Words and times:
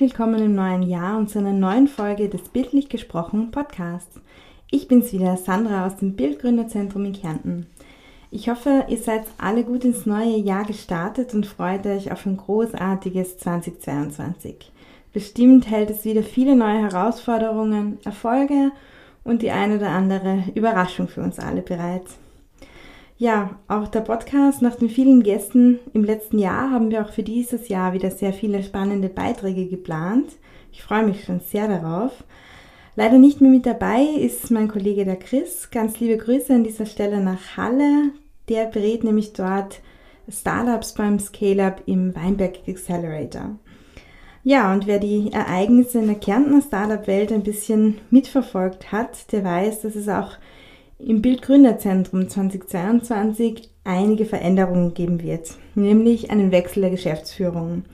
Herzlich 0.00 0.18
willkommen 0.18 0.42
im 0.42 0.54
neuen 0.54 0.82
Jahr 0.82 1.18
und 1.18 1.28
zu 1.28 1.40
einer 1.40 1.52
neuen 1.52 1.86
Folge 1.86 2.30
des 2.30 2.48
Bildlich 2.48 2.88
gesprochen 2.88 3.50
Podcasts. 3.50 4.18
Ich 4.70 4.88
bin's 4.88 5.12
wieder, 5.12 5.36
Sandra 5.36 5.86
aus 5.86 5.96
dem 5.96 6.16
Bildgründerzentrum 6.16 7.04
in 7.04 7.12
Kärnten. 7.12 7.66
Ich 8.30 8.48
hoffe, 8.48 8.86
ihr 8.88 8.96
seid 8.96 9.24
alle 9.36 9.62
gut 9.62 9.84
ins 9.84 10.06
neue 10.06 10.38
Jahr 10.38 10.64
gestartet 10.64 11.34
und 11.34 11.44
freut 11.44 11.84
euch 11.84 12.10
auf 12.10 12.24
ein 12.24 12.38
großartiges 12.38 13.36
2022. 13.40 14.72
Bestimmt 15.12 15.70
hält 15.70 15.90
es 15.90 16.06
wieder 16.06 16.22
viele 16.22 16.56
neue 16.56 16.90
Herausforderungen, 16.90 17.98
Erfolge 18.02 18.72
und 19.22 19.42
die 19.42 19.50
ein 19.50 19.76
oder 19.76 19.90
andere 19.90 20.44
Überraschung 20.54 21.08
für 21.08 21.20
uns 21.20 21.38
alle 21.38 21.60
bereit. 21.60 22.06
Ja, 23.20 23.50
auch 23.68 23.86
der 23.88 24.00
Podcast 24.00 24.62
nach 24.62 24.76
den 24.76 24.88
vielen 24.88 25.22
Gästen 25.22 25.78
im 25.92 26.04
letzten 26.04 26.38
Jahr 26.38 26.70
haben 26.70 26.90
wir 26.90 27.02
auch 27.02 27.12
für 27.12 27.22
dieses 27.22 27.68
Jahr 27.68 27.92
wieder 27.92 28.10
sehr 28.10 28.32
viele 28.32 28.62
spannende 28.62 29.10
Beiträge 29.10 29.66
geplant. 29.66 30.30
Ich 30.72 30.82
freue 30.82 31.04
mich 31.04 31.24
schon 31.24 31.40
sehr 31.40 31.68
darauf. 31.68 32.24
Leider 32.96 33.18
nicht 33.18 33.42
mehr 33.42 33.50
mit 33.50 33.66
dabei 33.66 34.04
ist 34.04 34.50
mein 34.50 34.68
Kollege 34.68 35.04
der 35.04 35.16
Chris. 35.16 35.68
Ganz 35.70 36.00
liebe 36.00 36.16
Grüße 36.16 36.54
an 36.54 36.64
dieser 36.64 36.86
Stelle 36.86 37.20
nach 37.20 37.58
Halle. 37.58 38.12
Der 38.48 38.64
berät 38.64 39.04
nämlich 39.04 39.34
dort 39.34 39.82
Startups 40.26 40.94
beim 40.94 41.18
Scale-Up 41.18 41.82
im 41.84 42.16
Weinberg 42.16 42.66
Accelerator. 42.66 43.58
Ja, 44.44 44.72
und 44.72 44.86
wer 44.86 44.98
die 44.98 45.30
Ereignisse 45.30 45.98
in 45.98 46.06
der 46.06 46.16
Kärntner 46.16 46.62
Startup-Welt 46.62 47.32
ein 47.32 47.42
bisschen 47.42 47.98
mitverfolgt 48.08 48.92
hat, 48.92 49.30
der 49.30 49.44
weiß, 49.44 49.82
dass 49.82 49.94
es 49.94 50.08
auch 50.08 50.38
im 51.06 51.22
Bildgründerzentrum 51.22 52.28
2022 52.28 53.70
einige 53.84 54.24
Veränderungen 54.24 54.94
geben 54.94 55.22
wird, 55.22 55.56
nämlich 55.74 56.30
einen 56.30 56.52
Wechsel 56.52 56.82
der 56.82 56.90
Geschäftsführung. 56.90 57.84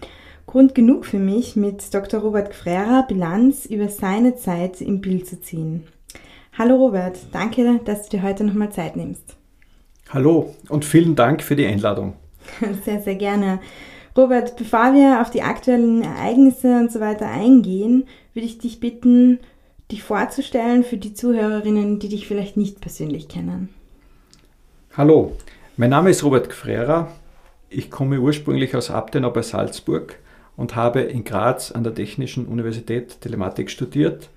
Grund 0.46 0.74
genug 0.74 1.06
für 1.06 1.18
mich, 1.18 1.56
mit 1.56 1.92
Dr. 1.92 2.20
Robert 2.20 2.50
Gfrera 2.50 3.02
Bilanz 3.02 3.66
über 3.66 3.88
seine 3.88 4.36
Zeit 4.36 4.80
im 4.80 5.00
Bild 5.00 5.26
zu 5.26 5.40
ziehen. 5.40 5.84
Hallo 6.56 6.76
Robert, 6.76 7.18
danke, 7.32 7.80
dass 7.84 8.08
du 8.08 8.16
dir 8.16 8.22
heute 8.22 8.44
nochmal 8.44 8.70
Zeit 8.70 8.96
nimmst. 8.96 9.36
Hallo 10.08 10.54
und 10.68 10.84
vielen 10.84 11.16
Dank 11.16 11.42
für 11.42 11.56
die 11.56 11.66
Einladung. 11.66 12.14
Sehr, 12.84 13.02
sehr 13.02 13.16
gerne. 13.16 13.58
Robert, 14.16 14.56
bevor 14.56 14.94
wir 14.94 15.20
auf 15.20 15.30
die 15.30 15.42
aktuellen 15.42 16.02
Ereignisse 16.02 16.78
und 16.78 16.92
so 16.92 17.00
weiter 17.00 17.28
eingehen, 17.28 18.06
würde 18.32 18.46
ich 18.46 18.58
dich 18.58 18.78
bitten, 18.78 19.40
dich 19.90 20.02
vorzustellen 20.02 20.84
für 20.84 20.96
die 20.96 21.14
Zuhörerinnen, 21.14 21.98
die 21.98 22.08
dich 22.08 22.26
vielleicht 22.26 22.56
nicht 22.56 22.80
persönlich 22.80 23.28
kennen. 23.28 23.68
Hallo, 24.96 25.36
mein 25.76 25.90
Name 25.90 26.10
ist 26.10 26.24
Robert 26.24 26.48
Gfrera. 26.48 27.12
Ich 27.68 27.90
komme 27.90 28.18
ursprünglich 28.18 28.74
aus 28.74 28.90
Abtenau 28.90 29.30
bei 29.30 29.42
Salzburg 29.42 30.18
und 30.56 30.74
habe 30.74 31.00
in 31.00 31.24
Graz 31.24 31.70
an 31.70 31.84
der 31.84 31.94
Technischen 31.94 32.46
Universität 32.46 33.20
Telematik 33.20 33.70
studiert, 33.70 34.30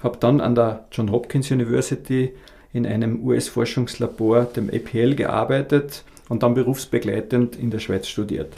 habe 0.00 0.18
dann 0.18 0.40
an 0.40 0.54
der 0.54 0.86
John 0.92 1.10
Hopkins 1.10 1.50
University 1.50 2.34
in 2.72 2.86
einem 2.86 3.24
US-Forschungslabor, 3.24 4.44
dem 4.44 4.68
APL, 4.68 5.14
gearbeitet 5.14 6.04
und 6.28 6.42
dann 6.42 6.54
berufsbegleitend 6.54 7.56
in 7.56 7.70
der 7.70 7.78
Schweiz 7.78 8.08
studiert. 8.08 8.52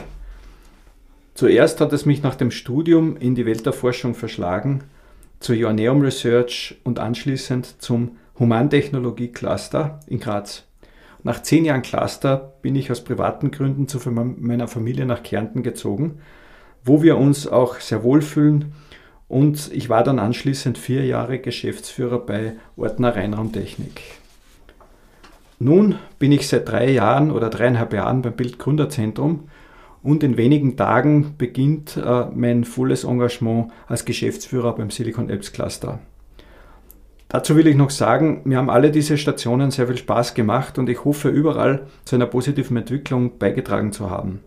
Zuerst 1.35 1.81
hat 1.81 1.93
es 1.93 2.07
mich 2.07 2.23
nach 2.23 2.35
dem 2.35 2.51
Studium 2.51 3.17
in 3.19 3.35
die 3.35 3.47
Welt 3.47 3.67
der 3.67 3.75
Forschung 3.75 4.15
verschlagen, 4.15 4.85
zur 5.41 5.57
Joanneum 5.57 6.01
Research 6.01 6.81
und 6.85 6.99
anschließend 6.99 7.83
zum 7.83 8.17
Humantechnologie 8.39 9.29
Cluster 9.29 10.01
in 10.07 10.21
Graz. 10.21 10.65
Nach 11.23 11.43
zehn 11.43 11.65
Jahren 11.65 11.83
Cluster 11.83 12.55
bin 12.63 12.77
ich 12.77 12.91
aus 12.91 13.03
privaten 13.03 13.51
Gründen 13.51 13.89
zu 13.89 13.99
meiner 14.11 14.69
Familie 14.69 15.07
nach 15.07 15.23
Kärnten 15.23 15.63
gezogen 15.63 16.21
wo 16.87 17.03
wir 17.03 17.19
uns 17.19 17.47
auch 17.47 17.81
sehr 17.81 18.03
wohlfühlen. 18.03 18.73
Und 19.29 19.73
ich 19.73 19.89
war 19.89 20.05
dann 20.05 20.21
anschließend 20.21 20.79
vier 20.79 21.05
Jahre 21.05 21.41
Geschäftsführer 21.41 22.21
bei 22.21 22.53
Ordner 22.77 23.15
Rheinraumtechnik. 23.17 24.01
Nun 25.59 25.97
bin 26.19 26.31
ich 26.33 26.47
seit 26.47 26.69
drei 26.69 26.91
Jahren 26.91 27.33
oder 27.33 27.51
dreieinhalb 27.51 27.93
Jahren 27.93 28.23
beim 28.23 28.35
Bildgründerzentrum 28.35 29.49
und 30.03 30.23
in 30.23 30.37
wenigen 30.37 30.77
Tagen 30.77 31.35
beginnt 31.39 31.97
äh, 31.97 32.27
mein 32.35 32.65
volles 32.65 33.05
Engagement 33.05 33.73
als 33.87 34.05
Geschäftsführer 34.05 34.75
beim 34.75 34.91
Silicon 34.91 35.31
Apps 35.31 35.53
Cluster. 35.53 35.99
Dazu 37.29 37.57
will 37.57 37.67
ich 37.67 37.77
noch 37.77 37.91
sagen, 37.91 38.43
mir 38.45 38.59
haben 38.59 38.71
alle 38.71 38.91
diese 38.91 39.19
Stationen 39.19 39.71
sehr 39.71 39.89
viel 39.89 39.97
Spaß 39.97 40.35
gemacht 40.35 40.79
und 40.79 40.89
ich 40.89 41.05
hoffe 41.05 41.29
überall 41.29 41.87
zu 42.05 42.15
einer 42.15 42.27
positiven 42.27 42.77
Entwicklung 42.77 43.39
beigetragen 43.39 43.93
zu 43.93 44.11
haben. 44.11 44.41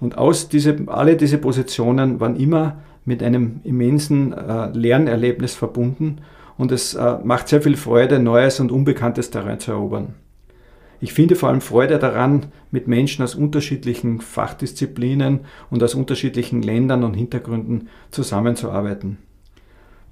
Und 0.00 0.18
aus 0.18 0.48
diese, 0.48 0.76
alle 0.86 1.16
diese 1.16 1.38
Positionen 1.38 2.18
waren 2.18 2.34
immer 2.34 2.78
mit 3.04 3.22
einem 3.22 3.60
immensen 3.62 4.32
äh, 4.32 4.70
Lernerlebnis 4.72 5.54
verbunden 5.54 6.18
und 6.58 6.72
es 6.72 6.94
äh, 6.94 7.18
macht 7.22 7.48
sehr 7.48 7.62
viel 7.62 7.76
Freude, 7.76 8.18
neues 8.18 8.58
und 8.58 8.72
unbekanntes 8.72 9.30
Terrain 9.30 9.60
zu 9.60 9.70
erobern. 9.70 10.14
Ich 11.02 11.14
finde 11.14 11.34
vor 11.34 11.48
allem 11.48 11.60
Freude 11.60 11.98
daran, 11.98 12.52
mit 12.70 12.86
Menschen 12.86 13.24
aus 13.24 13.34
unterschiedlichen 13.34 14.20
Fachdisziplinen 14.20 15.40
und 15.68 15.82
aus 15.82 15.96
unterschiedlichen 15.96 16.62
Ländern 16.62 17.02
und 17.02 17.14
Hintergründen 17.14 17.88
zusammenzuarbeiten. 18.12 19.18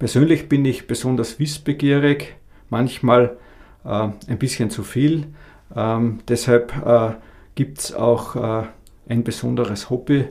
Persönlich 0.01 0.49
bin 0.49 0.65
ich 0.65 0.89
besonders 0.89 1.39
wissbegierig, 1.39 2.35
manchmal 2.71 3.37
äh, 3.85 4.09
ein 4.27 4.39
bisschen 4.41 4.71
zu 4.71 4.83
viel. 4.83 5.29
Ähm, 5.77 6.19
deshalb 6.27 6.75
äh, 6.85 7.13
gibt 7.55 7.79
es 7.79 7.95
auch 7.95 8.35
äh, 8.35 8.67
ein 9.09 9.23
besonderes 9.23 9.91
Hobby, 9.91 10.25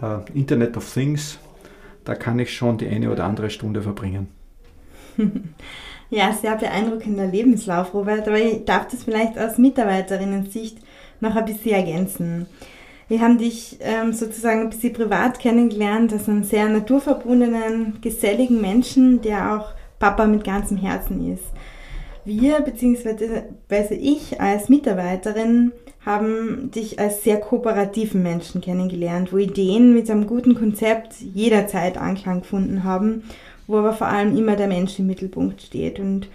äh, 0.00 0.32
Internet 0.32 0.76
of 0.76 0.88
Things. 0.94 1.40
Da 2.04 2.14
kann 2.14 2.38
ich 2.38 2.54
schon 2.54 2.78
die 2.78 2.86
eine 2.86 3.10
oder 3.10 3.24
andere 3.24 3.50
Stunde 3.50 3.82
verbringen. 3.82 4.28
Ja, 6.10 6.32
sehr 6.32 6.56
beeindruckender 6.56 7.26
Lebenslauf, 7.26 7.94
Robert. 7.94 8.28
Aber 8.28 8.38
ich 8.38 8.64
darf 8.64 8.88
das 8.88 9.04
vielleicht 9.04 9.38
aus 9.38 9.58
Mitarbeiterinnen-Sicht 9.58 10.78
noch 11.20 11.34
ein 11.34 11.44
bisschen 11.44 11.72
ergänzen. 11.72 12.46
Wir 13.08 13.20
haben 13.20 13.38
dich 13.38 13.78
ähm, 13.80 14.12
sozusagen 14.12 14.62
ein 14.62 14.70
bisschen 14.70 14.92
privat 14.92 15.38
kennengelernt 15.38 16.12
als 16.12 16.28
einen 16.28 16.44
sehr 16.44 16.68
naturverbundenen, 16.68 18.00
geselligen 18.00 18.60
Menschen, 18.60 19.20
der 19.20 19.54
auch 19.54 19.72
Papa 19.98 20.26
mit 20.26 20.44
ganzem 20.44 20.78
Herzen 20.78 21.32
ist. 21.32 21.44
Wir, 22.24 22.60
beziehungsweise 22.60 23.94
ich 23.94 24.40
als 24.40 24.70
Mitarbeiterin, 24.70 25.72
haben 26.04 26.70
dich 26.70 26.98
als 26.98 27.22
sehr 27.22 27.38
kooperativen 27.38 28.22
Menschen 28.22 28.60
kennengelernt, 28.60 29.32
wo 29.32 29.38
Ideen 29.38 29.94
mit 29.94 30.10
einem 30.10 30.26
guten 30.26 30.54
Konzept 30.54 31.20
jederzeit 31.20 31.98
Anklang 31.98 32.40
gefunden 32.40 32.84
haben, 32.84 33.24
wo 33.66 33.78
aber 33.78 33.92
vor 33.92 34.06
allem 34.06 34.36
immer 34.36 34.56
der 34.56 34.68
Mensch 34.68 34.98
im 34.98 35.06
Mittelpunkt 35.06 35.62
steht 35.62 35.98
und 35.98 36.28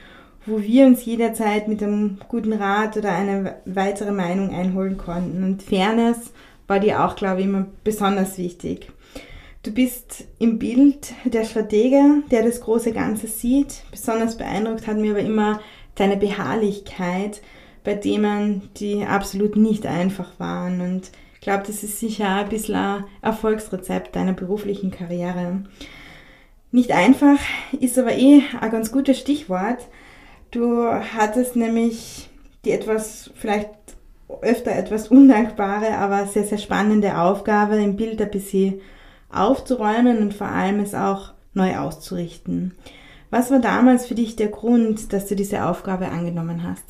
wo 0.45 0.61
wir 0.61 0.85
uns 0.85 1.05
jederzeit 1.05 1.67
mit 1.67 1.83
einem 1.83 2.17
guten 2.27 2.53
Rat 2.53 2.97
oder 2.97 3.11
eine 3.11 3.57
weitere 3.65 4.11
Meinung 4.11 4.53
einholen 4.53 4.97
konnten. 4.97 5.43
Und 5.43 5.63
Fairness 5.63 6.31
war 6.67 6.79
dir 6.79 7.03
auch, 7.03 7.15
glaube 7.15 7.41
ich, 7.41 7.47
immer 7.47 7.67
besonders 7.83 8.37
wichtig. 8.37 8.91
Du 9.61 9.71
bist 9.71 10.25
im 10.39 10.57
Bild 10.57 11.13
der 11.25 11.43
Stratege, 11.43 12.23
der 12.31 12.43
das 12.43 12.61
große 12.61 12.93
Ganze 12.93 13.27
sieht. 13.27 13.83
Besonders 13.91 14.37
beeindruckt 14.37 14.87
hat 14.87 14.97
mir 14.97 15.11
aber 15.11 15.19
immer 15.19 15.59
deine 15.95 16.15
Beharrlichkeit, 16.15 17.41
bei 17.83 17.95
Themen, 17.95 18.69
die 18.77 19.05
absolut 19.05 19.55
nicht 19.55 19.85
einfach 19.85 20.39
waren. 20.39 20.81
Und 20.81 21.11
ich 21.35 21.41
glaube, 21.41 21.63
das 21.65 21.83
ist 21.83 21.99
sicher 21.99 22.29
ein 22.29 22.49
bisschen 22.49 22.75
ein 22.75 23.05
Erfolgsrezept 23.21 24.15
deiner 24.15 24.33
beruflichen 24.33 24.91
Karriere. 24.91 25.63
Nicht 26.71 26.91
einfach 26.91 27.39
ist 27.79 27.97
aber 27.97 28.13
eh 28.13 28.43
ein 28.59 28.71
ganz 28.71 28.91
gutes 28.91 29.17
Stichwort. 29.17 29.79
Du 30.51 30.85
hattest 30.85 31.55
nämlich 31.55 32.29
die 32.65 32.71
etwas, 32.71 33.31
vielleicht 33.35 33.69
öfter 34.41 34.71
etwas 34.71 35.07
undankbare, 35.07 35.97
aber 35.97 36.27
sehr, 36.27 36.43
sehr 36.43 36.57
spannende 36.57 37.17
Aufgabe, 37.17 37.77
im 37.77 37.95
Bild 37.95 38.21
ein 38.21 38.29
bisschen 38.29 38.81
aufzuräumen 39.29 40.19
und 40.19 40.33
vor 40.33 40.47
allem 40.47 40.79
es 40.79 40.93
auch 40.93 41.33
neu 41.53 41.77
auszurichten. 41.77 42.73
Was 43.31 43.51
war 43.51 43.59
damals 43.59 44.07
für 44.07 44.15
dich 44.15 44.35
der 44.35 44.47
Grund, 44.47 45.13
dass 45.13 45.27
du 45.27 45.35
diese 45.35 45.65
Aufgabe 45.65 46.09
angenommen 46.09 46.63
hast? 46.63 46.85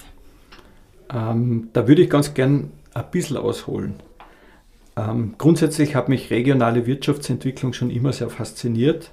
Ähm, 1.14 1.70
da 1.74 1.88
würde 1.88 2.02
ich 2.02 2.10
ganz 2.10 2.34
gern 2.34 2.72
ein 2.94 3.12
bisschen 3.12 3.38
ausholen. 3.38 3.96
Ähm, 4.96 5.36
grundsätzlich 5.38 5.96
hat 5.96 6.08
mich 6.10 6.30
regionale 6.30 6.86
Wirtschaftsentwicklung 6.86 7.74
schon 7.74 7.90
immer 7.90 8.14
sehr 8.14 8.30
fasziniert. 8.30 9.12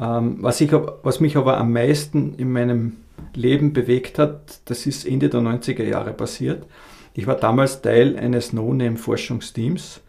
Ähm, 0.00 0.38
was, 0.40 0.60
ich, 0.60 0.72
was 0.72 1.20
mich 1.20 1.36
aber 1.36 1.58
am 1.58 1.72
meisten 1.72 2.34
in 2.34 2.52
meinem 2.52 2.98
Leben 3.34 3.72
bewegt 3.72 4.18
hat, 4.18 4.60
das 4.66 4.86
ist 4.86 5.06
Ende 5.06 5.28
der 5.28 5.40
90er 5.40 5.84
Jahre 5.84 6.12
passiert. 6.12 6.66
Ich 7.14 7.26
war 7.26 7.34
damals 7.34 7.82
Teil 7.82 8.16
eines 8.16 8.52
No-Name-Forschungsteams 8.52 10.00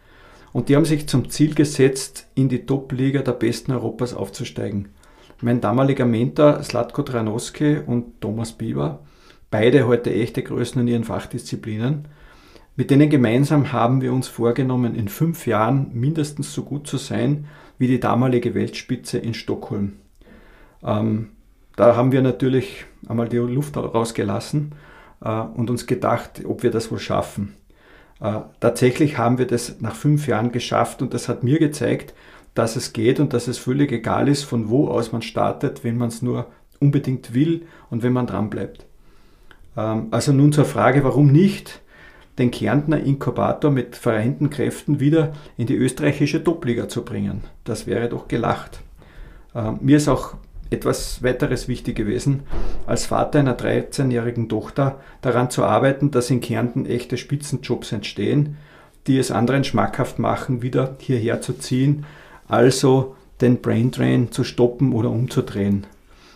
und 0.54 0.70
die 0.70 0.76
haben 0.76 0.86
sich 0.86 1.08
zum 1.08 1.30
Ziel 1.30 1.56
gesetzt, 1.56 2.28
in 2.36 2.50
die 2.50 2.66
Top-Liga 2.66 3.22
der 3.22 3.32
Besten 3.34 3.72
Europas 3.72 4.14
aufzusteigen. 4.14 4.90
Mein 5.42 5.62
damaliger 5.62 6.06
Mentor 6.06 6.62
Slatko 6.64 7.02
Tranowski 7.02 7.78
und 7.86 8.22
Thomas 8.22 8.52
Bieber 8.52 9.00
beide 9.52 9.88
heute 9.88 10.14
echte 10.14 10.44
Größen 10.44 10.82
in 10.82 10.88
ihren 10.88 11.04
Fachdisziplinen. 11.04 12.08
mit 12.76 12.92
denen 12.92 13.10
gemeinsam 13.10 13.74
haben 13.74 14.02
wir 14.02 14.14
uns 14.14 14.30
vorgenommen, 14.30 14.96
in 14.96 15.10
fünf 15.10 15.48
Jahren 15.48 15.90
mindestens 15.94 16.54
so 16.54 16.64
gut 16.64 16.88
zu 16.88 16.98
sein 16.98 17.46
wie 17.80 17.88
die 17.88 18.00
damalige 18.00 18.54
Weltspitze 18.54 19.18
in 19.18 19.34
Stockholm. 19.34 19.94
Ähm, 20.84 21.30
da 21.76 21.96
haben 21.96 22.12
wir 22.12 22.22
natürlich 22.22 22.86
einmal 23.08 23.30
die 23.30 23.38
Luft 23.38 23.78
rausgelassen 23.78 24.76
äh, 25.22 25.30
und 25.30 25.70
uns 25.70 25.88
gedacht, 25.88 26.44
ob 26.46 26.62
wir 26.62 26.72
das 26.72 26.92
wohl 26.92 27.00
schaffen. 27.00 27.56
Äh, 28.22 28.42
tatsächlich 28.60 29.18
haben 29.18 29.38
wir 29.38 29.48
das 29.48 29.80
nach 29.80 29.96
fünf 29.96 30.28
Jahren 30.28 30.52
geschafft 30.52 31.02
und 31.02 31.14
das 31.14 31.30
hat 31.30 31.44
mir 31.44 31.58
gezeigt, 31.58 32.14
dass 32.54 32.76
es 32.76 32.94
geht 32.94 33.20
und 33.20 33.34
dass 33.34 33.48
es 33.48 33.58
völlig 33.58 33.92
egal 33.92 34.28
ist, 34.28 34.44
von 34.44 34.70
wo 34.70 34.90
aus 34.90 35.12
man 35.12 35.22
startet, 35.22 35.84
wenn 35.84 35.98
man 35.98 36.10
es 36.10 36.22
nur 36.22 36.48
unbedingt 36.80 37.34
will 37.34 37.66
und 37.90 38.04
wenn 38.04 38.14
man 38.14 38.28
dran 38.28 38.50
bleibt. 38.50 38.86
Ähm, 39.78 40.08
also 40.12 40.34
nun 40.34 40.52
zur 40.52 40.66
Frage, 40.66 41.04
warum 41.04 41.32
nicht 41.32 41.82
den 42.40 42.52
Kärntner 42.52 43.00
Inkubator 43.00 43.70
mit 43.70 43.96
vereinten 43.96 44.50
Kräften 44.50 45.00
wieder 45.00 45.34
in 45.58 45.68
die 45.68 45.76
österreichische 45.76 46.44
Topliga 46.44 46.88
zu 46.88 47.04
bringen. 47.04 47.44
Das 47.66 47.86
wäre 47.86 48.10
doch 48.10 48.28
gelacht. 48.28 48.80
Ähm, 49.54 49.78
mir 49.82 49.98
ist 49.98 50.08
auch 50.08 50.36
etwas 50.70 51.24
weiteres 51.24 51.68
wichtig 51.68 51.96
gewesen, 51.96 52.42
als 52.86 53.08
Vater 53.08 53.40
einer 53.40 53.58
13-jährigen 53.58 54.50
Tochter 54.50 55.00
daran 55.22 55.50
zu 55.50 55.64
arbeiten, 55.64 56.12
dass 56.12 56.30
in 56.30 56.42
Kärnten 56.42 56.86
echte 56.86 57.18
Spitzenjobs 57.18 57.92
entstehen, 57.92 58.58
die 59.08 59.18
es 59.18 59.32
anderen 59.32 59.64
schmackhaft 59.64 60.20
machen, 60.20 60.62
wieder 60.62 60.96
hierher 61.00 61.42
zu 61.42 61.54
ziehen, 61.54 62.06
also 62.48 63.16
den 63.42 63.62
Braindrain 63.62 64.32
zu 64.32 64.44
stoppen 64.44 64.94
oder 64.94 65.10
umzudrehen. 65.10 65.88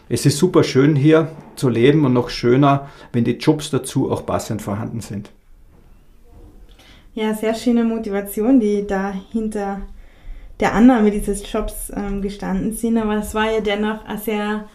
Es 0.09 0.25
ist 0.25 0.37
super 0.37 0.63
schön 0.63 0.95
hier 0.95 1.29
zu 1.55 1.69
leben 1.69 2.05
und 2.05 2.13
noch 2.13 2.29
schöner, 2.29 2.89
wenn 3.13 3.23
die 3.23 3.37
Jobs 3.37 3.69
dazu 3.69 4.11
auch 4.11 4.25
passend 4.25 4.61
vorhanden 4.61 5.01
sind. 5.01 5.31
Ja, 7.15 7.33
sehr 7.35 7.53
schöne 7.53 7.83
Motivation, 7.83 8.59
die 8.59 8.87
dahinter 8.87 9.81
der 10.59 10.73
Annahme 10.73 11.11
dieses 11.11 11.51
Jobs 11.51 11.91
ähm, 11.95 12.21
gestanden 12.21 12.73
sind, 12.73 12.97
aber 12.97 13.17
es 13.17 13.35
war 13.35 13.51
ja 13.51 13.61
dennoch 13.61 14.05
ein 14.05 14.17
sehr 14.17 14.65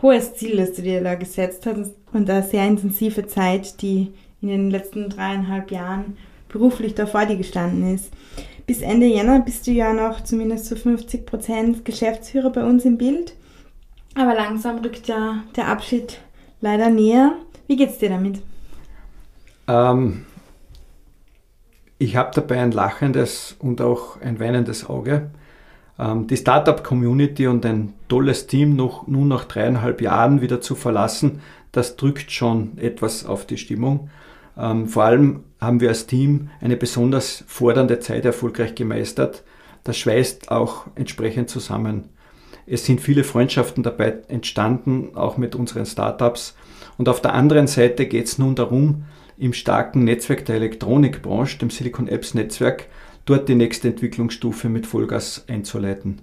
hohes 0.00 0.34
Ziel, 0.34 0.56
das 0.56 0.72
du 0.72 0.82
dir 0.82 1.02
da 1.02 1.14
gesetzt 1.14 1.66
hast 1.66 1.94
und 2.12 2.30
eine 2.30 2.42
sehr 2.42 2.66
intensive 2.66 3.26
Zeit, 3.26 3.82
die 3.82 4.12
in 4.40 4.48
den 4.48 4.70
letzten 4.70 5.08
dreieinhalb 5.08 5.70
Jahren 5.70 6.16
beruflich 6.48 6.94
da 6.94 7.06
vor 7.06 7.26
dir 7.26 7.36
gestanden 7.36 7.94
ist. 7.94 8.12
Bis 8.66 8.80
Ende 8.80 9.06
Jänner 9.06 9.40
bist 9.40 9.66
du 9.66 9.72
ja 9.72 9.92
noch 9.92 10.22
zumindest 10.22 10.66
zu 10.66 10.76
50 10.76 11.26
Prozent 11.26 11.84
Geschäftsführer 11.84 12.50
bei 12.50 12.64
uns 12.64 12.84
im 12.84 12.96
Bild, 12.96 13.34
aber 14.14 14.34
langsam 14.34 14.78
rückt 14.78 15.08
ja 15.08 15.42
der 15.56 15.68
Abschied 15.68 16.18
leider 16.60 16.88
näher. 16.88 17.32
Wie 17.66 17.76
geht's 17.76 17.98
dir 17.98 18.10
damit? 18.10 18.40
Ähm, 19.68 20.24
ich 21.98 22.16
habe 22.16 22.30
dabei 22.34 22.60
ein 22.60 22.72
lachendes 22.72 23.56
und 23.58 23.80
auch 23.80 24.20
ein 24.20 24.40
weinendes 24.40 24.88
Auge. 24.88 25.30
Ähm, 25.98 26.26
die 26.26 26.36
Startup-Community 26.36 27.46
und 27.46 27.64
ein 27.64 27.94
tolles 28.08 28.46
Team 28.46 28.76
noch, 28.76 29.06
nun 29.06 29.28
nach 29.28 29.44
dreieinhalb 29.44 30.00
Jahren 30.00 30.40
wieder 30.40 30.60
zu 30.60 30.74
verlassen, 30.74 31.40
das 31.72 31.96
drückt 31.96 32.30
schon 32.30 32.78
etwas 32.78 33.26
auf 33.26 33.46
die 33.46 33.58
Stimmung. 33.58 34.10
Ähm, 34.56 34.88
vor 34.88 35.04
allem 35.04 35.44
haben 35.60 35.80
wir 35.80 35.88
als 35.88 36.06
Team 36.06 36.50
eine 36.60 36.76
besonders 36.76 37.44
fordernde 37.46 37.98
Zeit 38.00 38.24
erfolgreich 38.24 38.74
gemeistert. 38.74 39.42
Das 39.82 39.98
schweißt 39.98 40.50
auch 40.50 40.86
entsprechend 40.94 41.50
zusammen. 41.50 42.08
Es 42.66 42.86
sind 42.86 43.00
viele 43.00 43.24
Freundschaften 43.24 43.82
dabei 43.82 44.18
entstanden, 44.28 45.10
auch 45.14 45.36
mit 45.36 45.54
unseren 45.54 45.84
Startups. 45.84 46.56
Und 46.96 47.08
auf 47.08 47.20
der 47.20 47.34
anderen 47.34 47.66
Seite 47.66 48.06
geht 48.06 48.26
es 48.26 48.38
nun 48.38 48.54
darum, 48.54 49.04
im 49.36 49.52
starken 49.52 50.04
Netzwerk 50.04 50.44
der 50.44 50.56
Elektronikbranche, 50.56 51.58
dem 51.58 51.70
Silicon 51.70 52.08
Apps 52.08 52.34
Netzwerk, 52.34 52.86
dort 53.24 53.48
die 53.48 53.54
nächste 53.54 53.88
Entwicklungsstufe 53.88 54.68
mit 54.68 54.86
Vollgas 54.86 55.44
einzuleiten. 55.48 56.22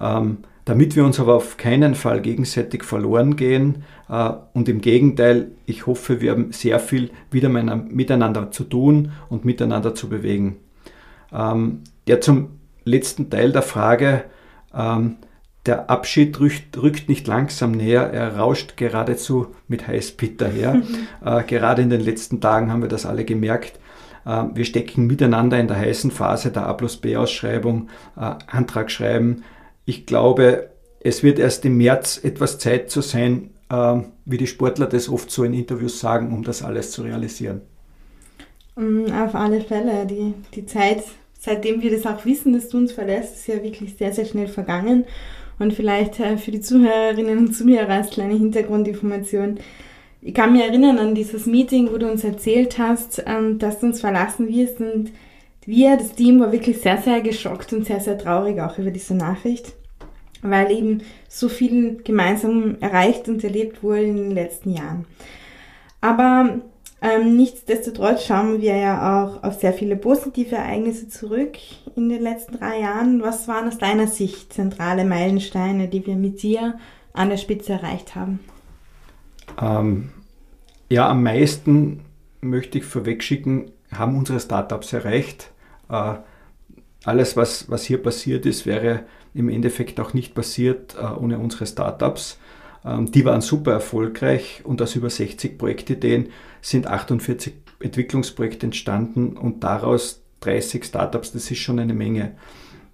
Ähm, 0.00 0.38
damit 0.64 0.96
wir 0.96 1.04
uns 1.04 1.20
aber 1.20 1.34
auf 1.34 1.56
keinen 1.56 1.94
Fall 1.94 2.22
gegenseitig 2.22 2.84
verloren 2.84 3.36
gehen 3.36 3.84
äh, 4.08 4.30
und 4.54 4.68
im 4.68 4.80
Gegenteil, 4.80 5.52
ich 5.66 5.86
hoffe, 5.86 6.20
wir 6.20 6.30
haben 6.30 6.52
sehr 6.52 6.80
viel 6.80 7.10
wieder 7.30 7.48
miteinander 7.48 8.50
zu 8.50 8.64
tun 8.64 9.12
und 9.28 9.44
miteinander 9.44 9.94
zu 9.94 10.08
bewegen. 10.08 10.56
Ähm, 11.32 11.80
ja, 12.08 12.20
zum 12.20 12.60
letzten 12.84 13.28
Teil 13.28 13.52
der 13.52 13.62
Frage, 13.62 14.24
ähm, 14.74 15.16
der 15.66 15.90
Abschied 15.90 16.38
rückt, 16.40 16.76
rückt, 16.80 17.08
nicht 17.08 17.26
langsam 17.26 17.72
näher, 17.72 18.12
er 18.12 18.36
rauscht 18.36 18.76
geradezu 18.76 19.54
mit 19.66 19.86
Highspeed 19.86 20.40
daher. 20.40 20.82
äh, 21.24 21.42
gerade 21.44 21.82
in 21.82 21.90
den 21.90 22.00
letzten 22.00 22.40
Tagen 22.40 22.70
haben 22.70 22.82
wir 22.82 22.88
das 22.88 23.06
alle 23.06 23.24
gemerkt. 23.24 23.78
Äh, 24.26 24.44
wir 24.54 24.64
stecken 24.64 25.06
miteinander 25.06 25.58
in 25.58 25.68
der 25.68 25.78
heißen 25.78 26.10
Phase 26.10 26.50
der 26.50 26.66
A 26.66 26.72
plus 26.74 26.96
B-Ausschreibung, 26.98 27.88
äh, 28.16 28.34
Antrag 28.46 28.90
schreiben. 28.90 29.44
Ich 29.86 30.06
glaube, 30.06 30.70
es 31.00 31.22
wird 31.22 31.38
erst 31.38 31.64
im 31.64 31.76
März 31.76 32.20
etwas 32.22 32.58
Zeit 32.58 32.90
zu 32.90 33.00
sein, 33.00 33.50
äh, 33.70 34.00
wie 34.24 34.38
die 34.38 34.46
Sportler 34.46 34.86
das 34.86 35.08
oft 35.08 35.30
so 35.30 35.44
in 35.44 35.54
Interviews 35.54 36.00
sagen, 36.00 36.32
um 36.32 36.42
das 36.42 36.62
alles 36.62 36.90
zu 36.90 37.02
realisieren. 37.02 37.62
Mm, 38.76 39.06
auf 39.12 39.34
alle 39.34 39.60
Fälle. 39.60 40.06
Die, 40.06 40.34
die 40.54 40.66
Zeit, 40.66 41.04
seitdem 41.44 41.82
wir 41.82 41.90
das 41.90 42.06
auch 42.06 42.24
wissen, 42.24 42.54
dass 42.54 42.68
du 42.68 42.78
uns 42.78 42.92
verlässt, 42.92 43.34
ist 43.34 43.46
ja 43.48 43.62
wirklich 43.62 43.96
sehr, 43.96 44.12
sehr 44.12 44.24
schnell 44.24 44.48
vergangen. 44.48 45.04
Und 45.58 45.74
vielleicht 45.74 46.18
äh, 46.18 46.38
für 46.38 46.50
die 46.50 46.60
Zuhörerinnen 46.60 47.38
und 47.38 47.54
Zuhörer 47.54 47.90
als 47.90 48.10
kleine 48.10 48.34
Hintergrundinformation. 48.34 49.58
Ich 50.22 50.34
kann 50.34 50.52
mich 50.52 50.62
erinnern 50.62 50.98
an 50.98 51.14
dieses 51.14 51.46
Meeting, 51.46 51.92
wo 51.92 51.98
du 51.98 52.10
uns 52.10 52.24
erzählt 52.24 52.78
hast, 52.78 53.22
ähm, 53.26 53.58
dass 53.58 53.80
du 53.80 53.86
uns 53.86 54.00
verlassen 54.00 54.48
wirst. 54.48 54.80
Und 54.80 55.12
wir, 55.66 55.96
das 55.96 56.14
Team, 56.14 56.40
war 56.40 56.50
wirklich 56.50 56.80
sehr, 56.80 56.98
sehr 56.98 57.20
geschockt 57.20 57.72
und 57.72 57.86
sehr, 57.86 58.00
sehr 58.00 58.18
traurig 58.18 58.60
auch 58.60 58.78
über 58.78 58.90
diese 58.90 59.14
Nachricht, 59.14 59.74
weil 60.42 60.72
eben 60.72 61.02
so 61.28 61.48
viel 61.48 62.00
gemeinsam 62.02 62.76
erreicht 62.80 63.28
und 63.28 63.44
erlebt 63.44 63.82
wurde 63.82 64.02
in 64.02 64.16
den 64.16 64.30
letzten 64.30 64.72
Jahren. 64.72 65.04
Aber 66.00 66.60
ähm, 67.04 67.36
nichtsdestotrotz 67.36 68.24
schauen 68.24 68.62
wir 68.62 68.76
ja 68.76 69.24
auch 69.26 69.42
auf 69.42 69.60
sehr 69.60 69.74
viele 69.74 69.94
positive 69.94 70.56
Ereignisse 70.56 71.06
zurück 71.06 71.58
in 71.96 72.08
den 72.08 72.22
letzten 72.22 72.58
drei 72.58 72.80
Jahren. 72.80 73.20
Was 73.20 73.46
waren 73.46 73.68
aus 73.68 73.76
deiner 73.76 74.06
Sicht 74.06 74.54
zentrale 74.54 75.04
Meilensteine, 75.04 75.88
die 75.88 76.06
wir 76.06 76.16
mit 76.16 76.42
dir 76.42 76.78
an 77.12 77.28
der 77.28 77.36
Spitze 77.36 77.74
erreicht 77.74 78.14
haben? 78.14 78.40
Ähm, 79.60 80.12
ja, 80.88 81.06
am 81.10 81.22
meisten 81.22 82.00
möchte 82.40 82.78
ich 82.78 82.84
vorwegschicken, 82.84 83.70
haben 83.92 84.16
unsere 84.16 84.40
Startups 84.40 84.94
erreicht. 84.94 85.50
Äh, 85.90 86.14
alles, 87.04 87.36
was, 87.36 87.70
was 87.70 87.84
hier 87.84 88.02
passiert 88.02 88.46
ist, 88.46 88.64
wäre 88.64 89.04
im 89.34 89.50
Endeffekt 89.50 90.00
auch 90.00 90.14
nicht 90.14 90.34
passiert 90.34 90.96
äh, 90.98 91.04
ohne 91.04 91.38
unsere 91.38 91.66
Startups. 91.66 92.38
Ähm, 92.84 93.10
die 93.10 93.24
waren 93.24 93.40
super 93.40 93.72
erfolgreich 93.72 94.62
und 94.64 94.80
aus 94.82 94.94
über 94.94 95.10
60 95.10 95.58
Projektideen 95.58 96.28
sind 96.60 96.86
48 96.86 97.54
Entwicklungsprojekte 97.80 98.66
entstanden 98.66 99.36
und 99.36 99.64
daraus 99.64 100.22
30 100.40 100.84
Startups. 100.84 101.32
Das 101.32 101.50
ist 101.50 101.58
schon 101.58 101.78
eine 101.78 101.94
Menge. 101.94 102.32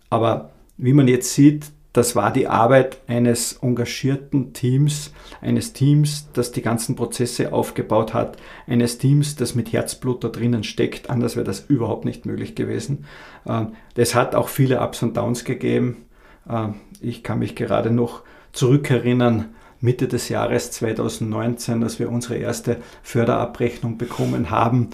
Aber 0.09 0.53
wie 0.77 0.93
man 0.93 1.09
jetzt 1.09 1.35
sieht, 1.35 1.67
das 1.93 2.15
war 2.15 2.33
die 2.33 2.47
Arbeit 2.47 3.01
eines 3.09 3.55
engagierten 3.63 4.53
Teams, 4.53 5.13
eines 5.41 5.73
Teams, 5.73 6.29
das 6.33 6.53
die 6.53 6.63
ganzen 6.63 6.95
Prozesse 6.95 7.53
aufgebaut 7.53 8.15
hat, 8.15 8.37
eines 8.69 8.99
Teams, 8.99 9.35
das 9.35 9.57
mit 9.57 9.73
Herzblut 9.73 10.23
da 10.23 10.29
drinnen 10.29 10.63
steckt. 10.63 11.11
Anders 11.11 11.35
wäre 11.35 11.45
das 11.45 11.61
überhaupt 11.69 12.05
nicht 12.05 12.27
möglich 12.27 12.55
gewesen. 12.55 13.07
Ähm, 13.45 13.73
das 13.95 14.15
hat 14.15 14.37
auch 14.37 14.49
viele 14.49 14.81
Ups 14.81 15.03
und 15.03 15.17
Downs 15.17 15.45
gegeben. 15.45 16.05
Ähm, 16.49 16.75
ich 17.01 17.25
kann 17.25 17.41
mich 17.41 17.57
gerade 17.57 17.91
noch 17.91 18.23
zurückerinnern 18.53 19.55
Mitte 19.81 20.09
des 20.09 20.29
Jahres 20.29 20.71
2019, 20.73 21.83
als 21.83 21.99
wir 21.99 22.11
unsere 22.11 22.37
erste 22.37 22.79
Förderabrechnung 23.03 23.99
bekommen 23.99 24.51
haben, 24.51 24.91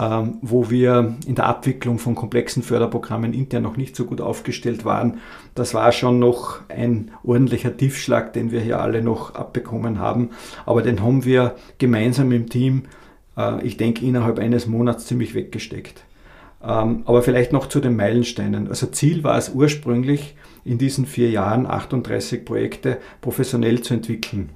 ähm, 0.00 0.38
wo 0.40 0.70
wir 0.70 1.16
in 1.26 1.34
der 1.34 1.46
Abwicklung 1.46 1.98
von 1.98 2.14
komplexen 2.14 2.62
Förderprogrammen 2.62 3.34
intern 3.34 3.62
noch 3.62 3.76
nicht 3.76 3.94
so 3.94 4.04
gut 4.04 4.20
aufgestellt 4.20 4.84
waren. 4.84 5.18
Das 5.54 5.74
war 5.74 5.92
schon 5.92 6.18
noch 6.18 6.60
ein 6.68 7.10
ordentlicher 7.22 7.76
Tiefschlag, 7.76 8.32
den 8.32 8.50
wir 8.50 8.60
hier 8.60 8.80
alle 8.80 9.02
noch 9.02 9.34
abbekommen 9.34 9.98
haben. 9.98 10.30
Aber 10.66 10.82
den 10.82 11.02
haben 11.02 11.24
wir 11.24 11.54
gemeinsam 11.78 12.32
im 12.32 12.48
Team, 12.48 12.84
äh, 13.36 13.64
ich 13.64 13.76
denke, 13.76 14.04
innerhalb 14.04 14.38
eines 14.38 14.66
Monats 14.66 15.06
ziemlich 15.06 15.34
weggesteckt. 15.34 16.04
Ähm, 16.64 17.02
aber 17.06 17.22
vielleicht 17.22 17.52
noch 17.52 17.66
zu 17.66 17.80
den 17.80 17.96
Meilensteinen. 17.96 18.68
Also 18.68 18.86
Ziel 18.86 19.24
war 19.24 19.36
es 19.36 19.50
ursprünglich, 19.50 20.36
in 20.64 20.78
diesen 20.78 21.06
vier 21.06 21.30
Jahren 21.30 21.66
38 21.66 22.44
Projekte 22.44 22.98
professionell 23.20 23.80
zu 23.80 23.94
entwickeln. 23.94 24.50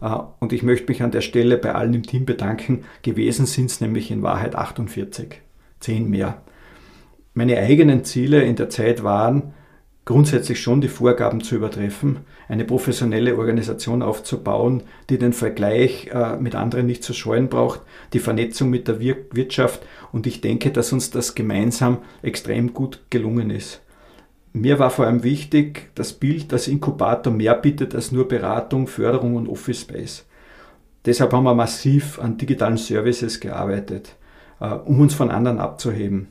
Äh, 0.00 0.16
und 0.38 0.52
ich 0.52 0.62
möchte 0.62 0.88
mich 0.88 1.02
an 1.02 1.10
der 1.10 1.20
Stelle 1.20 1.58
bei 1.58 1.74
allen 1.74 1.94
im 1.94 2.02
Team 2.02 2.24
bedanken. 2.24 2.84
Gewesen 3.02 3.46
sind 3.46 3.70
es 3.70 3.80
nämlich 3.80 4.10
in 4.10 4.22
Wahrheit 4.22 4.54
48, 4.54 5.40
zehn 5.80 6.08
mehr. 6.08 6.42
Meine 7.34 7.58
eigenen 7.58 8.04
Ziele 8.04 8.42
in 8.42 8.56
der 8.56 8.70
Zeit 8.70 9.04
waren, 9.04 9.54
grundsätzlich 10.04 10.60
schon 10.60 10.80
die 10.80 10.88
Vorgaben 10.88 11.42
zu 11.42 11.54
übertreffen, 11.54 12.20
eine 12.48 12.64
professionelle 12.64 13.36
Organisation 13.36 14.02
aufzubauen, 14.02 14.82
die 15.08 15.18
den 15.18 15.32
Vergleich 15.32 16.08
äh, 16.12 16.36
mit 16.36 16.54
anderen 16.54 16.86
nicht 16.86 17.04
zu 17.04 17.12
scheuen 17.12 17.48
braucht, 17.48 17.80
die 18.12 18.18
Vernetzung 18.18 18.70
mit 18.70 18.88
der 18.88 18.98
Wir 18.98 19.16
Wirtschaft 19.32 19.82
und 20.12 20.26
ich 20.26 20.40
denke, 20.40 20.70
dass 20.70 20.92
uns 20.92 21.10
das 21.10 21.34
gemeinsam 21.34 21.98
extrem 22.22 22.72
gut 22.72 23.00
gelungen 23.10 23.50
ist. 23.50 23.82
Mir 24.52 24.80
war 24.80 24.90
vor 24.90 25.06
allem 25.06 25.22
wichtig, 25.22 25.90
das 25.94 26.12
Bild, 26.12 26.50
dass 26.50 26.66
Inkubator 26.66 27.32
mehr 27.32 27.54
bietet 27.54 27.94
als 27.94 28.10
nur 28.10 28.26
Beratung, 28.26 28.88
Förderung 28.88 29.36
und 29.36 29.48
Office 29.48 29.82
Space. 29.82 30.26
Deshalb 31.04 31.32
haben 31.32 31.44
wir 31.44 31.54
massiv 31.54 32.18
an 32.18 32.36
digitalen 32.36 32.76
Services 32.76 33.38
gearbeitet, 33.38 34.16
äh, 34.60 34.70
um 34.70 35.00
uns 35.00 35.14
von 35.14 35.30
anderen 35.30 35.60
abzuheben. 35.60 36.28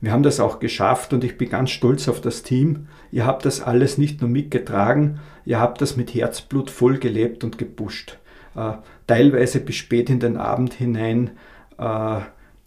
Wir 0.00 0.12
haben 0.12 0.22
das 0.22 0.40
auch 0.40 0.60
geschafft 0.60 1.12
und 1.12 1.24
ich 1.24 1.36
bin 1.36 1.50
ganz 1.50 1.70
stolz 1.70 2.08
auf 2.08 2.20
das 2.20 2.42
Team. 2.42 2.88
Ihr 3.12 3.26
habt 3.26 3.44
das 3.44 3.60
alles 3.60 3.98
nicht 3.98 4.20
nur 4.20 4.30
mitgetragen, 4.30 5.18
ihr 5.44 5.60
habt 5.60 5.80
das 5.80 5.96
mit 5.96 6.14
Herzblut 6.14 6.70
voll 6.70 6.98
gelebt 6.98 7.44
und 7.44 7.58
gepusht. 7.58 8.18
Äh, 8.54 8.72
teilweise 9.06 9.60
bis 9.60 9.76
spät 9.76 10.10
in 10.10 10.20
den 10.20 10.36
Abend 10.36 10.74
hinein, 10.74 11.30
äh, 11.78 12.20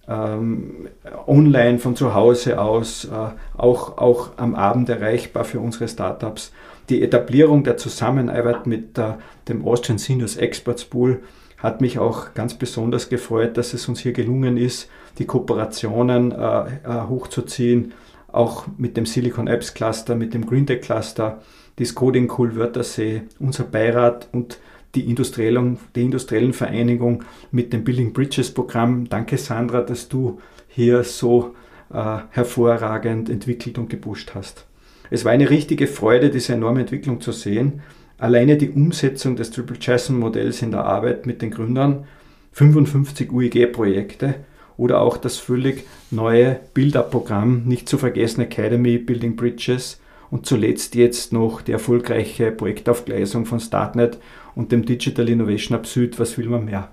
ähm, 0.07 0.89
online 1.27 1.79
von 1.79 1.95
zu 1.95 2.13
Hause 2.13 2.59
aus, 2.59 3.05
äh, 3.05 3.09
auch, 3.57 3.97
auch 3.97 4.31
am 4.37 4.55
Abend 4.55 4.89
erreichbar 4.89 5.45
für 5.45 5.59
unsere 5.59 5.87
Startups. 5.87 6.51
Die 6.89 7.01
Etablierung 7.01 7.63
der 7.63 7.77
Zusammenarbeit 7.77 8.67
mit 8.67 8.97
äh, 8.97 9.13
dem 9.47 9.65
Austrian 9.65 9.97
Seniors 9.97 10.35
Experts 10.35 10.83
Pool 10.83 11.21
hat 11.57 11.79
mich 11.79 11.97
auch 11.97 12.33
ganz 12.33 12.55
besonders 12.55 13.07
gefreut, 13.07 13.55
dass 13.55 13.73
es 13.73 13.87
uns 13.87 14.01
hier 14.01 14.11
gelungen 14.11 14.57
ist, 14.57 14.89
die 15.17 15.25
Kooperationen 15.25 16.33
äh, 16.33 16.35
äh, 16.35 17.07
hochzuziehen, 17.07 17.93
auch 18.33 18.65
mit 18.77 18.97
dem 18.97 19.05
Silicon 19.05 19.47
Apps 19.47 19.73
Cluster, 19.73 20.15
mit 20.15 20.33
dem 20.33 20.45
Green 20.45 20.67
Tech 20.67 20.81
Cluster, 20.81 21.41
das 21.77 21.95
Coding 21.95 22.31
Cool 22.37 22.55
Wörthersee, 22.55 23.23
unser 23.39 23.63
Beirat 23.63 24.27
und 24.31 24.59
die 24.95 25.09
industriellen, 25.09 25.77
die 25.95 26.03
industriellen 26.03 26.53
Vereinigung 26.53 27.23
mit 27.51 27.73
dem 27.73 27.83
Building 27.83 28.13
Bridges 28.13 28.53
Programm. 28.53 29.07
Danke 29.09 29.37
Sandra, 29.37 29.81
dass 29.81 30.09
du 30.09 30.39
hier 30.67 31.03
so 31.03 31.55
äh, 31.91 32.17
hervorragend 32.29 33.29
entwickelt 33.29 33.77
und 33.77 33.89
gepusht 33.89 34.33
hast. 34.35 34.65
Es 35.09 35.25
war 35.25 35.31
eine 35.31 35.49
richtige 35.49 35.87
Freude, 35.87 36.29
diese 36.29 36.53
enorme 36.53 36.81
Entwicklung 36.81 37.21
zu 37.21 37.31
sehen. 37.31 37.81
Alleine 38.17 38.57
die 38.57 38.69
Umsetzung 38.69 39.35
des 39.35 39.51
Triple 39.51 39.77
Jason 39.79 40.17
Modells 40.17 40.61
in 40.61 40.71
der 40.71 40.85
Arbeit 40.85 41.25
mit 41.25 41.41
den 41.41 41.51
Gründern, 41.51 42.05
55 42.53 43.31
UIG-Projekte 43.31 44.35
oder 44.77 45.01
auch 45.01 45.17
das 45.17 45.37
völlig 45.37 45.85
neue 46.11 46.59
Build-Up-Programm, 46.73 47.63
nicht 47.65 47.87
zu 47.87 47.97
vergessen 47.97 48.41
Academy 48.41 48.97
Building 48.97 49.35
Bridges 49.35 49.99
und 50.31 50.45
zuletzt 50.45 50.95
jetzt 50.95 51.31
noch 51.31 51.61
die 51.61 51.73
erfolgreiche 51.73 52.51
Projektaufgleisung 52.51 53.45
von 53.45 53.59
Startnet 53.59 54.17
und 54.55 54.71
dem 54.71 54.85
Digital 54.85 55.29
Innovation 55.29 55.77
Hub 55.77 55.85
Süd. 55.85 56.19
Was 56.19 56.37
will 56.37 56.49
man 56.49 56.65
mehr? 56.65 56.89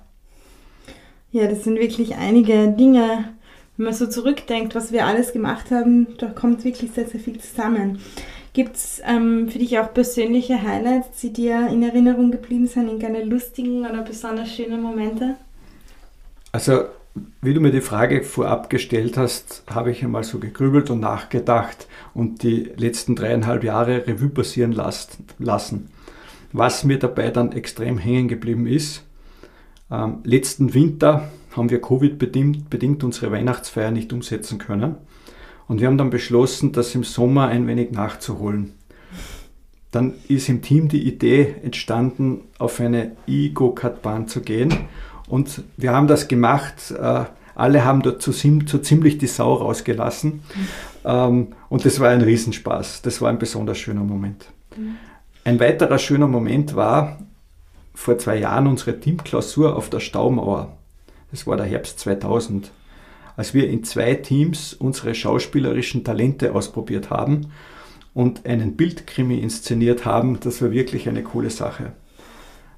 Ja, 1.32 1.46
das 1.46 1.64
sind 1.64 1.78
wirklich 1.78 2.16
einige 2.16 2.68
Dinge, 2.68 3.32
wenn 3.76 3.84
man 3.86 3.94
so 3.94 4.06
zurückdenkt, 4.06 4.74
was 4.74 4.92
wir 4.92 5.06
alles 5.06 5.32
gemacht 5.32 5.70
haben, 5.70 6.06
da 6.18 6.26
kommt 6.26 6.64
wirklich 6.64 6.90
sehr, 6.90 7.06
sehr 7.06 7.18
viel 7.18 7.38
zusammen. 7.38 7.98
Gibt 8.52 8.76
es 8.76 9.00
ähm, 9.06 9.48
für 9.48 9.58
dich 9.58 9.78
auch 9.78 9.94
persönliche 9.94 10.60
Highlights, 10.60 11.20
die 11.20 11.32
dir 11.32 11.68
in 11.68 11.82
Erinnerung 11.82 12.30
geblieben 12.30 12.66
sind, 12.66 12.88
irgendeine 12.88 13.24
lustigen 13.24 13.86
oder 13.86 14.02
besonders 14.02 14.54
schönen 14.54 14.82
Momente? 14.82 15.36
Also 16.52 16.82
wie 17.42 17.54
du 17.54 17.60
mir 17.60 17.72
die 17.72 17.80
Frage 17.80 18.22
vorab 18.22 18.70
gestellt 18.70 19.16
hast, 19.16 19.64
habe 19.68 19.90
ich 19.90 20.04
einmal 20.04 20.24
so 20.24 20.38
gegrübelt 20.38 20.90
und 20.90 21.00
nachgedacht 21.00 21.88
und 22.14 22.42
die 22.42 22.70
letzten 22.76 23.16
dreieinhalb 23.16 23.64
Jahre 23.64 24.06
Revue 24.06 24.28
passieren 24.28 24.72
lassen. 24.72 25.90
Was 26.52 26.84
mir 26.84 26.98
dabei 26.98 27.30
dann 27.30 27.52
extrem 27.52 27.98
hängen 27.98 28.28
geblieben 28.28 28.66
ist, 28.66 29.04
ähm, 29.90 30.18
letzten 30.24 30.74
Winter 30.74 31.30
haben 31.56 31.70
wir 31.70 31.80
Covid-bedingt 31.80 32.70
bedingt 32.70 33.02
unsere 33.02 33.32
Weihnachtsfeier 33.32 33.90
nicht 33.90 34.12
umsetzen 34.12 34.58
können. 34.58 34.96
Und 35.66 35.80
wir 35.80 35.88
haben 35.88 35.98
dann 35.98 36.10
beschlossen, 36.10 36.72
das 36.72 36.94
im 36.94 37.04
Sommer 37.04 37.48
ein 37.48 37.66
wenig 37.66 37.90
nachzuholen. 37.90 38.74
Dann 39.90 40.14
ist 40.28 40.48
im 40.48 40.62
Team 40.62 40.88
die 40.88 41.08
Idee 41.08 41.56
entstanden, 41.62 42.42
auf 42.58 42.78
eine 42.78 43.16
E-Go-Kart-Bahn 43.26 44.28
zu 44.28 44.42
gehen 44.42 44.72
und 45.30 45.62
wir 45.76 45.92
haben 45.92 46.08
das 46.08 46.28
gemacht. 46.28 46.90
Äh, 46.90 47.24
alle 47.54 47.84
haben 47.84 48.02
dort 48.02 48.22
so, 48.22 48.32
so, 48.32 48.78
ziemlich 48.78 49.18
die 49.18 49.26
Sau 49.26 49.54
rausgelassen. 49.54 50.42
Mhm. 51.02 51.48
und 51.68 51.84
das 51.84 51.98
war 52.00 52.10
ein 52.10 52.20
Riesenspaß. 52.20 53.02
Das 53.02 53.20
war 53.22 53.30
ein 53.30 53.38
besonders 53.38 53.78
schöner 53.78 54.04
Moment. 54.04 54.46
Mhm. 54.76 54.96
Ein 55.44 55.60
weiterer 55.60 55.98
schöner 55.98 56.28
Moment 56.28 56.76
war 56.76 57.18
vor 57.94 58.18
zwei 58.18 58.36
Jahren 58.36 58.66
unsere 58.66 59.00
Teamklausur 59.00 59.76
auf 59.76 59.90
der 59.90 60.00
Staumauer. 60.00 60.76
Das 61.30 61.46
war 61.46 61.56
der 61.56 61.66
Herbst 61.66 62.00
2000, 62.00 62.70
als 63.36 63.54
wir 63.54 63.68
in 63.68 63.84
zwei 63.84 64.14
Teams 64.14 64.74
unsere 64.74 65.14
schauspielerischen 65.14 66.04
Talente 66.04 66.54
ausprobiert 66.54 67.10
haben 67.10 67.52
und 68.14 68.46
einen 68.46 68.76
Bildkrimi 68.76 69.38
inszeniert 69.38 70.04
haben. 70.04 70.40
Das 70.40 70.60
war 70.60 70.70
wirklich 70.70 71.08
eine 71.08 71.22
coole 71.22 71.50
Sache. 71.50 71.92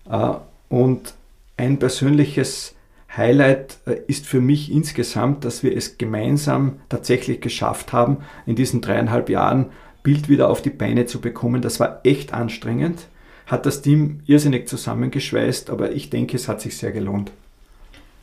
Äh, 0.09 0.35
und 0.68 1.14
ein 1.56 1.78
persönliches 1.78 2.75
Highlight 3.16 3.78
äh, 3.87 3.97
ist 4.06 4.26
für 4.26 4.40
mich 4.40 4.73
insgesamt, 4.73 5.44
dass 5.44 5.62
wir 5.62 5.76
es 5.76 5.99
gemeinsam 5.99 6.80
tatsächlich 6.88 7.40
geschafft 7.40 7.92
haben, 7.92 8.18
in 8.47 8.56
diesen 8.56 8.80
dreieinhalb 8.80 9.28
Jahren 9.28 9.66
Bild 10.02 10.28
wieder 10.28 10.49
auf 10.49 10.62
die 10.62 10.71
Beine 10.71 11.06
zu 11.06 11.21
bekommen. 11.21 11.62
Das 11.62 11.78
war 11.78 12.00
echt 12.04 12.32
anstrengend, 12.32 13.09
hat 13.47 13.66
das 13.66 13.82
Team 13.82 14.21
irrsinnig 14.26 14.68
zusammengeschweißt, 14.68 15.71
aber 15.71 15.92
ich 15.92 16.11
denke, 16.11 16.37
es 16.37 16.49
hat 16.49 16.61
sich 16.61 16.76
sehr 16.76 16.92
gelohnt. 16.92 17.32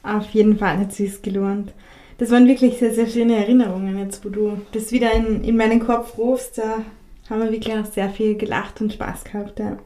Auf 0.03 0.29
jeden 0.31 0.57
Fall 0.57 0.77
hat 0.77 0.91
es 0.91 0.97
sich 0.97 1.21
gelohnt. 1.21 1.73
Das 2.17 2.31
waren 2.31 2.47
wirklich 2.47 2.77
sehr, 2.77 2.93
sehr 2.93 3.07
schöne 3.07 3.37
Erinnerungen, 3.37 3.97
jetzt 3.97 4.25
wo 4.25 4.29
du 4.29 4.61
das 4.73 4.91
wieder 4.91 5.13
in, 5.13 5.43
in 5.43 5.55
meinen 5.55 5.79
Kopf 5.79 6.17
rufst. 6.17 6.57
Da 6.57 6.83
haben 7.29 7.41
wir 7.41 7.51
wirklich 7.51 7.75
auch 7.75 7.85
sehr 7.85 8.09
viel 8.09 8.35
gelacht 8.35 8.81
und 8.81 8.91
Spaß 8.91 9.23
gehabt. 9.23 9.59
Ja. 9.59 9.77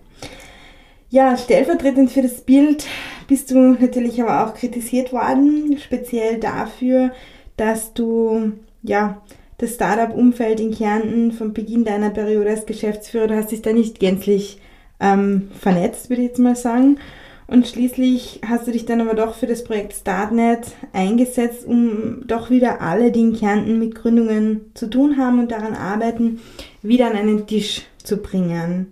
Ja, 1.14 1.38
stellvertretend 1.38 2.10
für 2.10 2.24
das 2.24 2.42
Bild 2.42 2.88
bist 3.28 3.52
du 3.52 3.60
natürlich 3.80 4.20
aber 4.20 4.48
auch 4.48 4.56
kritisiert 4.56 5.14
worden, 5.14 5.78
speziell 5.78 6.40
dafür, 6.40 7.12
dass 7.56 7.94
du 7.94 8.54
ja 8.82 9.22
das 9.60 9.76
Startup-Umfeld 9.76 10.60
in 10.60 10.74
Kärnten 10.74 11.32
von 11.32 11.54
Beginn 11.54 11.86
deiner 11.86 12.10
Periode 12.10 12.50
als 12.50 12.66
Geschäftsführer, 12.66 13.28
du 13.28 13.36
hast 13.36 13.52
dich 13.52 13.62
da 13.62 13.74
nicht 13.74 14.00
gänzlich 14.00 14.58
ähm, 15.00 15.52
vernetzt, 15.60 16.10
würde 16.10 16.24
ich 16.24 16.30
jetzt 16.30 16.40
mal 16.40 16.56
sagen. 16.56 16.98
Und 17.46 17.68
schließlich 17.68 18.42
hast 18.50 18.66
du 18.66 18.72
dich 18.72 18.88
dann 18.88 19.02
aber 19.02 19.14
doch 19.14 19.36
für 19.36 19.46
das 19.46 19.64
Projekt 19.64 19.94
Startnet 19.94 20.66
eingesetzt, 20.94 21.68
um 21.68 22.24
doch 22.26 22.50
wieder 22.50 22.82
alle, 22.82 23.12
die 23.12 23.22
in 23.22 23.38
Kärnten 23.38 23.78
mit 23.78 23.94
Gründungen 23.94 24.62
zu 24.74 24.90
tun 24.90 25.18
haben 25.18 25.38
und 25.38 25.52
daran 25.52 25.76
arbeiten, 25.76 26.40
wieder 26.82 27.06
an 27.06 27.16
einen 27.16 27.46
Tisch 27.46 27.84
zu 28.04 28.18
bringen. 28.18 28.88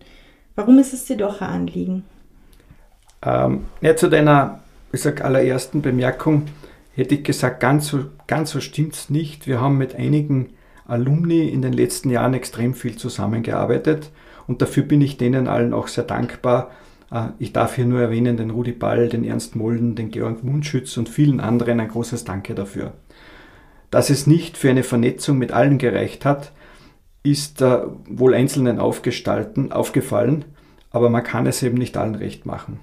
Warum 0.53 0.77
ist 0.77 0.93
es 0.93 1.05
dir 1.05 1.17
doch 1.17 1.41
ein 1.41 1.47
Anliegen? 1.49 2.03
Ähm, 3.23 3.65
ja, 3.81 3.95
zu 3.95 4.09
deiner 4.09 4.61
ich 4.93 5.01
sag, 5.01 5.23
allerersten 5.23 5.81
Bemerkung 5.81 6.43
hätte 6.93 7.15
ich 7.15 7.23
gesagt, 7.23 7.59
ganz 7.59 7.87
so, 7.87 8.05
ganz 8.27 8.51
so 8.51 8.59
stimmt 8.59 8.93
es 8.93 9.09
nicht. 9.09 9.47
Wir 9.47 9.61
haben 9.61 9.77
mit 9.77 9.95
einigen 9.95 10.49
Alumni 10.85 11.47
in 11.47 11.61
den 11.61 11.73
letzten 11.73 12.09
Jahren 12.09 12.33
extrem 12.33 12.73
viel 12.73 12.97
zusammengearbeitet 12.97 14.11
und 14.47 14.61
dafür 14.61 14.83
bin 14.83 15.01
ich 15.01 15.17
denen 15.17 15.47
allen 15.47 15.73
auch 15.73 15.87
sehr 15.87 16.03
dankbar. 16.03 16.71
Äh, 17.09 17.27
ich 17.39 17.53
darf 17.53 17.75
hier 17.75 17.85
nur 17.85 18.01
erwähnen 18.01 18.35
den 18.35 18.49
Rudi 18.49 18.73
Ball, 18.73 19.07
den 19.07 19.23
Ernst 19.23 19.55
Molden, 19.55 19.95
den 19.95 20.11
Georg 20.11 20.43
Mundschütz 20.43 20.97
und 20.97 21.07
vielen 21.07 21.39
anderen 21.39 21.79
ein 21.79 21.87
großes 21.87 22.25
Danke 22.25 22.53
dafür. 22.53 22.93
Dass 23.91 24.09
es 24.09 24.27
nicht 24.27 24.57
für 24.57 24.69
eine 24.69 24.83
Vernetzung 24.83 25.37
mit 25.37 25.51
allen 25.53 25.77
gereicht 25.77 26.25
hat, 26.25 26.51
ist 27.23 27.61
äh, 27.61 27.79
wohl 28.09 28.33
Einzelnen 28.33 28.79
aufgestalten, 28.79 29.71
aufgefallen, 29.71 30.43
aber 30.89 31.09
man 31.09 31.23
kann 31.23 31.45
es 31.45 31.63
eben 31.63 31.77
nicht 31.77 31.95
allen 31.95 32.15
recht 32.15 32.45
machen. 32.45 32.79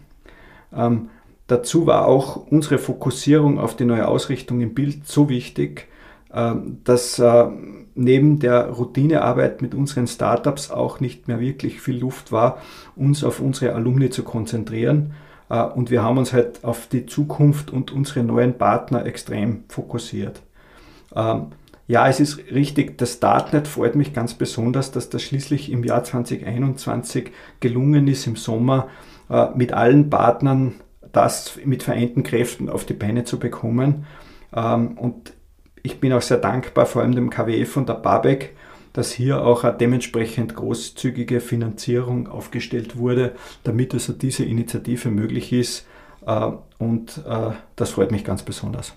Ähm, 0.75 1.11
dazu 1.47 1.87
war 1.87 2.07
auch 2.07 2.37
unsere 2.51 2.79
Fokussierung 2.79 3.59
auf 3.59 3.77
die 3.77 3.85
neue 3.85 4.09
Ausrichtung 4.09 4.61
im 4.61 4.75
Bild 4.75 5.07
so 5.07 5.29
wichtig, 5.29 5.89
äh, 6.33 6.55
dass 6.85 7.19
äh, 7.19 7.47
neben 7.95 8.39
der 8.39 8.69
Routinearbeit 8.71 9.63
mit 9.63 9.75
unseren 9.75 10.07
Startups 10.07 10.71
auch 10.71 11.01
nicht 11.01 11.29
mehr 11.29 11.41
wirklich 11.41 11.81
viel 11.81 11.99
Luft 11.99 12.33
war, 12.33 12.59
uns 12.97 13.25
auf 13.25 13.41
unsere 13.41 13.75
Alumni 13.75 14.11
zu 14.11 14.23
konzentrieren. 14.23 15.15
Äh, 15.49 15.63
und 15.63 15.91
wir 15.91 16.03
haben 16.03 16.19
uns 16.19 16.33
halt 16.33 16.65
auf 16.65 16.87
die 16.87 17.07
Zukunft 17.07 17.73
und 17.73 17.93
unsere 17.93 18.23
neuen 18.23 18.57
Partner 18.57 19.07
extrem 19.07 19.65
fokussiert. 19.69 20.43
Ähm, 21.15 21.47
ja, 21.87 22.07
es 22.07 22.21
ist 22.21 22.39
richtig, 22.53 22.99
das 22.99 23.15
Startnet 23.15 23.67
freut 23.67 23.95
mich 23.95 24.13
ganz 24.13 24.35
besonders, 24.35 24.91
dass 24.91 25.09
das 25.09 25.23
schließlich 25.23 25.73
im 25.73 25.85
Jahr 25.85 26.05
2021 26.05 27.31
gelungen 27.61 28.07
ist, 28.09 28.27
im 28.27 28.37
Sommer 28.37 28.89
mit 29.55 29.73
allen 29.73 30.09
Partnern 30.11 30.75
das 31.13 31.59
mit 31.65 31.83
vereinten 31.83 32.23
Kräften 32.23 32.69
auf 32.69 32.85
die 32.85 32.95
Beine 32.95 33.25
zu 33.25 33.39
bekommen. 33.39 34.07
Ähm, 34.55 34.99
und 34.99 35.33
ich 35.83 36.01
bin 36.01 36.13
auch 36.13 36.23
sehr 36.23 36.39
dankbar, 36.39 36.87
vor 36.87 37.03
allem 37.03 37.15
dem 37.15 37.31
KWF 37.31 37.77
und 37.77 37.89
der 37.89 37.95
BABEC, 37.95 38.55
dass 38.93 39.13
hier 39.13 39.45
auch 39.45 39.65
eine 39.65 39.77
dementsprechend 39.77 40.55
großzügige 40.55 41.41
Finanzierung 41.41 42.29
aufgestellt 42.29 42.97
wurde, 42.97 43.33
damit 43.65 43.95
also 43.95 44.13
diese 44.13 44.45
Initiative 44.45 45.11
möglich 45.11 45.53
ist. 45.53 45.87
Äh, 46.27 46.51
und 46.79 47.23
äh, 47.27 47.51
das 47.77 47.91
freut 47.91 48.11
mich 48.11 48.25
ganz 48.25 48.43
besonders. 48.43 48.95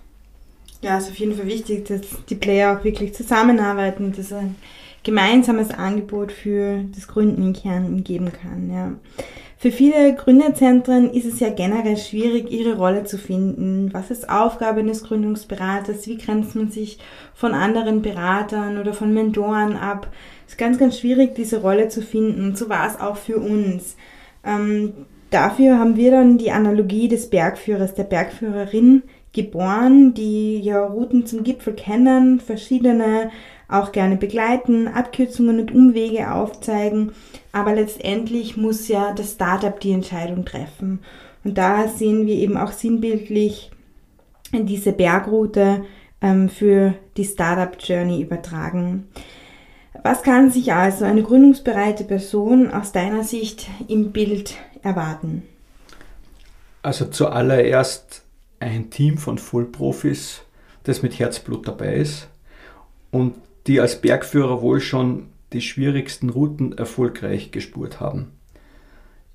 Ja, 0.81 0.97
es 0.97 1.05
ist 1.05 1.11
auf 1.11 1.17
jeden 1.17 1.35
Fall 1.35 1.45
wichtig, 1.45 1.85
dass 1.85 2.01
die 2.27 2.35
Player 2.35 2.77
auch 2.77 2.83
wirklich 2.83 3.13
zusammenarbeiten, 3.13 4.13
dass 4.13 4.33
ein 4.33 4.55
gemeinsames 5.03 5.69
Angebot 5.69 6.31
für 6.31 6.83
das 6.95 7.07
Gründen 7.07 7.43
in 7.43 7.53
Kärnten 7.53 8.03
geben 8.03 8.31
kann. 8.31 8.71
Ja. 8.71 8.91
Für 9.61 9.71
viele 9.71 10.15
Gründerzentren 10.15 11.13
ist 11.13 11.27
es 11.27 11.39
ja 11.39 11.51
generell 11.51 11.95
schwierig, 11.95 12.51
ihre 12.51 12.77
Rolle 12.77 13.03
zu 13.03 13.19
finden. 13.19 13.93
Was 13.93 14.09
ist 14.09 14.27
Aufgabe 14.27 14.79
eines 14.79 15.03
Gründungsberaters? 15.03 16.07
Wie 16.07 16.17
grenzt 16.17 16.55
man 16.55 16.71
sich 16.71 16.97
von 17.35 17.53
anderen 17.53 18.01
Beratern 18.01 18.79
oder 18.79 18.95
von 18.95 19.13
Mentoren 19.13 19.75
ab? 19.75 20.07
Es 20.47 20.53
ist 20.53 20.57
ganz, 20.57 20.79
ganz 20.79 20.97
schwierig, 20.97 21.35
diese 21.35 21.61
Rolle 21.61 21.89
zu 21.89 22.01
finden. 22.01 22.43
Und 22.43 22.57
so 22.57 22.69
war 22.69 22.87
es 22.87 22.99
auch 22.99 23.17
für 23.17 23.37
uns. 23.37 23.97
Ähm, 24.43 24.93
dafür 25.29 25.77
haben 25.77 25.95
wir 25.95 26.09
dann 26.09 26.39
die 26.39 26.49
Analogie 26.49 27.07
des 27.07 27.29
Bergführers, 27.29 27.93
der 27.93 28.05
Bergführerin 28.05 29.03
geboren, 29.31 30.15
die 30.15 30.59
ja 30.59 30.83
Routen 30.83 31.27
zum 31.27 31.43
Gipfel 31.43 31.73
kennen, 31.73 32.39
verschiedene 32.39 33.29
auch 33.71 33.91
gerne 33.91 34.17
begleiten, 34.17 34.87
Abkürzungen 34.87 35.59
und 35.59 35.71
Umwege 35.71 36.31
aufzeigen, 36.31 37.13
aber 37.51 37.73
letztendlich 37.73 38.57
muss 38.57 38.87
ja 38.87 39.13
das 39.13 39.33
Startup 39.33 39.79
die 39.79 39.91
Entscheidung 39.91 40.45
treffen. 40.45 40.99
Und 41.43 41.57
da 41.57 41.87
sehen 41.87 42.27
wir 42.27 42.35
eben 42.35 42.57
auch 42.57 42.71
sinnbildlich 42.71 43.71
diese 44.53 44.91
Bergroute 44.91 45.85
ähm, 46.21 46.49
für 46.49 46.93
die 47.17 47.25
Startup 47.25 47.75
Journey 47.79 48.21
übertragen. 48.21 49.07
Was 50.03 50.23
kann 50.23 50.51
sich 50.51 50.73
also 50.73 51.05
eine 51.05 51.23
gründungsbereite 51.23 52.03
Person 52.03 52.71
aus 52.71 52.91
deiner 52.91 53.23
Sicht 53.23 53.67
im 53.87 54.11
Bild 54.11 54.55
erwarten? 54.81 55.43
Also 56.81 57.05
zuallererst 57.05 58.23
ein 58.59 58.89
Team 58.89 59.17
von 59.17 59.37
Vollprofis, 59.37 60.41
das 60.83 61.03
mit 61.03 61.19
Herzblut 61.19 61.67
dabei 61.67 61.95
ist 61.95 62.27
und 63.11 63.35
die 63.67 63.79
als 63.79 64.01
Bergführer 64.01 64.61
wohl 64.61 64.81
schon 64.81 65.27
die 65.53 65.61
schwierigsten 65.61 66.29
Routen 66.29 66.77
erfolgreich 66.77 67.51
gespurt 67.51 67.99
haben. 67.99 68.31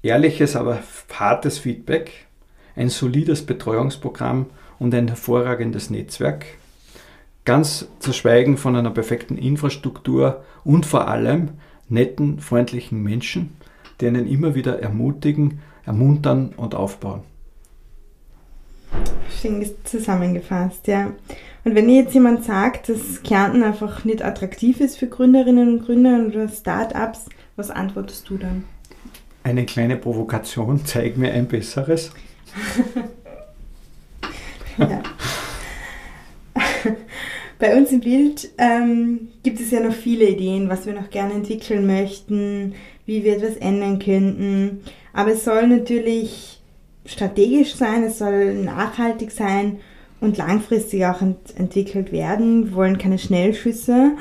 Ehrliches, 0.02 0.56
aber 0.56 0.82
hartes 1.12 1.58
Feedback, 1.58 2.26
ein 2.74 2.88
solides 2.88 3.44
Betreuungsprogramm 3.44 4.46
und 4.78 4.94
ein 4.94 5.08
hervorragendes 5.08 5.90
Netzwerk, 5.90 6.46
ganz 7.44 7.88
zu 8.00 8.12
schweigen 8.12 8.56
von 8.56 8.76
einer 8.76 8.90
perfekten 8.90 9.38
Infrastruktur 9.38 10.44
und 10.64 10.86
vor 10.86 11.08
allem 11.08 11.50
netten, 11.88 12.40
freundlichen 12.40 13.02
Menschen, 13.02 13.56
die 14.00 14.06
einen 14.06 14.26
immer 14.26 14.54
wieder 14.54 14.80
ermutigen, 14.80 15.60
ermuntern 15.84 16.52
und 16.56 16.74
aufbauen. 16.74 17.22
Schön 19.40 19.66
zusammengefasst, 19.84 20.86
ja. 20.86 21.12
Und 21.64 21.74
wenn 21.74 21.88
jetzt 21.88 22.14
jemand 22.14 22.44
sagt, 22.44 22.88
dass 22.88 23.22
Kärnten 23.22 23.62
einfach 23.62 24.04
nicht 24.04 24.24
attraktiv 24.24 24.80
ist 24.80 24.98
für 24.98 25.08
Gründerinnen 25.08 25.68
und 25.68 25.84
Gründer 25.84 26.24
oder 26.26 26.48
Startups, 26.48 27.26
was 27.56 27.70
antwortest 27.70 28.28
du 28.30 28.38
dann? 28.38 28.64
Eine 29.42 29.66
kleine 29.66 29.96
Provokation, 29.96 30.84
zeig 30.84 31.16
mir 31.16 31.32
ein 31.32 31.46
besseres. 31.46 32.12
ja. 34.78 35.02
Bei 37.58 37.76
uns 37.76 37.90
im 37.90 38.00
Bild 38.00 38.50
ähm, 38.58 39.28
gibt 39.42 39.60
es 39.60 39.70
ja 39.70 39.80
noch 39.80 39.94
viele 39.94 40.28
Ideen, 40.28 40.68
was 40.68 40.84
wir 40.84 40.92
noch 40.92 41.10
gerne 41.10 41.34
entwickeln 41.34 41.86
möchten, 41.86 42.74
wie 43.06 43.24
wir 43.24 43.38
etwas 43.38 43.56
ändern 43.56 43.98
könnten. 43.98 44.82
Aber 45.12 45.32
es 45.32 45.44
soll 45.44 45.66
natürlich 45.66 46.55
strategisch 47.06 47.74
sein, 47.74 48.04
es 48.04 48.18
soll 48.18 48.54
nachhaltig 48.54 49.30
sein 49.30 49.78
und 50.20 50.36
langfristig 50.36 51.06
auch 51.06 51.20
ent 51.20 51.38
entwickelt 51.56 52.12
werden. 52.12 52.66
Wir 52.66 52.74
wollen 52.74 52.98
keine 52.98 53.18
Schnellschüsse. 53.18 54.12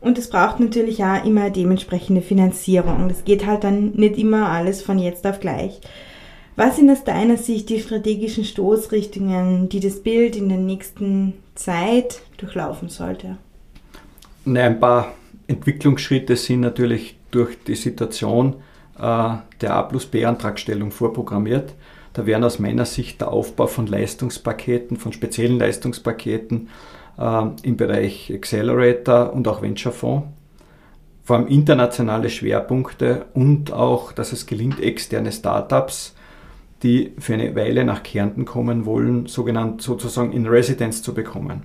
Und 0.00 0.18
es 0.18 0.28
braucht 0.28 0.58
natürlich 0.58 1.04
auch 1.04 1.24
immer 1.24 1.50
dementsprechende 1.50 2.22
Finanzierung. 2.22 3.08
Das 3.08 3.24
geht 3.24 3.46
halt 3.46 3.62
dann 3.62 3.92
nicht 3.92 4.18
immer 4.18 4.48
alles 4.48 4.82
von 4.82 4.98
jetzt 4.98 5.26
auf 5.26 5.38
gleich. 5.38 5.80
Was 6.56 6.76
sind 6.76 6.90
aus 6.90 7.04
deiner 7.04 7.36
Sicht 7.36 7.70
die 7.70 7.80
strategischen 7.80 8.44
Stoßrichtungen, 8.44 9.68
die 9.68 9.80
das 9.80 10.00
Bild 10.00 10.36
in 10.36 10.48
der 10.48 10.58
nächsten 10.58 11.34
Zeit 11.54 12.20
durchlaufen 12.36 12.88
sollte? 12.88 13.38
Ein 14.44 14.80
paar 14.80 15.14
Entwicklungsschritte 15.46 16.36
sind 16.36 16.60
natürlich 16.60 17.16
durch 17.30 17.56
die 17.64 17.76
Situation 17.76 18.56
äh, 18.98 19.34
der 19.60 19.74
A 19.74 19.82
plus 19.82 20.06
B-Antragstellung 20.06 20.90
vorprogrammiert. 20.90 21.72
Da 22.12 22.26
wären 22.26 22.44
aus 22.44 22.58
meiner 22.58 22.84
Sicht 22.84 23.20
der 23.20 23.32
Aufbau 23.32 23.66
von 23.66 23.86
Leistungspaketen, 23.86 24.96
von 24.96 25.12
speziellen 25.12 25.58
Leistungspaketen 25.58 26.68
äh, 27.18 27.42
im 27.62 27.76
Bereich 27.76 28.32
Accelerator 28.32 29.32
und 29.32 29.48
auch 29.48 29.62
Venture 29.62 29.92
Fonds, 29.92 30.28
vor 31.24 31.36
allem 31.36 31.46
internationale 31.46 32.28
Schwerpunkte 32.28 33.26
und 33.34 33.72
auch, 33.72 34.12
dass 34.12 34.32
es 34.32 34.46
gelingt, 34.46 34.80
externe 34.80 35.32
Startups, 35.32 36.14
die 36.82 37.12
für 37.18 37.34
eine 37.34 37.54
Weile 37.54 37.84
nach 37.84 38.02
Kärnten 38.02 38.44
kommen 38.44 38.84
wollen, 38.86 39.26
sogenannt 39.26 39.82
sozusagen 39.82 40.32
in 40.32 40.46
Residence 40.46 41.02
zu 41.02 41.14
bekommen. 41.14 41.62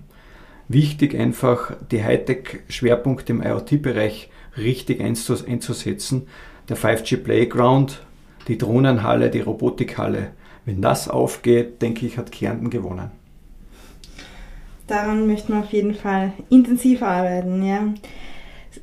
Wichtig 0.67 1.15
einfach, 1.15 1.71
die 1.91 2.03
Hightech-Schwerpunkte 2.03 3.33
im 3.33 3.41
IoT-Bereich 3.41 4.29
richtig 4.57 5.01
einzusetzen. 5.01 6.27
Der 6.69 6.77
5G 6.77 7.17
Playground, 7.17 8.05
die 8.47 8.57
Drohnenhalle, 8.57 9.29
die 9.29 9.41
Robotikhalle. 9.41 10.31
Wenn 10.65 10.81
das 10.81 11.07
aufgeht, 11.07 11.81
denke 11.81 12.05
ich, 12.05 12.17
hat 12.17 12.31
Kärnten 12.31 12.69
gewonnen. 12.69 13.11
Daran 14.87 15.27
möchten 15.27 15.53
wir 15.53 15.59
auf 15.59 15.71
jeden 15.71 15.95
Fall 15.95 16.31
intensiv 16.49 17.03
arbeiten, 17.03 17.65
ja. 17.65 17.93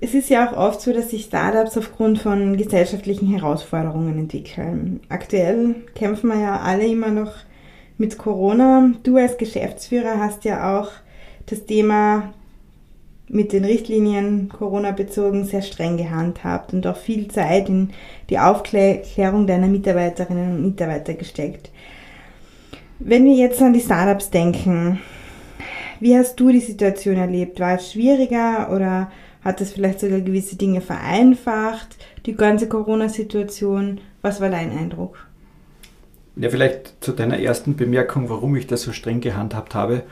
Es 0.00 0.12
ist 0.12 0.28
ja 0.28 0.48
auch 0.48 0.56
oft 0.56 0.80
so, 0.80 0.92
dass 0.92 1.10
sich 1.10 1.24
Startups 1.24 1.78
aufgrund 1.78 2.18
von 2.18 2.56
gesellschaftlichen 2.56 3.28
Herausforderungen 3.28 4.18
entwickeln. 4.18 5.00
Aktuell 5.08 5.76
kämpfen 5.94 6.28
wir 6.28 6.40
ja 6.40 6.60
alle 6.60 6.86
immer 6.86 7.10
noch 7.10 7.32
mit 7.96 8.18
Corona. 8.18 8.90
Du 9.02 9.16
als 9.16 9.38
Geschäftsführer 9.38 10.18
hast 10.18 10.44
ja 10.44 10.78
auch 10.78 10.90
das 11.46 11.64
Thema 11.64 12.34
mit 13.28 13.52
den 13.52 13.64
Richtlinien 13.64 14.48
Corona-bezogen 14.48 15.44
sehr 15.44 15.62
streng 15.62 15.96
gehandhabt 15.96 16.72
und 16.72 16.86
auch 16.86 16.96
viel 16.96 17.28
Zeit 17.28 17.68
in 17.68 17.90
die 18.30 18.38
Aufklärung 18.38 19.46
deiner 19.46 19.66
Mitarbeiterinnen 19.66 20.56
und 20.56 20.62
Mitarbeiter 20.62 21.14
gesteckt. 21.14 21.70
Wenn 22.98 23.24
wir 23.24 23.34
jetzt 23.34 23.60
an 23.60 23.72
die 23.72 23.80
Startups 23.80 24.30
denken, 24.30 25.00
wie 26.00 26.16
hast 26.16 26.36
du 26.36 26.50
die 26.50 26.60
Situation 26.60 27.16
erlebt? 27.16 27.60
War 27.60 27.74
es 27.74 27.92
schwieriger 27.92 28.70
oder 28.74 29.10
hat 29.42 29.60
es 29.60 29.72
vielleicht 29.72 30.00
sogar 30.00 30.20
gewisse 30.20 30.56
Dinge 30.56 30.80
vereinfacht, 30.80 31.96
die 32.26 32.34
ganze 32.34 32.68
Corona-Situation? 32.68 34.00
Was 34.22 34.40
war 34.40 34.50
dein 34.50 34.70
Eindruck? 34.70 35.28
Ja, 36.36 36.50
vielleicht 36.50 37.02
zu 37.02 37.12
deiner 37.12 37.38
ersten 37.38 37.76
Bemerkung, 37.76 38.28
warum 38.28 38.56
ich 38.56 38.66
das 38.66 38.82
so 38.82 38.92
streng 38.92 39.20
gehandhabt 39.20 39.74
habe. 39.74 40.02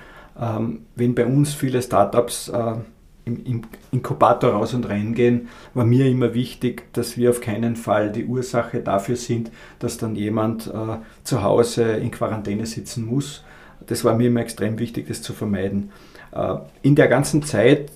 Ähm, 0.40 0.86
wenn 0.94 1.14
bei 1.14 1.26
uns 1.26 1.52
viele 1.52 1.82
Startups 1.82 2.48
äh, 2.48 2.74
im 3.24 3.62
Inkubator 3.92 4.50
raus 4.50 4.74
und 4.74 4.88
reingehen, 4.88 5.48
war 5.74 5.84
mir 5.84 6.06
immer 6.06 6.34
wichtig, 6.34 6.92
dass 6.92 7.16
wir 7.16 7.30
auf 7.30 7.40
keinen 7.40 7.76
Fall 7.76 8.10
die 8.10 8.24
Ursache 8.24 8.80
dafür 8.80 9.16
sind, 9.16 9.50
dass 9.78 9.96
dann 9.96 10.16
jemand 10.16 10.66
äh, 10.66 10.96
zu 11.22 11.42
Hause 11.42 11.84
in 11.92 12.10
Quarantäne 12.10 12.66
sitzen 12.66 13.06
muss. 13.06 13.44
Das 13.86 14.04
war 14.04 14.16
mir 14.16 14.28
immer 14.28 14.40
extrem 14.40 14.78
wichtig, 14.78 15.06
das 15.06 15.22
zu 15.22 15.32
vermeiden. 15.32 15.92
Äh, 16.32 16.56
in 16.82 16.96
der 16.96 17.08
ganzen 17.08 17.42
Zeit, 17.44 17.90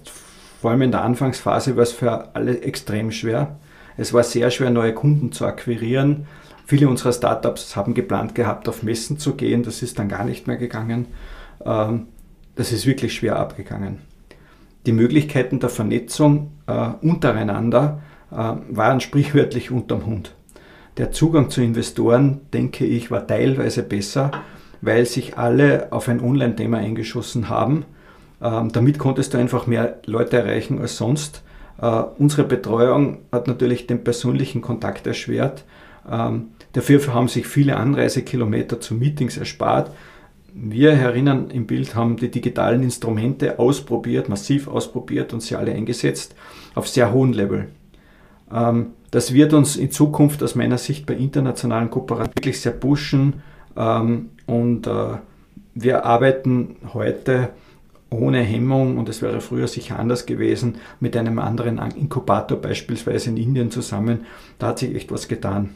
vor 0.60 0.70
allem 0.70 0.82
in 0.82 0.92
der 0.92 1.02
Anfangsphase, 1.02 1.76
war 1.76 1.82
es 1.82 1.92
für 1.92 2.34
alle 2.34 2.60
extrem 2.60 3.10
schwer. 3.10 3.56
Es 3.96 4.12
war 4.12 4.22
sehr 4.22 4.50
schwer, 4.50 4.70
neue 4.70 4.94
Kunden 4.94 5.32
zu 5.32 5.44
akquirieren. 5.44 6.26
Viele 6.66 6.88
unserer 6.88 7.12
Startups 7.12 7.74
haben 7.74 7.94
geplant 7.94 8.34
gehabt, 8.34 8.68
auf 8.68 8.82
Messen 8.82 9.18
zu 9.18 9.34
gehen. 9.34 9.64
Das 9.64 9.82
ist 9.82 9.98
dann 9.98 10.08
gar 10.08 10.24
nicht 10.24 10.46
mehr 10.46 10.56
gegangen. 10.56 11.06
Ähm, 11.64 12.06
das 12.54 12.70
ist 12.72 12.86
wirklich 12.86 13.14
schwer 13.14 13.36
abgegangen 13.36 13.98
die 14.86 14.92
Möglichkeiten 14.92 15.60
der 15.60 15.68
Vernetzung 15.68 16.52
äh, 16.66 16.90
untereinander 17.02 18.02
äh, 18.30 18.34
waren 18.34 19.00
sprichwörtlich 19.00 19.70
unterm 19.70 20.06
Hund. 20.06 20.34
Der 20.96 21.10
Zugang 21.10 21.50
zu 21.50 21.60
Investoren, 21.60 22.40
denke 22.54 22.86
ich, 22.86 23.10
war 23.10 23.26
teilweise 23.26 23.82
besser, 23.82 24.30
weil 24.80 25.04
sich 25.04 25.36
alle 25.36 25.92
auf 25.92 26.08
ein 26.08 26.20
Online-Thema 26.20 26.78
eingeschossen 26.78 27.48
haben. 27.48 27.84
Ähm, 28.40 28.72
damit 28.72 28.98
konntest 28.98 29.34
du 29.34 29.38
einfach 29.38 29.66
mehr 29.66 29.98
Leute 30.06 30.38
erreichen 30.38 30.80
als 30.80 30.96
sonst. 30.96 31.42
Äh, 31.80 31.86
unsere 32.18 32.44
Betreuung 32.44 33.18
hat 33.32 33.48
natürlich 33.48 33.86
den 33.86 34.04
persönlichen 34.04 34.62
Kontakt 34.62 35.06
erschwert. 35.06 35.64
Ähm, 36.10 36.48
dafür 36.72 37.12
haben 37.12 37.28
sich 37.28 37.46
viele 37.46 37.76
Anreisekilometer 37.76 38.80
zu 38.80 38.94
Meetings 38.94 39.36
erspart. 39.36 39.90
Wir 40.58 40.96
herinnen 40.96 41.50
im 41.50 41.66
Bild 41.66 41.94
haben 41.94 42.16
die 42.16 42.30
digitalen 42.30 42.82
Instrumente 42.82 43.58
ausprobiert, 43.58 44.30
massiv 44.30 44.68
ausprobiert 44.68 45.34
und 45.34 45.42
sie 45.42 45.54
alle 45.54 45.72
eingesetzt 45.72 46.34
auf 46.74 46.88
sehr 46.88 47.12
hohem 47.12 47.32
Level. 47.32 47.68
Ähm, 48.50 48.92
das 49.10 49.34
wird 49.34 49.52
uns 49.52 49.76
in 49.76 49.90
Zukunft 49.90 50.42
aus 50.42 50.54
meiner 50.54 50.78
Sicht 50.78 51.04
bei 51.04 51.14
internationalen 51.14 51.90
Kooperationen 51.90 52.34
wirklich 52.34 52.60
sehr 52.60 52.72
pushen 52.72 53.42
ähm, 53.76 54.30
und 54.46 54.86
äh, 54.86 55.18
wir 55.74 56.06
arbeiten 56.06 56.76
heute 56.94 57.50
ohne 58.08 58.40
Hemmung 58.40 58.96
und 58.96 59.10
es 59.10 59.20
wäre 59.20 59.42
früher 59.42 59.68
sicher 59.68 59.98
anders 59.98 60.24
gewesen 60.24 60.76
mit 61.00 61.16
einem 61.18 61.38
anderen 61.38 61.78
Inkubator 61.78 62.58
beispielsweise 62.58 63.28
in 63.28 63.36
Indien 63.36 63.70
zusammen. 63.70 64.20
Da 64.58 64.68
hat 64.68 64.78
sich 64.78 64.94
echt 64.94 65.12
was 65.12 65.28
getan. 65.28 65.70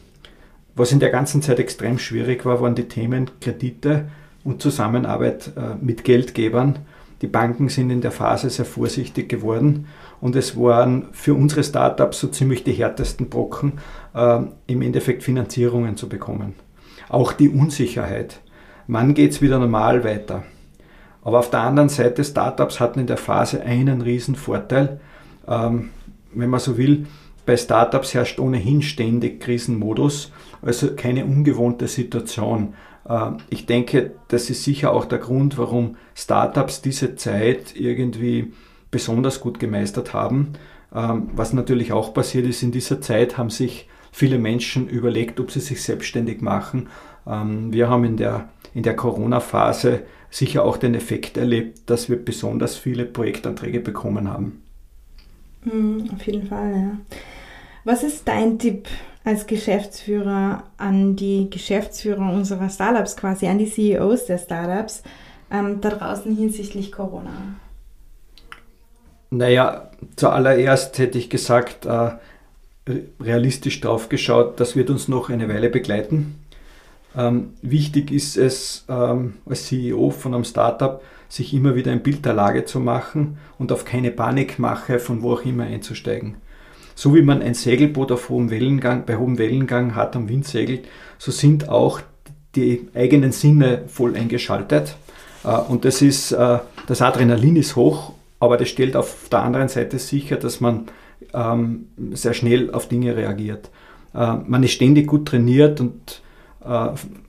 Was 0.73 0.91
in 0.91 0.99
der 0.99 1.09
ganzen 1.09 1.43
Zeit 1.43 1.59
extrem 1.59 1.99
schwierig 1.99 2.45
war, 2.45 2.61
waren 2.61 2.73
die 2.73 2.87
Themen 2.87 3.29
Kredite 3.41 4.05
und 4.43 4.61
Zusammenarbeit 4.61 5.51
äh, 5.55 5.75
mit 5.83 6.03
Geldgebern. 6.03 6.79
Die 7.21 7.27
Banken 7.27 7.69
sind 7.69 7.91
in 7.91 8.01
der 8.01 8.11
Phase 8.11 8.49
sehr 8.49 8.65
vorsichtig 8.65 9.29
geworden 9.29 9.87
und 10.21 10.35
es 10.35 10.57
waren 10.57 11.09
für 11.11 11.35
unsere 11.35 11.63
Startups 11.63 12.19
so 12.19 12.27
ziemlich 12.27 12.63
die 12.63 12.73
härtesten 12.73 13.29
Brocken, 13.29 13.73
äh, 14.15 14.39
im 14.67 14.81
Endeffekt 14.81 15.23
Finanzierungen 15.23 15.97
zu 15.97 16.09
bekommen. 16.09 16.55
Auch 17.09 17.33
die 17.33 17.49
Unsicherheit. 17.49 18.39
Wann 18.87 19.13
geht 19.13 19.31
es 19.31 19.41
wieder 19.41 19.59
normal 19.59 20.03
weiter? 20.03 20.43
Aber 21.23 21.39
auf 21.39 21.51
der 21.51 21.61
anderen 21.61 21.89
Seite, 21.89 22.23
Startups 22.23 22.79
hatten 22.79 22.99
in 22.99 23.07
der 23.07 23.17
Phase 23.17 23.61
einen 23.61 24.01
riesen 24.01 24.35
Vorteil. 24.35 24.99
Ähm, 25.47 25.89
wenn 26.33 26.49
man 26.49 26.59
so 26.59 26.77
will, 26.77 27.05
bei 27.45 27.57
Startups 27.57 28.13
herrscht 28.13 28.39
ohnehin 28.39 28.81
ständig 28.81 29.41
Krisenmodus, 29.41 30.31
also 30.61 30.95
keine 30.95 31.25
ungewohnte 31.25 31.87
Situation. 31.87 32.73
Äh, 33.11 33.31
ich 33.49 33.65
denke, 33.65 34.11
das 34.29 34.49
ist 34.49 34.63
sicher 34.63 34.93
auch 34.93 35.05
der 35.05 35.19
Grund, 35.19 35.57
warum 35.57 35.97
Startups 36.15 36.81
diese 36.81 37.15
Zeit 37.15 37.75
irgendwie 37.75 38.53
besonders 38.89 39.39
gut 39.39 39.59
gemeistert 39.59 40.13
haben. 40.13 40.53
Ähm, 40.93 41.29
was 41.33 41.53
natürlich 41.53 41.91
auch 41.91 42.13
passiert 42.13 42.47
ist, 42.47 42.63
in 42.63 42.71
dieser 42.71 43.01
Zeit 43.01 43.37
haben 43.37 43.49
sich 43.49 43.87
viele 44.11 44.37
Menschen 44.37 44.87
überlegt, 44.89 45.39
ob 45.39 45.51
sie 45.51 45.61
sich 45.61 45.81
selbstständig 45.81 46.41
machen. 46.41 46.89
Ähm, 47.27 47.71
wir 47.71 47.89
haben 47.89 48.03
in 48.03 48.17
der, 48.17 48.49
in 48.73 48.83
der 48.83 48.95
Corona-Phase 48.95 50.03
sicher 50.29 50.63
auch 50.63 50.77
den 50.77 50.95
Effekt 50.95 51.37
erlebt, 51.37 51.89
dass 51.89 52.09
wir 52.09 52.23
besonders 52.23 52.75
viele 52.75 53.05
Projektanträge 53.05 53.79
bekommen 53.79 54.29
haben. 54.29 54.63
Mhm, 55.63 56.09
auf 56.13 56.25
jeden 56.25 56.47
Fall, 56.47 56.71
ja. 56.71 56.97
Was 57.83 58.03
ist 58.03 58.27
dein 58.27 58.59
Tipp 58.59 58.87
als 59.23 59.47
Geschäftsführer 59.47 60.63
an 60.77 61.15
die 61.15 61.49
Geschäftsführer 61.49 62.31
unserer 62.31 62.69
Startups, 62.69 63.15
quasi 63.15 63.47
an 63.47 63.59
die 63.59 63.69
CEOs 63.69 64.25
der 64.25 64.37
Startups 64.37 65.03
ähm, 65.51 65.79
da 65.81 65.89
draußen 65.89 66.35
hinsichtlich 66.35 66.91
Corona? 66.91 67.31
Naja, 69.29 69.89
zuallererst 70.15 70.97
hätte 70.97 71.17
ich 71.17 71.29
gesagt, 71.29 71.85
äh, 71.85 72.11
realistisch 73.19 73.79
drauf 73.79 74.09
geschaut, 74.09 74.59
das 74.59 74.75
wird 74.75 74.89
uns 74.89 75.07
noch 75.07 75.29
eine 75.29 75.47
Weile 75.47 75.69
begleiten. 75.69 76.35
Ähm, 77.15 77.53
wichtig 77.61 78.11
ist 78.11 78.37
es 78.37 78.85
ähm, 78.89 79.35
als 79.45 79.67
CEO 79.67 80.09
von 80.09 80.33
einem 80.33 80.43
Startup, 80.43 81.01
sich 81.29 81.53
immer 81.53 81.75
wieder 81.75 81.91
ein 81.91 82.03
Bild 82.03 82.25
der 82.25 82.33
Lage 82.33 82.65
zu 82.65 82.79
machen 82.79 83.37
und 83.57 83.71
auf 83.71 83.85
keine 83.85 84.11
Panikmache 84.11 84.99
von 84.99 85.21
wo 85.21 85.33
auch 85.33 85.45
immer 85.45 85.63
einzusteigen. 85.63 86.37
So 86.95 87.15
wie 87.15 87.21
man 87.21 87.41
ein 87.41 87.53
Segelboot 87.53 88.11
auf 88.11 88.29
hohem 88.29 88.49
Wellengang, 88.49 89.05
bei 89.05 89.17
hohem 89.17 89.37
Wellengang 89.37 89.95
hart 89.95 90.15
am 90.15 90.29
Wind 90.29 90.45
segelt, 90.45 90.87
so 91.17 91.31
sind 91.31 91.69
auch 91.69 92.01
die 92.55 92.87
eigenen 92.93 93.31
Sinne 93.31 93.83
voll 93.87 94.15
eingeschaltet. 94.15 94.95
Äh, 95.43 95.57
und 95.57 95.85
das 95.85 96.01
ist, 96.01 96.31
äh, 96.31 96.59
das 96.87 97.01
Adrenalin 97.01 97.55
ist 97.55 97.75
hoch 97.75 98.13
aber 98.41 98.57
das 98.57 98.69
stellt 98.69 98.95
auf 98.95 99.29
der 99.31 99.43
anderen 99.43 99.69
Seite 99.69 99.99
sicher, 99.99 100.35
dass 100.35 100.59
man 100.59 100.87
ähm, 101.31 101.85
sehr 102.11 102.33
schnell 102.33 102.73
auf 102.73 102.87
Dinge 102.87 103.15
reagiert. 103.15 103.69
Äh, 104.15 104.33
man 104.47 104.63
ist 104.63 104.73
ständig 104.73 105.07
gut 105.07 105.27
trainiert 105.27 105.79
und 105.79 106.21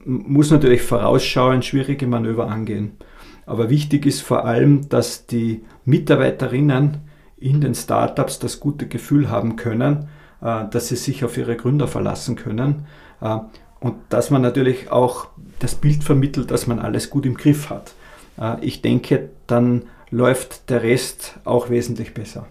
muss 0.05 0.51
natürlich 0.51 0.83
vorausschauend 0.83 1.65
schwierige 1.65 2.07
Manöver 2.07 2.49
angehen. 2.51 2.99
Aber 3.47 3.71
wichtig 3.71 4.05
ist 4.05 4.21
vor 4.21 4.45
allem, 4.45 4.91
dass 4.91 5.27
die 5.27 5.63
Mitarbeiterinnen 5.87 6.99
in 7.43 7.61
den 7.61 7.75
Startups 7.75 8.39
das 8.39 8.61
gute 8.61 8.87
Gefühl 8.87 9.31
haben 9.31 9.57
können, 9.57 10.09
äh, 10.41 10.65
dass 10.71 10.89
sie 10.89 10.97
sich 10.97 11.25
auf 11.25 11.37
ihre 11.37 11.57
Gründer 11.57 11.89
verlassen 11.89 12.37
können 12.37 12.87
äh, 13.21 13.39
und 13.81 13.97
dass 14.09 14.31
man 14.31 14.43
natürlich 14.43 14.91
auch 14.91 15.27
das 15.59 15.75
Bild 15.75 16.05
vermittelt, 16.05 16.51
dass 16.51 16.67
man 16.67 16.79
alles 16.79 17.11
gut 17.11 17.27
im 17.27 17.35
Griff 17.35 17.71
hat. 17.71 17.95
Äh, 18.41 18.65
ich 18.65 18.83
denke, 18.83 19.31
dann 19.47 19.83
läuft 20.11 20.71
der 20.71 20.83
Rest 20.83 21.39
auch 21.45 21.71
wesentlich 21.71 22.15
besser. 22.15 22.47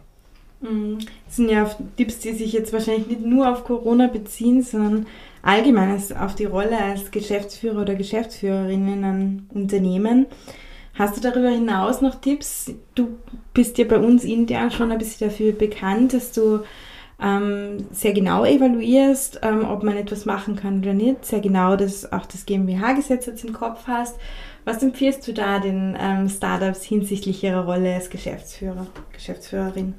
Mhm. 0.61 0.99
Das 1.25 1.35
sind 1.35 1.49
ja 1.49 1.69
Tipps, 1.97 2.19
die 2.19 2.33
sich 2.33 2.53
jetzt 2.53 2.73
wahrscheinlich 2.73 3.07
nicht 3.07 3.21
nur 3.21 3.51
auf 3.51 3.63
Corona 3.63 4.07
beziehen, 4.07 4.61
sondern 4.61 5.07
allgemein 5.41 5.99
auf 6.19 6.35
die 6.35 6.45
Rolle 6.45 6.77
als 6.77 7.11
Geschäftsführer 7.11 7.81
oder 7.81 7.95
Geschäftsführerin 7.95 8.87
in 8.87 9.03
einem 9.03 9.45
Unternehmen. 9.49 10.27
Hast 10.93 11.17
du 11.17 11.21
darüber 11.21 11.49
hinaus 11.49 12.01
noch 12.01 12.15
Tipps? 12.15 12.73
Du 12.95 13.17
bist 13.53 13.77
ja 13.77 13.85
bei 13.85 13.97
uns 13.97 14.23
intern 14.23 14.71
schon 14.71 14.91
ein 14.91 14.97
bisschen 14.97 15.29
dafür 15.29 15.53
bekannt, 15.53 16.13
dass 16.13 16.31
du 16.31 16.61
ähm, 17.21 17.85
sehr 17.91 18.13
genau 18.13 18.45
evaluierst, 18.45 19.39
ähm, 19.43 19.65
ob 19.69 19.83
man 19.83 19.95
etwas 19.95 20.25
machen 20.25 20.55
kann 20.55 20.79
oder 20.79 20.93
nicht, 20.93 21.25
sehr 21.25 21.39
genau 21.39 21.75
das, 21.75 22.11
auch 22.11 22.25
das 22.25 22.45
GmbH-Gesetz 22.45 23.27
jetzt 23.27 23.45
im 23.45 23.53
Kopf 23.53 23.87
hast 23.87 24.17
was 24.65 24.83
empfiehlst 24.83 25.27
du 25.27 25.33
da 25.33 25.59
den 25.59 25.97
ähm, 25.99 26.29
Startups 26.29 26.83
hinsichtlich 26.83 27.43
ihrer 27.43 27.65
Rolle 27.65 27.95
als 27.95 28.09
Geschäftsführer, 28.09 28.87
Geschäftsführerin? 29.13 29.95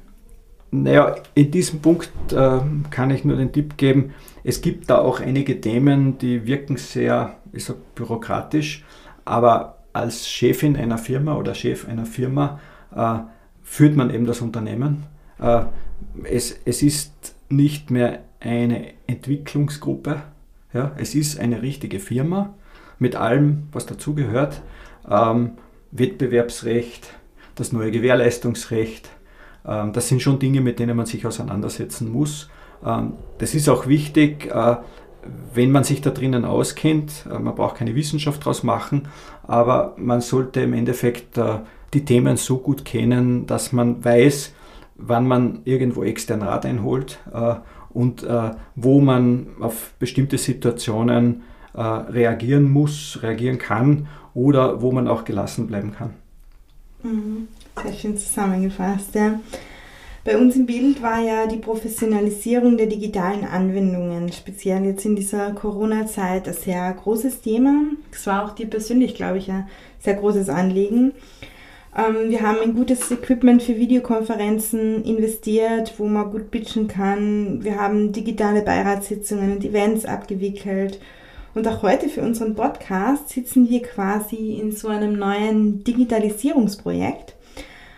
Naja, 0.71 1.15
in 1.35 1.51
diesem 1.51 1.81
Punkt 1.81 2.11
äh, 2.31 2.59
kann 2.89 3.11
ich 3.11 3.25
nur 3.25 3.37
den 3.37 3.51
Tipp 3.51 3.77
geben, 3.77 4.13
es 4.43 4.61
gibt 4.61 4.89
da 4.89 4.99
auch 4.99 5.19
einige 5.19 5.61
Themen, 5.61 6.17
die 6.17 6.47
wirken 6.47 6.77
sehr 6.77 7.37
ich 7.51 7.65
sag, 7.65 7.93
bürokratisch, 7.93 8.83
aber 9.25 9.82
als 9.93 10.27
Chefin 10.27 10.75
einer 10.75 10.97
Firma 10.97 11.35
oder 11.35 11.53
Chef 11.53 11.87
einer 11.87 12.05
Firma 12.05 12.59
äh, 12.95 13.19
führt 13.61 13.95
man 13.95 14.09
eben 14.09 14.25
das 14.25 14.41
Unternehmen. 14.41 15.03
Äh, 15.39 15.63
es, 16.23 16.59
es 16.65 16.81
ist 16.81 17.35
nicht 17.49 17.91
mehr 17.91 18.23
eine 18.39 18.93
Entwicklungsgruppe, 19.07 20.21
ja, 20.73 20.91
es 20.97 21.15
ist 21.15 21.39
eine 21.39 21.61
richtige 21.61 21.99
Firma 21.99 22.53
mit 22.99 23.15
allem, 23.15 23.67
was 23.71 23.85
dazugehört. 23.85 24.61
Ähm, 25.09 25.51
Wettbewerbsrecht, 25.91 27.07
das 27.55 27.71
neue 27.71 27.91
Gewährleistungsrecht, 27.91 29.09
ähm, 29.65 29.93
das 29.93 30.07
sind 30.07 30.21
schon 30.21 30.39
Dinge, 30.39 30.61
mit 30.61 30.79
denen 30.79 30.97
man 30.97 31.05
sich 31.05 31.25
auseinandersetzen 31.25 32.11
muss. 32.11 32.49
Ähm, 32.85 33.13
das 33.37 33.53
ist 33.53 33.69
auch 33.69 33.87
wichtig, 33.87 34.47
äh, 34.47 34.77
wenn 35.53 35.71
man 35.71 35.83
sich 35.83 36.01
da 36.01 36.09
drinnen 36.09 36.45
auskennt. 36.45 37.25
Äh, 37.31 37.39
man 37.39 37.55
braucht 37.55 37.77
keine 37.77 37.95
Wissenschaft 37.95 38.41
daraus 38.41 38.63
machen, 38.63 39.07
aber 39.43 39.93
man 39.97 40.21
sollte 40.21 40.61
im 40.61 40.73
Endeffekt 40.73 41.37
äh, 41.37 41.59
die 41.93 42.05
Themen 42.05 42.37
so 42.37 42.57
gut 42.57 42.85
kennen, 42.85 43.45
dass 43.45 43.71
man 43.71 44.03
weiß, 44.03 44.53
wann 44.95 45.27
man 45.27 45.59
irgendwo 45.65 46.03
extern 46.03 46.41
Rat 46.41 46.65
einholt 46.65 47.19
äh, 47.33 47.55
und 47.89 48.23
äh, 48.23 48.51
wo 48.75 49.01
man 49.01 49.47
auf 49.59 49.93
bestimmte 49.99 50.37
Situationen 50.37 51.43
reagieren 51.75 52.69
muss, 52.69 53.17
reagieren 53.23 53.57
kann 53.57 54.07
oder 54.35 54.83
wo 54.83 54.91
man 54.91 55.07
auch 55.07 55.25
gelassen 55.25 55.65
bleiben 55.65 55.91
kann. 55.91 56.11
Mhm. 57.01 57.47
Sehr 57.81 57.93
schön 57.93 58.15
zusammengefasst. 58.15 59.15
Ja. 59.15 59.39
Bei 60.25 60.37
uns 60.37 60.55
im 60.55 60.65
Bild 60.65 61.01
war 61.01 61.21
ja 61.21 61.47
die 61.47 61.57
Professionalisierung 61.57 62.77
der 62.77 62.87
digitalen 62.87 63.43
Anwendungen, 63.43 64.31
speziell 64.31 64.85
jetzt 64.85 65.03
in 65.05 65.17
dieser 65.17 65.51
Corona-Zeit, 65.51 66.47
ein 66.47 66.53
sehr 66.53 66.93
großes 66.93 67.41
Thema. 67.41 67.87
Es 68.09 68.25
war 68.25 68.45
auch 68.45 68.55
dir 68.55 68.67
persönlich, 68.67 69.15
glaube 69.15 69.39
ich, 69.39 69.51
ein 69.51 69.67
sehr 69.99 70.13
großes 70.13 70.47
Anliegen. 70.47 71.11
Ähm, 71.97 72.29
wir 72.29 72.41
haben 72.41 72.61
in 72.63 72.73
gutes 72.73 73.11
Equipment 73.11 73.61
für 73.61 73.75
Videokonferenzen 73.75 75.03
investiert, 75.03 75.95
wo 75.97 76.05
man 76.05 76.31
gut 76.31 76.51
pitchen 76.51 76.87
kann. 76.87 77.61
Wir 77.61 77.77
haben 77.77 78.13
digitale 78.13 78.61
Beiratssitzungen 78.61 79.51
und 79.51 79.65
Events 79.65 80.05
abgewickelt 80.05 81.01
und 81.53 81.67
auch 81.67 81.83
heute 81.83 82.07
für 82.07 82.21
unseren 82.21 82.55
Podcast 82.55 83.29
sitzen 83.29 83.69
wir 83.69 83.81
quasi 83.81 84.57
in 84.59 84.71
so 84.71 84.87
einem 84.87 85.19
neuen 85.19 85.83
Digitalisierungsprojekt. 85.83 87.35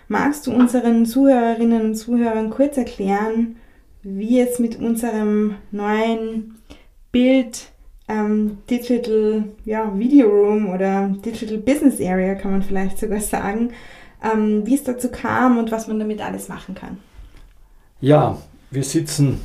Magst 0.08 0.46
du 0.46 0.54
unseren 0.54 1.06
Zuhörerinnen 1.06 1.82
und 1.82 1.96
Zuhörern 1.96 2.50
kurz 2.50 2.78
erklären, 2.78 3.58
wie 4.04 4.40
es 4.40 4.60
mit 4.60 4.80
unserem 4.80 5.56
neuen 5.72 6.60
Bild 7.12 7.72
ähm, 8.08 8.60
Digital 8.70 9.46
ja, 9.66 9.92
Video 9.98 10.28
Room 10.30 10.70
oder 10.70 11.08
Digital 11.26 11.58
Business 11.58 12.00
Area 12.00 12.36
kann 12.36 12.52
man 12.52 12.62
vielleicht 12.62 13.00
sogar 13.00 13.20
sagen, 13.20 13.72
ähm, 14.24 14.66
wie 14.66 14.76
es 14.76 14.84
dazu 14.84 15.10
kam 15.10 15.58
und 15.58 15.72
was 15.72 15.88
man 15.88 15.98
damit 15.98 16.22
alles 16.22 16.50
machen 16.50 16.76
kann? 16.76 16.98
Ja, 18.00 18.38
wir 18.70 18.84
sitzen 18.84 19.42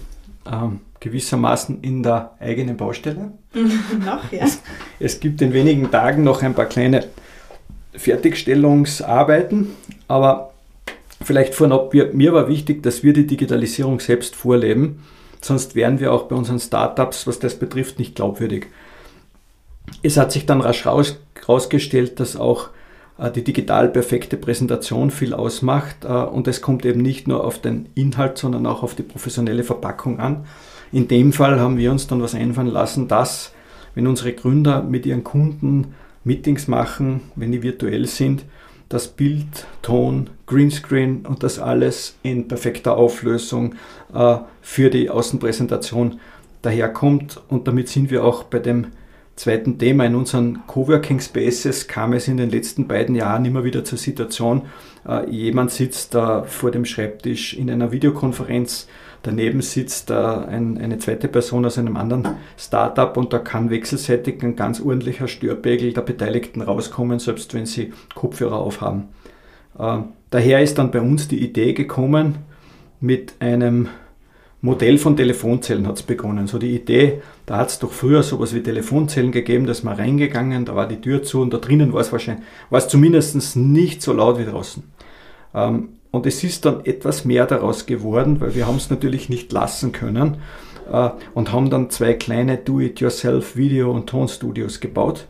ähm, 0.50 0.80
gewissermaßen 1.00 1.82
in 1.82 2.02
der 2.02 2.32
eigenen 2.38 2.76
Baustelle. 2.76 3.32
noch, 4.04 4.30
ja. 4.30 4.44
Es, 4.44 4.60
es, 4.98 5.20
gibt 5.20 5.40
in 5.40 5.52
wenigen 5.52 5.90
Tagen 5.90 6.22
noch 6.22 6.42
ein 6.42 6.54
paar 6.54 6.66
kleine 6.66 7.04
Fertigstellungsarbeiten, 7.94 9.68
aber 10.06 10.49
vielleicht 11.30 11.54
vorab, 11.54 11.94
mir 11.94 12.32
war 12.32 12.48
wichtig, 12.48 12.82
dass 12.82 13.04
wir 13.04 13.12
die 13.12 13.24
Digitalisierung 13.24 14.00
selbst 14.00 14.34
vorleben, 14.34 15.04
sonst 15.40 15.76
wären 15.76 16.00
wir 16.00 16.12
auch 16.12 16.24
bei 16.24 16.34
unseren 16.34 16.58
Startups, 16.58 17.24
was 17.28 17.38
das 17.38 17.56
betrifft, 17.56 18.00
nicht 18.00 18.16
glaubwürdig. 18.16 18.66
Es 20.02 20.16
hat 20.16 20.32
sich 20.32 20.44
dann 20.44 20.60
rasch 20.60 20.84
herausgestellt, 20.84 22.18
dass 22.18 22.34
auch 22.34 22.70
äh, 23.16 23.30
die 23.30 23.44
digital 23.44 23.90
perfekte 23.90 24.36
Präsentation 24.36 25.12
viel 25.12 25.32
ausmacht 25.32 26.04
äh, 26.04 26.08
und 26.08 26.48
es 26.48 26.62
kommt 26.62 26.84
eben 26.84 27.00
nicht 27.00 27.28
nur 27.28 27.44
auf 27.44 27.60
den 27.60 27.90
Inhalt, 27.94 28.36
sondern 28.36 28.66
auch 28.66 28.82
auf 28.82 28.96
die 28.96 29.04
professionelle 29.04 29.62
Verpackung 29.62 30.18
an. 30.18 30.46
In 30.90 31.06
dem 31.06 31.32
Fall 31.32 31.60
haben 31.60 31.78
wir 31.78 31.92
uns 31.92 32.08
dann 32.08 32.20
was 32.20 32.34
einfallen 32.34 32.66
lassen, 32.66 33.06
dass 33.06 33.52
wenn 33.94 34.08
unsere 34.08 34.32
Gründer 34.32 34.82
mit 34.82 35.06
ihren 35.06 35.22
Kunden 35.22 35.94
Meetings 36.24 36.66
machen, 36.66 37.20
wenn 37.36 37.52
die 37.52 37.62
virtuell 37.62 38.06
sind, 38.06 38.44
das 38.90 39.08
Bild, 39.08 39.66
Ton, 39.80 40.28
Greenscreen 40.46 41.24
und 41.24 41.42
das 41.42 41.58
alles 41.58 42.16
in 42.22 42.48
perfekter 42.48 42.96
Auflösung 42.96 43.76
äh, 44.12 44.36
für 44.60 44.90
die 44.90 45.08
Außenpräsentation 45.08 46.20
daherkommt. 46.60 47.40
Und 47.48 47.66
damit 47.68 47.88
sind 47.88 48.10
wir 48.10 48.24
auch 48.24 48.42
bei 48.44 48.58
dem 48.58 48.88
zweiten 49.40 49.78
Thema. 49.78 50.04
In 50.04 50.14
unseren 50.14 50.66
Coworking 50.66 51.20
Spaces 51.20 51.88
kam 51.88 52.12
es 52.12 52.28
in 52.28 52.36
den 52.36 52.50
letzten 52.50 52.86
beiden 52.86 53.14
Jahren 53.14 53.44
immer 53.44 53.64
wieder 53.64 53.84
zur 53.84 53.98
Situation, 53.98 54.62
äh, 55.08 55.28
jemand 55.30 55.70
sitzt 55.70 56.14
da 56.14 56.44
vor 56.44 56.70
dem 56.70 56.84
Schreibtisch 56.84 57.54
in 57.54 57.70
einer 57.70 57.92
Videokonferenz 57.92 58.86
Daneben 59.22 59.60
sitzt 59.60 60.10
ein, 60.10 60.78
eine 60.78 60.98
zweite 60.98 61.28
Person 61.28 61.66
aus 61.66 61.76
einem 61.76 61.96
anderen 61.96 62.36
Startup 62.56 63.14
und 63.18 63.32
da 63.32 63.38
kann 63.38 63.68
wechselseitig 63.68 64.42
ein 64.42 64.56
ganz 64.56 64.80
ordentlicher 64.80 65.28
Störpegel 65.28 65.92
der 65.92 66.00
Beteiligten 66.00 66.62
rauskommen, 66.62 67.18
selbst 67.18 67.52
wenn 67.52 67.66
sie 67.66 67.92
Kopfhörer 68.14 68.56
aufhaben. 68.56 69.08
Äh, 69.78 69.98
daher 70.30 70.62
ist 70.62 70.78
dann 70.78 70.90
bei 70.90 71.02
uns 71.02 71.28
die 71.28 71.44
Idee 71.44 71.74
gekommen, 71.74 72.38
mit 73.00 73.34
einem 73.40 73.88
Modell 74.62 74.98
von 74.98 75.16
Telefonzellen 75.16 75.86
hat 75.86 75.96
es 75.96 76.02
begonnen. 76.02 76.46
So 76.46 76.58
die 76.58 76.74
Idee, 76.74 77.22
da 77.50 77.56
hat 77.56 77.70
es 77.70 77.80
doch 77.80 77.90
früher 77.90 78.22
sowas 78.22 78.54
wie 78.54 78.62
Telefonzellen 78.62 79.32
gegeben, 79.32 79.66
da 79.66 79.72
ist 79.72 79.82
man 79.82 79.96
reingegangen, 79.96 80.66
da 80.66 80.76
war 80.76 80.86
die 80.86 81.00
Tür 81.00 81.24
zu 81.24 81.40
und 81.40 81.52
da 81.52 81.58
drinnen 81.58 81.92
war 81.92 82.00
es 82.00 82.12
wahrscheinlich, 82.12 82.46
war 82.70 82.78
es 82.78 82.86
zumindest 82.86 83.56
nicht 83.56 84.02
so 84.02 84.12
laut 84.12 84.38
wie 84.38 84.44
draußen. 84.44 84.84
Ähm, 85.52 85.88
und 86.12 86.26
es 86.26 86.44
ist 86.44 86.64
dann 86.64 86.86
etwas 86.86 87.24
mehr 87.24 87.46
daraus 87.46 87.86
geworden, 87.86 88.40
weil 88.40 88.54
wir 88.54 88.68
haben 88.68 88.76
es 88.76 88.88
natürlich 88.88 89.28
nicht 89.28 89.50
lassen 89.50 89.90
können 89.90 90.36
äh, 90.92 91.10
und 91.34 91.50
haben 91.50 91.70
dann 91.70 91.90
zwei 91.90 92.14
kleine 92.14 92.56
Do-it-yourself 92.56 93.56
Video- 93.56 93.90
und 93.90 94.08
Tonstudios 94.08 94.78
gebaut. 94.78 95.26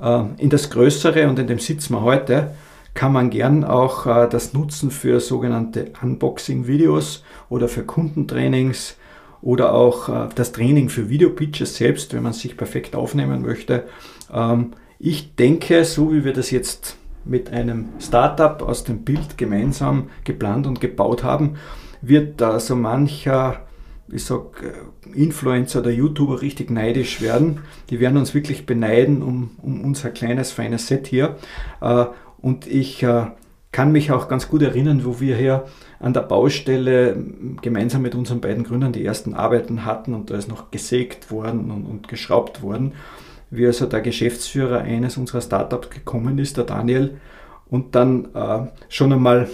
Äh, 0.00 0.24
in 0.38 0.50
das 0.50 0.70
größere 0.70 1.28
und 1.28 1.38
in 1.38 1.46
dem 1.46 1.60
sitzen 1.60 1.94
wir 1.94 2.02
heute 2.02 2.50
kann 2.94 3.12
man 3.12 3.30
gern 3.30 3.62
auch 3.62 4.06
äh, 4.06 4.28
das 4.28 4.54
nutzen 4.54 4.90
für 4.90 5.20
sogenannte 5.20 5.92
Unboxing-Videos 6.02 7.22
oder 7.48 7.68
für 7.68 7.84
Kundentrainings 7.84 8.96
oder 9.42 9.72
auch 9.72 10.08
äh, 10.08 10.28
das 10.34 10.52
Training 10.52 10.88
für 10.88 11.08
Videopitches 11.08 11.76
selbst, 11.76 12.14
wenn 12.14 12.22
man 12.22 12.32
sich 12.32 12.56
perfekt 12.56 12.94
aufnehmen 12.94 13.42
möchte. 13.42 13.84
Ähm, 14.32 14.72
ich 14.98 15.34
denke, 15.34 15.84
so 15.84 16.12
wie 16.12 16.24
wir 16.24 16.32
das 16.32 16.50
jetzt 16.50 16.96
mit 17.24 17.50
einem 17.50 17.88
Startup 18.00 18.62
aus 18.62 18.84
dem 18.84 19.04
Bild 19.04 19.38
gemeinsam 19.38 20.10
geplant 20.24 20.66
und 20.66 20.80
gebaut 20.80 21.24
haben, 21.24 21.54
wird 22.02 22.40
da 22.40 22.60
so 22.60 22.76
mancher, 22.76 23.66
ich 24.08 24.24
sag, 24.24 24.62
äh, 24.62 25.18
Influencer 25.18 25.80
oder 25.80 25.90
YouTuber 25.90 26.42
richtig 26.42 26.70
neidisch 26.70 27.20
werden. 27.20 27.60
Die 27.88 28.00
werden 28.00 28.16
uns 28.16 28.34
wirklich 28.34 28.66
beneiden 28.66 29.22
um, 29.22 29.50
um 29.62 29.82
unser 29.82 30.10
kleines, 30.10 30.52
feines 30.52 30.86
Set 30.86 31.06
hier. 31.06 31.36
Äh, 31.80 32.06
und 32.42 32.66
ich 32.66 33.04
kann 33.70 33.92
mich 33.92 34.12
auch 34.12 34.28
ganz 34.28 34.48
gut 34.48 34.62
erinnern, 34.62 35.04
wo 35.04 35.20
wir 35.20 35.36
hier 35.36 35.66
an 36.00 36.12
der 36.12 36.22
Baustelle 36.22 37.16
gemeinsam 37.62 38.02
mit 38.02 38.14
unseren 38.14 38.40
beiden 38.40 38.64
Gründern 38.64 38.92
die 38.92 39.04
ersten 39.04 39.34
Arbeiten 39.34 39.84
hatten 39.84 40.14
und 40.14 40.30
da 40.30 40.36
ist 40.36 40.48
noch 40.48 40.70
gesägt 40.72 41.30
worden 41.30 41.70
und, 41.70 41.86
und 41.86 42.08
geschraubt 42.08 42.62
worden 42.62 42.94
wie 43.50 43.66
also 43.66 43.86
der 43.86 44.00
Geschäftsführer 44.00 44.80
eines 44.80 45.16
unserer 45.16 45.40
Startups 45.40 45.90
gekommen 45.90 46.38
ist, 46.38 46.56
der 46.56 46.64
Daniel, 46.64 47.18
und 47.68 47.94
dann 47.94 48.28
äh, 48.34 48.66
schon 48.88 49.12
einmal 49.12 49.48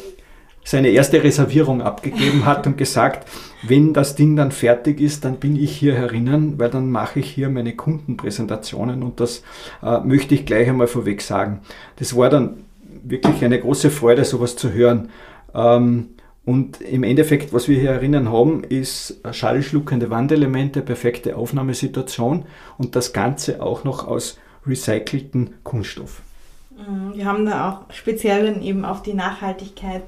seine 0.65 0.89
erste 0.89 1.23
Reservierung 1.23 1.81
abgegeben 1.81 2.45
hat 2.45 2.67
und 2.67 2.77
gesagt, 2.77 3.29
wenn 3.63 3.95
das 3.95 4.17
Ding 4.17 4.37
dann 4.37 4.51
fertig 4.51 5.01
ist, 5.01 5.25
dann 5.25 5.37
bin 5.37 5.57
ich 5.57 5.77
hier 5.77 5.95
herinnen, 5.95 6.59
weil 6.59 6.71
dann 6.71 6.91
mache 6.91 7.21
ich 7.21 7.31
hier 7.31 7.49
meine 7.49 7.75
Kundenpräsentationen 7.75 9.03
und 9.03 9.21
das 9.21 9.43
äh, 9.83 10.01
möchte 10.01 10.35
ich 10.35 10.45
gleich 10.45 10.69
einmal 10.69 10.89
vorweg 10.89 11.23
sagen. 11.23 11.61
Das 11.97 12.17
war 12.17 12.31
dann 12.31 12.65
wirklich 13.05 13.45
eine 13.45 13.61
große 13.61 13.91
Freude, 13.91 14.25
sowas 14.25 14.57
zu 14.57 14.73
hören. 14.73 15.11
Ähm, 15.55 16.09
und 16.47 16.81
im 16.81 17.03
Endeffekt, 17.03 17.53
was 17.53 17.67
wir 17.67 17.79
hier 17.79 17.91
erinnern 17.91 18.31
haben, 18.31 18.63
ist 18.63 19.21
schallschluckende 19.33 20.11
Wandelemente, 20.11 20.81
perfekte 20.81 21.37
Aufnahmesituation 21.37 22.45
und 22.79 22.95
das 22.95 23.13
Ganze 23.13 23.61
auch 23.61 23.83
noch 23.83 24.07
aus 24.07 24.39
recycelten 24.65 25.55
Kunststoff. 25.65 26.23
Mhm, 26.71 27.17
wir 27.17 27.25
haben 27.25 27.47
da 27.47 27.69
auch 27.69 27.93
speziell 27.93 28.63
eben 28.63 28.85
auf 28.85 29.03
die 29.03 29.15
Nachhaltigkeit 29.15 30.05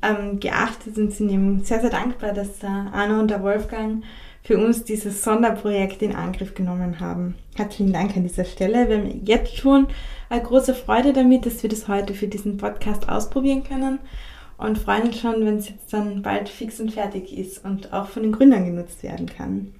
ähm, 0.00 0.40
geachtet 0.40 0.96
und 0.96 1.12
sind 1.12 1.30
eben 1.30 1.62
sehr, 1.62 1.82
sehr 1.82 1.90
dankbar, 1.90 2.32
dass 2.32 2.58
der 2.58 2.90
Arno 2.94 3.20
und 3.20 3.30
der 3.30 3.42
Wolfgang 3.42 4.02
für 4.44 4.56
uns 4.56 4.82
dieses 4.84 5.22
Sonderprojekt 5.22 6.00
in 6.00 6.14
Angriff 6.14 6.54
genommen 6.54 7.00
haben. 7.00 7.34
Herzlichen 7.54 7.92
Dank 7.92 8.16
an 8.16 8.22
dieser 8.22 8.46
Stelle. 8.46 8.88
Wir 8.88 8.96
haben 8.96 9.20
jetzt 9.26 9.58
schon 9.58 9.88
eine 10.30 10.42
große 10.42 10.72
Freude 10.72 11.12
damit, 11.12 11.44
dass 11.44 11.62
wir 11.62 11.68
das 11.68 11.86
heute 11.86 12.14
für 12.14 12.28
diesen 12.28 12.56
Podcast 12.56 13.10
ausprobieren 13.10 13.62
können 13.62 13.98
und 14.58 14.78
freuen 14.78 15.08
uns 15.08 15.18
schon, 15.20 15.44
wenn 15.44 15.58
es 15.58 15.68
jetzt 15.68 15.92
dann 15.92 16.22
bald 16.22 16.48
fix 16.48 16.80
und 16.80 16.92
fertig 16.92 17.36
ist 17.36 17.64
und 17.64 17.92
auch 17.92 18.08
von 18.08 18.22
den 18.22 18.32
Gründern 18.32 18.64
genutzt 18.64 19.02
werden 19.02 19.26
kann. 19.26 19.74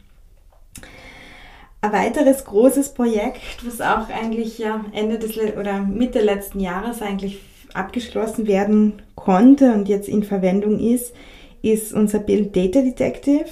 Ein 1.81 1.93
weiteres 1.93 2.45
großes 2.45 2.95
Projekt, 2.95 3.65
was 3.65 3.81
auch 3.81 4.09
eigentlich 4.09 4.59
ja 4.59 4.85
Ende 4.93 5.19
des 5.19 5.37
oder 5.37 5.81
Mitte 5.81 6.21
letzten 6.21 6.61
Jahres 6.61 7.01
eigentlich 7.01 7.41
abgeschlossen 7.75 8.47
werden 8.47 9.03
konnte 9.15 9.73
und 9.73 9.89
jetzt 9.89 10.09
in 10.09 10.25
Verwendung 10.25 10.81
ist, 10.81 11.15
ist 11.63 11.93
unser 11.93 12.19
Build 12.19 12.57
Data 12.57 12.81
Detective. 12.81 13.47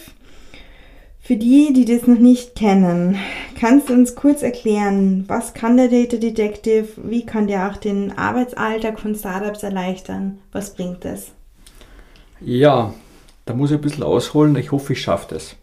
Für 1.26 1.36
die, 1.36 1.72
die 1.72 1.86
das 1.86 2.06
noch 2.06 2.18
nicht 2.18 2.54
kennen, 2.54 3.16
kannst 3.58 3.88
du 3.88 3.94
uns 3.94 4.14
kurz 4.14 4.42
erklären, 4.42 5.24
was 5.26 5.54
kann 5.54 5.78
der 5.78 5.88
Data 5.88 6.18
Detective, 6.18 6.86
wie 7.02 7.24
kann 7.24 7.46
der 7.46 7.70
auch 7.70 7.78
den 7.78 8.12
Arbeitsalltag 8.12 9.00
von 9.00 9.14
Startups 9.14 9.62
erleichtern, 9.62 10.38
was 10.52 10.74
bringt 10.74 11.06
es? 11.06 11.28
Ja, 12.42 12.92
da 13.46 13.54
muss 13.54 13.70
ich 13.70 13.78
ein 13.78 13.80
bisschen 13.80 14.02
ausholen, 14.02 14.54
ich 14.56 14.70
hoffe, 14.70 14.92
ich 14.92 15.00
schaffe 15.00 15.32
das. 15.32 15.56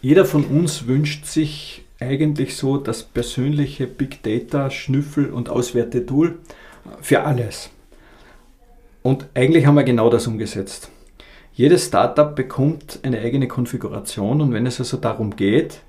Jeder 0.00 0.24
von 0.24 0.44
uns 0.44 0.86
wünscht 0.86 1.26
sich 1.26 1.82
eigentlich 1.98 2.56
so 2.56 2.76
das 2.76 3.02
persönliche 3.02 3.88
Big 3.88 4.22
Data 4.22 4.70
Schnüffel- 4.70 5.32
und 5.32 5.48
Auswertetool 5.48 6.38
für 7.00 7.24
alles. 7.24 7.68
Und 9.02 9.26
eigentlich 9.34 9.66
haben 9.66 9.74
wir 9.74 9.82
genau 9.82 10.08
das 10.08 10.28
umgesetzt. 10.28 10.88
Jedes 11.54 11.86
Startup 11.86 12.34
bekommt 12.34 13.00
eine 13.02 13.20
eigene 13.20 13.46
Konfiguration 13.46 14.40
und 14.40 14.54
wenn 14.54 14.64
es 14.64 14.80
also 14.80 14.96
darum 14.96 15.36
geht, 15.36 15.82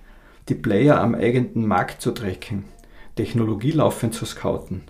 die 0.50 0.56
Player 0.56 1.00
am 1.00 1.16
eigenen 1.16 1.66
Markt 1.66 2.02
zu 2.02 2.12
tracken, 2.12 2.66
Technologie 3.16 3.72
laufend 3.72 4.14
zu 4.14 4.26
scouten 4.26 4.82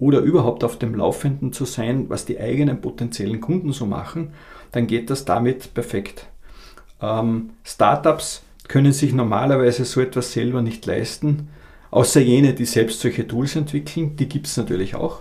oder 0.00 0.18
überhaupt 0.18 0.64
auf 0.64 0.78
dem 0.80 0.96
Laufenden 0.96 1.52
zu 1.52 1.64
sein, 1.64 2.06
was 2.08 2.24
die 2.24 2.40
eigenen 2.40 2.80
potenziellen 2.80 3.40
Kunden 3.40 3.72
so 3.72 3.86
machen, 3.86 4.32
dann 4.72 4.88
geht 4.88 5.10
das 5.10 5.24
damit 5.24 5.74
perfekt. 5.74 6.26
Ähm, 7.00 7.50
Startups 7.62 8.42
können 8.66 8.92
sich 8.92 9.12
normalerweise 9.12 9.84
so 9.84 10.00
etwas 10.00 10.32
selber 10.32 10.60
nicht 10.60 10.84
leisten, 10.86 11.50
außer 11.92 12.20
jene, 12.20 12.52
die 12.52 12.64
selbst 12.64 12.98
solche 12.98 13.28
Tools 13.28 13.54
entwickeln, 13.54 14.16
die 14.16 14.28
gibt 14.28 14.48
es 14.48 14.56
natürlich 14.56 14.96
auch. 14.96 15.20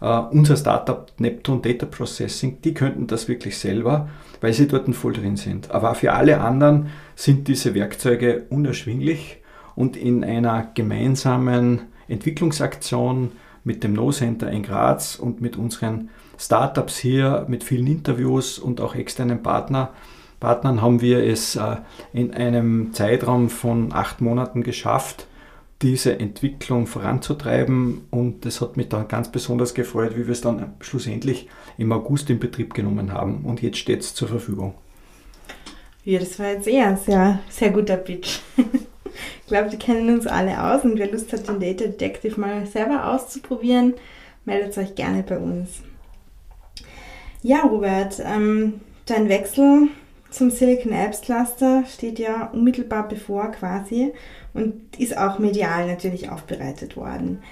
Uh, 0.00 0.28
unser 0.30 0.56
Startup 0.56 1.10
Neptune 1.18 1.60
Data 1.60 1.84
Processing, 1.84 2.62
die 2.62 2.72
könnten 2.72 3.08
das 3.08 3.26
wirklich 3.26 3.58
selber, 3.58 4.08
weil 4.40 4.52
sie 4.52 4.68
dort 4.68 4.94
voll 4.94 5.12
drin 5.12 5.36
sind. 5.36 5.70
Aber 5.70 5.94
für 5.94 6.12
alle 6.12 6.40
anderen 6.40 6.90
sind 7.16 7.48
diese 7.48 7.74
Werkzeuge 7.74 8.46
unerschwinglich 8.50 9.38
und 9.74 9.96
in 9.96 10.24
einer 10.24 10.70
gemeinsamen 10.74 11.82
Entwicklungsaktion 12.08 13.32
mit 13.64 13.84
dem 13.84 13.92
No 13.92 14.10
Center 14.10 14.50
in 14.50 14.62
Graz 14.62 15.16
und 15.16 15.40
mit 15.40 15.56
unseren 15.56 16.10
Startups 16.38 16.98
hier, 16.98 17.46
mit 17.48 17.64
vielen 17.64 17.86
Interviews 17.86 18.58
und 18.58 18.80
auch 18.80 18.94
externen 18.94 19.42
Partner, 19.42 19.90
Partnern 20.40 20.82
haben 20.82 21.00
wir 21.00 21.24
es 21.24 21.56
uh, 21.56 21.76
in 22.12 22.32
einem 22.32 22.92
Zeitraum 22.92 23.50
von 23.50 23.92
acht 23.92 24.20
Monaten 24.20 24.62
geschafft, 24.62 25.26
diese 25.82 26.18
Entwicklung 26.18 26.86
voranzutreiben. 26.86 28.06
Und 28.10 28.44
das 28.44 28.60
hat 28.60 28.76
mich 28.76 28.88
dann 28.88 29.08
ganz 29.08 29.30
besonders 29.30 29.74
gefreut, 29.74 30.16
wie 30.16 30.26
wir 30.26 30.32
es 30.32 30.40
dann 30.40 30.74
schlussendlich 30.80 31.48
im 31.76 31.92
August 31.92 32.30
in 32.30 32.38
Betrieb 32.38 32.74
genommen 32.74 33.12
haben. 33.12 33.44
Und 33.44 33.62
jetzt 33.62 33.78
steht 33.78 34.00
es 34.00 34.14
zur 34.14 34.28
Verfügung. 34.28 34.74
Ja, 36.04 36.18
das 36.18 36.38
war 36.38 36.48
jetzt 36.48 36.66
eher 36.66 36.88
ein 36.88 36.96
sehr, 36.96 37.40
sehr 37.48 37.70
guter 37.70 37.96
Pitch. 37.96 38.40
ich 38.56 39.46
glaube, 39.46 39.70
wir 39.70 39.78
kennen 39.78 40.14
uns 40.14 40.26
alle 40.26 40.62
aus 40.62 40.84
und 40.84 40.98
wer 40.98 41.10
Lust 41.10 41.32
hat, 41.32 41.48
den 41.48 41.60
Data 41.60 41.84
Detective 41.84 42.40
mal 42.40 42.66
selber 42.66 43.12
auszuprobieren, 43.12 43.94
meldet 44.44 44.76
euch 44.78 44.94
gerne 44.94 45.22
bei 45.22 45.38
uns. 45.38 45.82
Ja, 47.42 47.60
Robert, 47.60 48.20
ähm, 48.24 48.80
dein 49.06 49.28
Wechsel 49.28 49.88
zum 50.30 50.50
Silicon 50.50 50.92
Apps 50.92 51.20
Cluster 51.22 51.84
steht 51.86 52.18
ja 52.18 52.50
unmittelbar 52.52 53.08
bevor 53.08 53.50
quasi 53.50 54.12
und 54.54 54.98
ist 54.98 55.16
auch 55.16 55.38
medial 55.38 55.86
natürlich 55.86 56.30
aufbereitet 56.30 56.96
worden. 56.96 57.42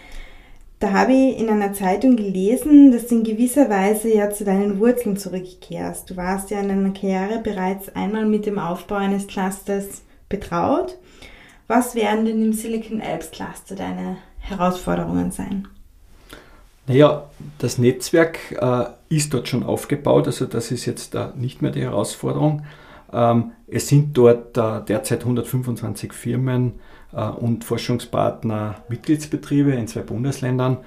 Da 0.79 0.93
habe 0.93 1.13
ich 1.13 1.39
in 1.39 1.49
einer 1.49 1.73
Zeitung 1.73 2.17
gelesen, 2.17 2.93
dass 2.93 3.07
du 3.07 3.17
in 3.17 3.25
gewisser 3.25 3.71
Weise 3.71 4.13
ja 4.13 4.31
zu 4.31 4.45
deinen 4.45 4.79
Wurzeln 4.79 5.17
zurückkehrst. 5.17 6.11
Du 6.11 6.17
warst 6.17 6.51
ja 6.51 6.61
in 6.61 6.69
deiner 6.69 6.93
Karriere 6.93 7.41
bereits 7.43 7.89
einmal 7.97 8.27
mit 8.27 8.45
dem 8.45 8.59
Aufbau 8.59 8.97
eines 8.97 9.27
Clusters 9.27 10.03
betraut. 10.29 10.99
Was 11.67 11.95
werden 11.95 12.27
denn 12.27 12.43
im 12.43 12.53
Silicon 12.53 13.01
Alps 13.01 13.31
Cluster 13.31 13.75
deine 13.75 14.19
Herausforderungen 14.39 15.31
sein? 15.31 15.67
Naja, 16.87 17.25
das 17.59 17.79
Netzwerk 17.79 18.53
äh, 18.53 18.85
ist 19.09 19.35
dort 19.35 19.49
schon 19.49 19.65
aufgebaut, 19.65 20.27
also 20.27 20.47
das 20.47 20.71
ist 20.71 20.87
jetzt 20.87 21.15
äh, 21.15 21.29
nicht 21.35 21.61
mehr 21.61 21.73
die 21.73 21.83
Herausforderung. 21.83 22.65
Ähm, 23.13 23.53
es 23.67 23.89
sind 23.89 24.17
dort 24.17 24.57
äh, 24.57 24.83
derzeit 24.87 25.21
125 25.21 26.13
Firmen 26.13 26.75
äh, 27.13 27.23
und 27.23 27.65
Forschungspartner 27.65 28.77
Mitgliedsbetriebe 28.89 29.73
in 29.73 29.89
zwei 29.89 30.03
Bundesländern 30.03 30.79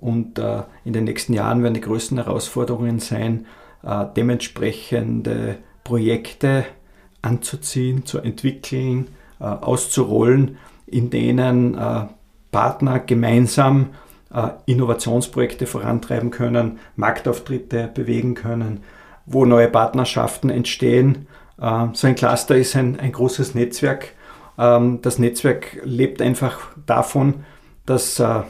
und 0.00 0.38
äh, 0.38 0.62
in 0.84 0.94
den 0.94 1.04
nächsten 1.04 1.34
Jahren 1.34 1.62
werden 1.62 1.74
die 1.74 1.80
größten 1.80 2.16
Herausforderungen 2.16 2.98
sein, 2.98 3.46
äh, 3.82 4.06
dementsprechende 4.16 5.58
Projekte 5.84 6.64
anzuziehen, 7.20 8.04
zu 8.04 8.18
entwickeln, 8.18 9.08
auszurollen, 9.38 10.58
in 10.86 11.10
denen 11.10 11.76
Partner 12.52 12.98
gemeinsam 13.00 13.90
Innovationsprojekte 14.66 15.66
vorantreiben 15.66 16.30
können, 16.30 16.78
Marktauftritte 16.96 17.90
bewegen 17.92 18.34
können, 18.34 18.80
wo 19.26 19.44
neue 19.44 19.68
Partnerschaften 19.68 20.48
entstehen. 20.48 21.26
So 21.92 22.06
ein 22.06 22.14
Cluster 22.14 22.56
ist 22.56 22.74
ein, 22.74 22.98
ein 22.98 23.12
großes 23.12 23.54
Netzwerk, 23.54 24.14
ähm, 24.58 25.00
das 25.02 25.18
Netzwerk 25.18 25.80
lebt 25.84 26.22
einfach 26.22 26.60
davon, 26.86 27.44
dass 27.86 28.18
äh, 28.20 28.42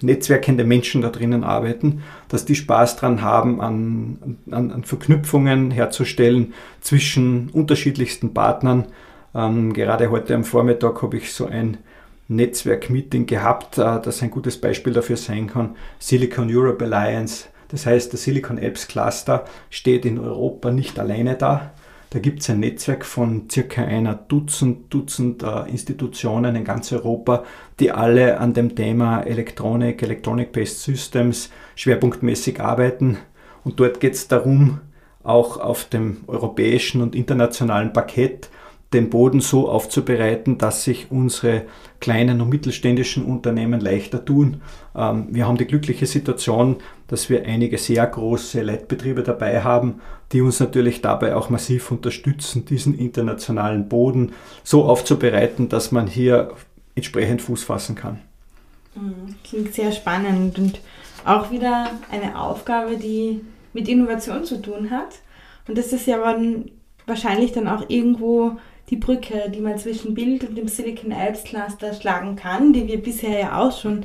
netzwerkende 0.00 0.64
Menschen 0.64 1.02
da 1.02 1.10
drinnen 1.10 1.44
arbeiten, 1.44 2.02
dass 2.28 2.44
die 2.44 2.54
Spaß 2.54 2.96
dran 2.96 3.22
haben, 3.22 3.60
an, 3.60 4.38
an, 4.50 4.70
an 4.70 4.84
Verknüpfungen 4.84 5.70
herzustellen 5.70 6.54
zwischen 6.80 7.50
unterschiedlichsten 7.50 8.34
Partnern. 8.34 8.86
Ähm, 9.34 9.72
gerade 9.72 10.10
heute 10.10 10.34
am 10.34 10.44
Vormittag 10.44 11.02
habe 11.02 11.16
ich 11.16 11.32
so 11.32 11.46
ein 11.46 11.78
Netzwerk-Meeting 12.28 13.26
gehabt, 13.26 13.78
äh, 13.78 14.00
das 14.00 14.22
ein 14.22 14.30
gutes 14.30 14.60
Beispiel 14.60 14.92
dafür 14.92 15.16
sein 15.16 15.46
kann. 15.46 15.76
Silicon 15.98 16.48
Europe 16.50 16.84
Alliance, 16.84 17.46
das 17.68 17.86
heißt, 17.86 18.12
der 18.12 18.18
Silicon 18.18 18.58
Apps 18.58 18.88
Cluster 18.88 19.44
steht 19.70 20.04
in 20.04 20.18
Europa 20.18 20.70
nicht 20.70 20.98
alleine 20.98 21.36
da, 21.36 21.72
da 22.12 22.18
gibt 22.18 22.42
es 22.42 22.50
ein 22.50 22.60
Netzwerk 22.60 23.06
von 23.06 23.48
circa 23.50 23.82
einer 23.84 24.14
Dutzend, 24.14 24.92
Dutzend 24.92 25.42
äh, 25.42 25.70
Institutionen 25.70 26.54
in 26.56 26.64
ganz 26.64 26.92
Europa, 26.92 27.42
die 27.80 27.90
alle 27.90 28.38
an 28.38 28.52
dem 28.52 28.76
Thema 28.76 29.22
Elektronik, 29.22 30.02
Electronic-Based 30.02 30.78
Systems 30.82 31.48
schwerpunktmäßig 31.74 32.60
arbeiten. 32.60 33.16
Und 33.64 33.80
dort 33.80 34.00
geht 34.00 34.12
es 34.12 34.28
darum, 34.28 34.80
auch 35.22 35.58
auf 35.58 35.86
dem 35.86 36.18
europäischen 36.26 37.00
und 37.00 37.14
internationalen 37.14 37.94
Parkett 37.94 38.50
den 38.92 39.10
Boden 39.10 39.40
so 39.40 39.68
aufzubereiten, 39.68 40.58
dass 40.58 40.84
sich 40.84 41.10
unsere 41.10 41.64
kleinen 42.00 42.40
und 42.40 42.48
mittelständischen 42.48 43.24
Unternehmen 43.24 43.80
leichter 43.80 44.24
tun. 44.24 44.60
Ähm, 44.94 45.28
wir 45.30 45.46
haben 45.46 45.56
die 45.56 45.66
glückliche 45.66 46.06
Situation, 46.06 46.76
dass 47.08 47.30
wir 47.30 47.44
einige 47.44 47.78
sehr 47.78 48.06
große 48.06 48.62
Leitbetriebe 48.62 49.22
dabei 49.22 49.62
haben, 49.62 50.00
die 50.32 50.40
uns 50.40 50.60
natürlich 50.60 51.00
dabei 51.00 51.36
auch 51.36 51.50
massiv 51.50 51.90
unterstützen, 51.90 52.64
diesen 52.64 52.98
internationalen 52.98 53.88
Boden 53.88 54.32
so 54.64 54.84
aufzubereiten, 54.84 55.68
dass 55.68 55.92
man 55.92 56.06
hier 56.06 56.52
entsprechend 56.94 57.42
Fuß 57.42 57.64
fassen 57.64 57.94
kann. 57.94 58.18
Mhm, 58.94 59.34
klingt 59.44 59.74
sehr 59.74 59.92
spannend 59.92 60.58
und 60.58 60.80
auch 61.24 61.50
wieder 61.50 61.90
eine 62.10 62.38
Aufgabe, 62.38 62.96
die 62.96 63.40
mit 63.72 63.88
Innovation 63.88 64.44
zu 64.44 64.60
tun 64.60 64.90
hat. 64.90 65.20
Und 65.68 65.78
das 65.78 65.92
ist 65.92 66.06
ja 66.06 66.18
wahrscheinlich 67.06 67.52
dann 67.52 67.68
auch 67.68 67.88
irgendwo 67.88 68.56
die 68.90 68.96
Brücke, 68.96 69.50
die 69.54 69.60
man 69.60 69.78
zwischen 69.78 70.14
Bild 70.14 70.44
und 70.44 70.56
dem 70.56 70.68
Silicon 70.68 71.12
Alps 71.12 71.44
Cluster 71.44 71.94
schlagen 71.94 72.36
kann, 72.36 72.72
die 72.72 72.86
wir 72.86 73.02
bisher 73.02 73.38
ja 73.38 73.58
auch 73.58 73.76
schon 73.76 74.04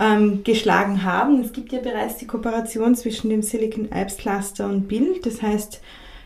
ähm, 0.00 0.42
geschlagen 0.42 1.04
haben. 1.04 1.40
Es 1.40 1.52
gibt 1.52 1.72
ja 1.72 1.80
bereits 1.80 2.16
die 2.16 2.26
Kooperation 2.26 2.94
zwischen 2.94 3.30
dem 3.30 3.42
Silicon 3.42 3.92
Alps 3.92 4.16
Cluster 4.16 4.66
und 4.66 4.88
Bild. 4.88 5.26
Das 5.26 5.42
heißt, 5.42 5.80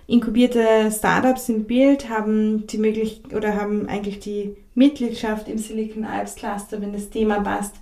inkubierte 0.07 0.91
Startups 0.91 1.49
im 1.49 1.65
Bild 1.65 2.09
haben 2.09 2.67
die 2.69 2.79
Möglichkeit 2.79 3.35
oder 3.35 3.55
haben 3.57 3.89
eigentlich 3.89 4.21
die 4.21 4.57
Mitgliedschaft 4.75 5.49
im 5.49 5.59
Silicon 5.59 6.05
Alps 6.05 6.37
Cluster, 6.37 6.81
wenn 6.81 6.93
das 6.93 7.11
Thema 7.11 7.41
passt, 7.41 7.75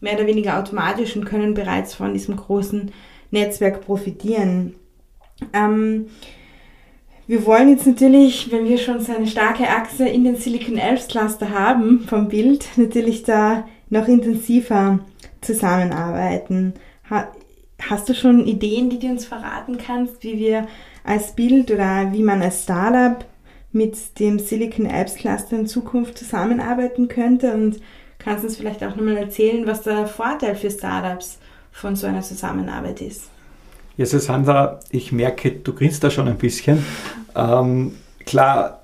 mehr 0.00 0.14
oder 0.14 0.26
weniger 0.26 0.58
automatisch 0.58 1.16
und 1.16 1.24
können 1.24 1.54
bereits 1.54 1.94
von 1.94 2.12
diesem 2.12 2.36
großen 2.36 2.92
Netzwerk 3.30 3.80
profitieren. 3.82 4.74
Ähm, 5.52 6.06
wir 7.26 7.46
wollen 7.46 7.70
jetzt 7.70 7.86
natürlich, 7.86 8.52
wenn 8.52 8.68
wir 8.68 8.78
schon 8.78 9.00
so 9.00 9.12
eine 9.12 9.26
starke 9.26 9.68
Achse 9.68 10.06
in 10.06 10.24
den 10.24 10.36
Silicon 10.36 10.78
Alps 10.78 11.08
Cluster 11.08 11.50
haben 11.50 12.00
vom 12.00 12.28
Bild, 12.28 12.66
natürlich 12.76 13.22
da 13.22 13.66
noch 13.88 14.08
intensiver 14.08 14.98
zusammenarbeiten. 15.40 16.74
Hast 17.80 18.08
du 18.08 18.14
schon 18.14 18.46
Ideen, 18.46 18.90
die 18.90 18.98
du 18.98 19.08
uns 19.08 19.24
verraten 19.24 19.78
kannst, 19.78 20.22
wie 20.22 20.38
wir 20.38 20.66
als 21.02 21.34
Bild 21.34 21.70
oder 21.70 22.12
wie 22.12 22.22
man 22.22 22.42
als 22.42 22.62
Startup 22.64 23.24
mit 23.72 24.18
dem 24.20 24.38
Silicon 24.38 24.86
Alps 24.86 25.14
Cluster 25.14 25.58
in 25.58 25.66
Zukunft 25.66 26.18
zusammenarbeiten 26.18 27.08
könnte? 27.08 27.52
Und 27.54 27.80
kannst 28.18 28.42
du 28.42 28.48
uns 28.48 28.56
vielleicht 28.56 28.84
auch 28.84 28.96
nochmal 28.96 29.16
erzählen, 29.16 29.66
was 29.66 29.82
der 29.82 30.06
Vorteil 30.06 30.56
für 30.56 30.70
Startups 30.70 31.38
von 31.72 31.96
so 31.96 32.06
einer 32.06 32.22
Zusammenarbeit 32.22 33.00
ist? 33.00 33.30
Ja, 33.96 34.06
Sandra, 34.06 34.80
ich 34.90 35.12
merke, 35.12 35.52
du 35.52 35.72
grinst 35.72 36.02
da 36.02 36.10
schon 36.10 36.26
ein 36.26 36.36
bisschen. 36.36 36.84
Ähm, 37.36 37.92
klar, 38.26 38.82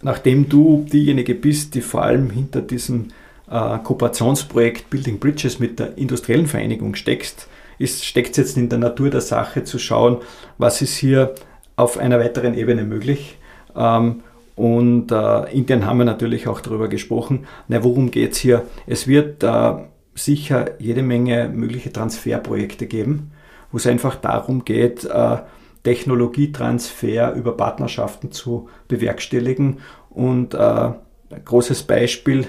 nachdem 0.00 0.48
du 0.48 0.86
diejenige 0.90 1.34
bist, 1.34 1.74
die 1.74 1.82
vor 1.82 2.02
allem 2.02 2.30
hinter 2.30 2.62
diesem 2.62 3.08
äh, 3.50 3.78
Kooperationsprojekt 3.78 4.88
Building 4.88 5.18
Bridges 5.18 5.58
mit 5.58 5.78
der 5.78 5.98
industriellen 5.98 6.46
Vereinigung 6.46 6.94
steckst, 6.94 7.46
steckt 7.78 8.30
es 8.30 8.36
jetzt 8.38 8.56
in 8.56 8.70
der 8.70 8.78
Natur 8.78 9.10
der 9.10 9.20
Sache 9.20 9.64
zu 9.64 9.78
schauen, 9.78 10.16
was 10.56 10.80
ist 10.80 10.96
hier 10.96 11.34
auf 11.76 11.98
einer 11.98 12.18
weiteren 12.18 12.54
Ebene 12.54 12.84
möglich. 12.84 13.36
Ähm, 13.76 14.22
und 14.56 15.12
äh, 15.12 15.52
intern 15.52 15.84
haben 15.84 15.98
wir 15.98 16.06
natürlich 16.06 16.48
auch 16.48 16.60
darüber 16.60 16.88
gesprochen, 16.88 17.46
na, 17.68 17.84
worum 17.84 18.10
geht 18.10 18.32
es 18.32 18.38
hier? 18.38 18.64
Es 18.86 19.06
wird 19.06 19.42
äh, 19.42 19.72
sicher 20.14 20.70
jede 20.78 21.02
Menge 21.02 21.50
mögliche 21.50 21.92
Transferprojekte 21.92 22.86
geben 22.86 23.30
wo 23.70 23.76
es 23.76 23.86
einfach 23.86 24.16
darum 24.16 24.64
geht, 24.64 25.04
äh, 25.04 25.38
Technologietransfer 25.84 27.34
über 27.34 27.56
Partnerschaften 27.56 28.32
zu 28.32 28.68
bewerkstelligen. 28.88 29.78
Und 30.10 30.54
äh, 30.54 30.58
ein 30.58 31.44
großes 31.44 31.84
Beispiel, 31.84 32.46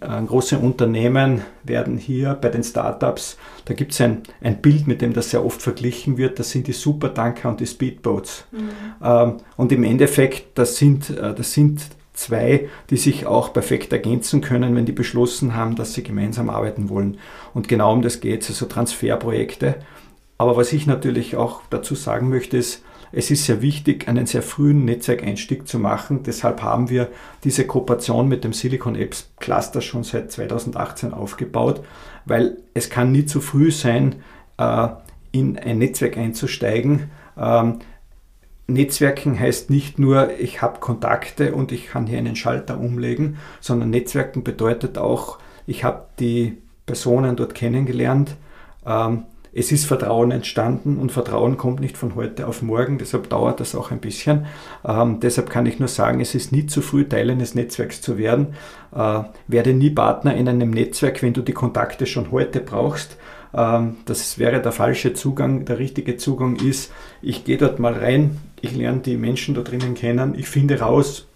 äh, 0.00 0.22
große 0.22 0.58
Unternehmen 0.58 1.42
werden 1.64 1.96
hier 1.96 2.34
bei 2.34 2.48
den 2.48 2.62
Startups, 2.62 3.38
da 3.64 3.74
gibt 3.74 3.92
es 3.92 4.00
ein, 4.00 4.22
ein 4.40 4.60
Bild, 4.60 4.86
mit 4.86 5.00
dem 5.02 5.12
das 5.12 5.30
sehr 5.30 5.44
oft 5.44 5.62
verglichen 5.62 6.18
wird, 6.18 6.38
das 6.38 6.50
sind 6.50 6.66
die 6.66 6.72
Supertanker 6.72 7.48
und 7.48 7.60
die 7.60 7.66
Speedboats. 7.66 8.44
Mhm. 8.52 8.68
Ähm, 9.02 9.36
und 9.56 9.72
im 9.72 9.84
Endeffekt, 9.84 10.58
das 10.58 10.76
sind, 10.76 11.10
das 11.10 11.52
sind 11.52 11.80
zwei, 12.20 12.68
die 12.90 12.96
sich 12.96 13.26
auch 13.26 13.52
perfekt 13.52 13.92
ergänzen 13.92 14.40
können, 14.42 14.76
wenn 14.76 14.84
die 14.84 14.92
beschlossen 14.92 15.54
haben, 15.54 15.74
dass 15.74 15.94
sie 15.94 16.02
gemeinsam 16.02 16.50
arbeiten 16.50 16.88
wollen. 16.88 17.18
Und 17.54 17.66
genau 17.66 17.92
um 17.92 18.02
das 18.02 18.20
geht 18.20 18.42
es, 18.42 18.50
also 18.50 18.66
Transferprojekte. 18.66 19.76
Aber 20.40 20.56
was 20.56 20.72
ich 20.72 20.86
natürlich 20.86 21.36
auch 21.36 21.60
dazu 21.68 21.94
sagen 21.94 22.30
möchte, 22.30 22.56
ist, 22.56 22.82
es 23.12 23.30
ist 23.30 23.44
sehr 23.44 23.60
wichtig, 23.60 24.08
einen 24.08 24.24
sehr 24.24 24.40
frühen 24.40 24.86
Netzwerkeinstieg 24.86 25.68
zu 25.68 25.78
machen. 25.78 26.22
Deshalb 26.22 26.62
haben 26.62 26.88
wir 26.88 27.08
diese 27.44 27.66
Kooperation 27.66 28.26
mit 28.26 28.42
dem 28.42 28.54
Silicon 28.54 28.94
Apps 28.94 29.28
Cluster 29.38 29.82
schon 29.82 30.02
seit 30.02 30.32
2018 30.32 31.12
aufgebaut, 31.12 31.84
weil 32.24 32.56
es 32.72 32.88
kann 32.88 33.12
nie 33.12 33.26
zu 33.26 33.42
früh 33.42 33.70
sein, 33.70 34.22
äh, 34.56 34.88
in 35.30 35.58
ein 35.58 35.76
Netzwerk 35.76 36.16
einzusteigen. 36.16 37.10
Ähm, 37.36 37.80
Netzwerken 38.66 39.38
heißt 39.38 39.68
nicht 39.68 39.98
nur, 39.98 40.40
ich 40.40 40.62
habe 40.62 40.80
Kontakte 40.80 41.54
und 41.54 41.70
ich 41.70 41.88
kann 41.88 42.06
hier 42.06 42.16
einen 42.16 42.34
Schalter 42.34 42.80
umlegen, 42.80 43.36
sondern 43.60 43.90
Netzwerken 43.90 44.42
bedeutet 44.42 44.96
auch, 44.96 45.38
ich 45.66 45.84
habe 45.84 46.06
die 46.18 46.56
Personen 46.86 47.36
dort 47.36 47.54
kennengelernt, 47.54 48.36
ähm, 48.86 49.24
es 49.52 49.72
ist 49.72 49.86
Vertrauen 49.86 50.30
entstanden 50.30 50.98
und 50.98 51.10
Vertrauen 51.10 51.56
kommt 51.56 51.80
nicht 51.80 51.96
von 51.96 52.14
heute 52.14 52.46
auf 52.46 52.62
morgen, 52.62 52.98
deshalb 52.98 53.28
dauert 53.30 53.58
das 53.58 53.74
auch 53.74 53.90
ein 53.90 53.98
bisschen. 53.98 54.46
Ähm, 54.86 55.18
deshalb 55.20 55.50
kann 55.50 55.66
ich 55.66 55.80
nur 55.80 55.88
sagen, 55.88 56.20
es 56.20 56.34
ist 56.34 56.52
nie 56.52 56.66
zu 56.66 56.82
früh, 56.82 57.04
Teil 57.08 57.30
eines 57.30 57.54
Netzwerks 57.54 58.00
zu 58.00 58.16
werden. 58.16 58.54
Äh, 58.94 59.22
werde 59.48 59.74
nie 59.74 59.90
Partner 59.90 60.36
in 60.36 60.48
einem 60.48 60.70
Netzwerk, 60.70 61.22
wenn 61.22 61.32
du 61.32 61.42
die 61.42 61.52
Kontakte 61.52 62.06
schon 62.06 62.30
heute 62.30 62.60
brauchst. 62.60 63.16
ähm, 63.52 63.96
das 64.04 64.38
wäre 64.38 64.62
der 64.62 64.72
falsche 64.72 65.14
Zugang. 65.14 65.64
Der 65.64 65.78
richtige 65.78 66.16
Zugang 66.16 66.56
ist, 66.56 66.92
ich 67.20 67.44
gehe 67.44 67.58
dort 67.58 67.80
mal 67.80 67.94
rein, 67.94 68.38
ich 68.60 68.76
lerne 68.76 69.00
die 69.00 69.16
Menschen 69.16 69.56
da 69.56 69.62
drinnen 69.62 69.94
kennen, 69.94 70.34
ich 70.38 70.46
finde 70.46 70.78
raus, 70.78 71.26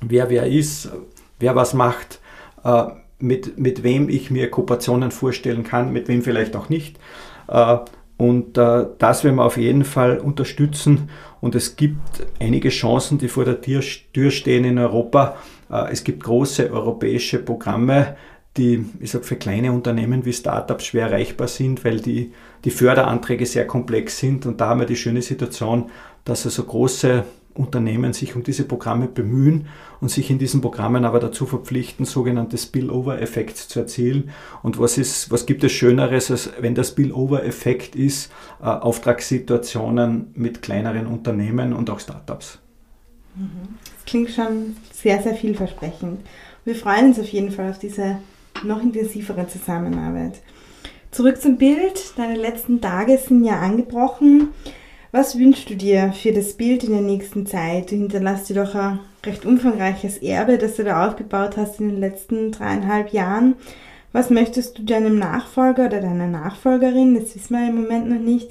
wer 0.00 0.30
wer 0.30 0.46
ist, 0.46 0.90
wer 1.38 1.54
was 1.54 1.74
macht, 1.74 2.20
äh, 2.64 2.86
mit, 3.18 3.58
mit 3.58 3.82
wem 3.82 4.08
ich 4.08 4.30
mir 4.30 4.50
Kooperationen 4.50 5.10
vorstellen 5.10 5.64
kann, 5.64 5.92
mit 5.92 6.08
wem 6.08 6.22
vielleicht 6.22 6.56
auch 6.56 6.68
nicht. 6.68 6.98
Äh, 7.48 7.78
und 8.16 8.56
äh, 8.56 8.86
das 8.98 9.24
werden 9.24 9.36
wir 9.36 9.44
auf 9.44 9.56
jeden 9.56 9.84
Fall 9.84 10.18
unterstützen. 10.18 11.10
Und 11.40 11.54
es 11.54 11.76
gibt 11.76 12.26
einige 12.40 12.70
Chancen, 12.70 13.18
die 13.18 13.28
vor 13.28 13.44
der 13.44 13.60
Tür 13.60 13.82
stehen 13.82 14.64
in 14.64 14.78
Europa. 14.78 15.36
Es 15.90 16.02
gibt 16.04 16.22
große 16.22 16.70
europäische 16.70 17.38
Programme, 17.38 18.16
die 18.56 18.86
ich 19.00 19.10
sag, 19.10 19.24
für 19.24 19.36
kleine 19.36 19.72
Unternehmen 19.72 20.24
wie 20.24 20.32
Startups 20.32 20.86
schwer 20.86 21.08
erreichbar 21.08 21.48
sind, 21.48 21.84
weil 21.84 22.00
die, 22.00 22.32
die 22.64 22.70
Förderanträge 22.70 23.46
sehr 23.46 23.66
komplex 23.66 24.18
sind. 24.18 24.46
Und 24.46 24.60
da 24.60 24.68
haben 24.68 24.80
wir 24.80 24.86
die 24.86 24.96
schöne 24.96 25.22
Situation, 25.22 25.90
dass 26.24 26.46
also 26.46 26.64
große 26.64 27.24
Unternehmen 27.56 28.12
sich 28.12 28.36
um 28.36 28.42
diese 28.42 28.64
Programme 28.64 29.08
bemühen 29.08 29.68
und 30.00 30.10
sich 30.10 30.30
in 30.30 30.38
diesen 30.38 30.60
Programmen 30.60 31.04
aber 31.04 31.20
dazu 31.20 31.46
verpflichten, 31.46 32.04
sogenannte 32.04 32.58
Spillover-Effekte 32.58 33.68
zu 33.68 33.80
erzielen. 33.80 34.30
Und 34.62 34.78
was, 34.78 34.98
ist, 34.98 35.30
was 35.30 35.46
gibt 35.46 35.64
es 35.64 35.72
Schöneres, 35.72 36.30
als 36.30 36.50
wenn 36.60 36.74
der 36.74 36.84
Spillover-Effekt 36.84 37.96
ist, 37.96 38.30
äh, 38.60 38.66
Auftragssituationen 38.66 40.28
mit 40.34 40.62
kleineren 40.62 41.06
Unternehmen 41.06 41.72
und 41.72 41.90
auch 41.90 42.00
Startups? 42.00 42.58
Mhm. 43.34 43.76
Das 43.94 44.04
klingt 44.04 44.30
schon 44.30 44.76
sehr, 44.92 45.22
sehr 45.22 45.34
vielversprechend. 45.34 46.20
Wir 46.64 46.74
freuen 46.74 47.06
uns 47.06 47.20
auf 47.20 47.28
jeden 47.28 47.50
Fall 47.50 47.70
auf 47.70 47.78
diese 47.78 48.18
noch 48.64 48.82
intensivere 48.82 49.46
Zusammenarbeit. 49.46 50.40
Zurück 51.10 51.40
zum 51.40 51.56
Bild. 51.56 52.12
Deine 52.16 52.36
letzten 52.36 52.80
Tage 52.80 53.18
sind 53.18 53.44
ja 53.44 53.60
angebrochen. 53.60 54.48
Was 55.16 55.38
wünschst 55.38 55.70
du 55.70 55.76
dir 55.76 56.12
für 56.12 56.30
das 56.30 56.52
Bild 56.52 56.84
in 56.84 56.92
der 56.92 57.00
nächsten 57.00 57.46
Zeit? 57.46 57.90
Du 57.90 57.96
hinterlässt 57.96 58.50
dir 58.50 58.62
doch 58.62 58.74
ein 58.74 58.98
recht 59.24 59.46
umfangreiches 59.46 60.18
Erbe, 60.18 60.58
das 60.58 60.76
du 60.76 60.84
da 60.84 61.08
aufgebaut 61.08 61.56
hast 61.56 61.80
in 61.80 61.88
den 61.88 62.00
letzten 62.00 62.52
dreieinhalb 62.52 63.14
Jahren. 63.14 63.54
Was 64.12 64.28
möchtest 64.28 64.76
du 64.76 64.82
deinem 64.82 65.18
Nachfolger 65.18 65.86
oder 65.86 66.02
deiner 66.02 66.26
Nachfolgerin, 66.26 67.14
das 67.14 67.34
wissen 67.34 67.54
wir 67.54 67.66
im 67.66 67.76
Moment 67.76 68.10
noch 68.10 68.20
nicht, 68.20 68.50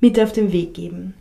mit 0.00 0.18
auf 0.18 0.32
den 0.32 0.52
Weg 0.52 0.72
geben? 0.72 1.12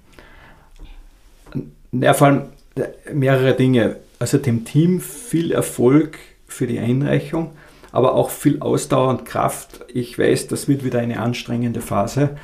Ja, 1.91 2.13
vor 2.13 2.27
allem 2.27 2.43
äh, 2.75 3.13
mehrere 3.13 3.53
Dinge. 3.53 3.97
Also 4.19 4.37
dem 4.37 4.63
Team 4.63 5.01
viel 5.01 5.51
Erfolg 5.51 6.19
für 6.47 6.67
die 6.67 6.79
Einreichung, 6.79 7.51
aber 7.91 8.15
auch 8.15 8.29
viel 8.29 8.61
Ausdauer 8.61 9.09
und 9.09 9.25
Kraft. 9.25 9.81
Ich 9.93 10.17
weiß, 10.17 10.47
das 10.47 10.69
wird 10.69 10.85
wieder 10.85 10.99
eine 10.99 11.19
anstrengende 11.19 11.81
Phase. 11.81 12.37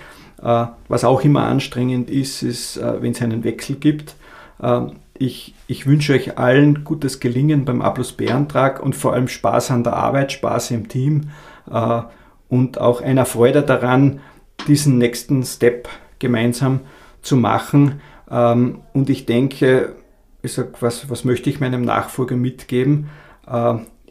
Äh, 0.44 0.66
was 0.88 1.04
auch 1.04 1.22
immer 1.22 1.44
anstrengend 1.44 2.10
ist, 2.10 2.44
ist, 2.44 2.78
äh, 2.78 3.02
wenn 3.02 3.12
es 3.12 3.22
einen 3.22 3.44
Wechsel 3.44 3.76
gibt. 3.76 4.16
Ähm, 4.62 4.94
ich, 5.18 5.54
ich, 5.68 5.86
wünsche 5.86 6.14
euch 6.14 6.38
allen 6.38 6.84
gutes 6.84 7.20
Gelingen 7.20 7.64
beim 7.64 7.82
A 7.82 7.92
plus 7.92 8.14
B-Antrag 8.14 8.82
und 8.82 8.96
vor 8.96 9.14
allem 9.14 9.28
Spaß 9.28 9.72
an 9.72 9.84
der 9.84 9.94
Arbeit, 9.94 10.32
Spaß 10.32 10.72
im 10.72 10.88
Team 10.88 11.30
äh, 11.72 12.02
und 12.50 12.82
auch 12.82 13.02
einer 13.02 13.26
Freude 13.26 13.62
daran, 13.62 14.20
diesen 14.68 14.98
nächsten 14.98 15.44
Step 15.44 15.88
gemeinsam 16.18 16.82
zu 17.22 17.38
machen. 17.38 18.02
Ähm, 18.30 18.80
und 18.94 19.10
ich 19.12 19.28
denke, 19.28 19.96
ich 20.42 20.54
sag, 20.54 20.82
was, 20.82 21.08
was 21.10 21.24
möchte 21.24 21.50
ich 21.52 21.60
meinem 21.60 21.84
Nachfolger 21.84 22.36
mitgeben? 22.36 23.10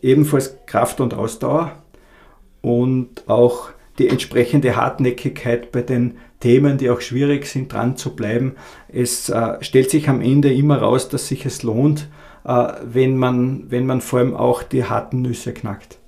ebenfalls 0.03 0.57
Kraft 0.67 1.01
und 1.01 1.15
Ausdauer 1.15 1.73
und 2.61 3.29
auch 3.29 3.71
die 4.01 4.09
entsprechende 4.09 4.77
Hartnäckigkeit 4.77 5.71
bei 5.73 5.83
den 5.83 6.17
Themen, 6.41 6.79
die 6.79 6.89
auch 6.89 7.03
schwierig 7.03 7.47
sind, 7.47 7.71
dran 7.71 7.99
zu 7.99 8.17
bleiben. 8.17 8.57
Es 8.89 9.29
äh, 9.29 9.63
stellt 9.63 9.91
sich 9.91 10.09
am 10.09 10.23
Ende 10.23 10.53
immer 10.53 10.79
raus, 10.79 11.11
dass 11.11 11.29
sich 11.29 11.45
es 11.45 11.63
lohnt, 11.63 12.09
äh, 12.45 12.73
wenn, 12.83 13.19
man, 13.19 13.71
wenn 13.71 13.85
man 13.85 14.01
vor 14.01 14.21
allem 14.21 14.35
auch 14.35 14.63
die 14.63 14.85
harten 14.85 15.21
Nüsse 15.21 15.53
knackt. 15.53 15.99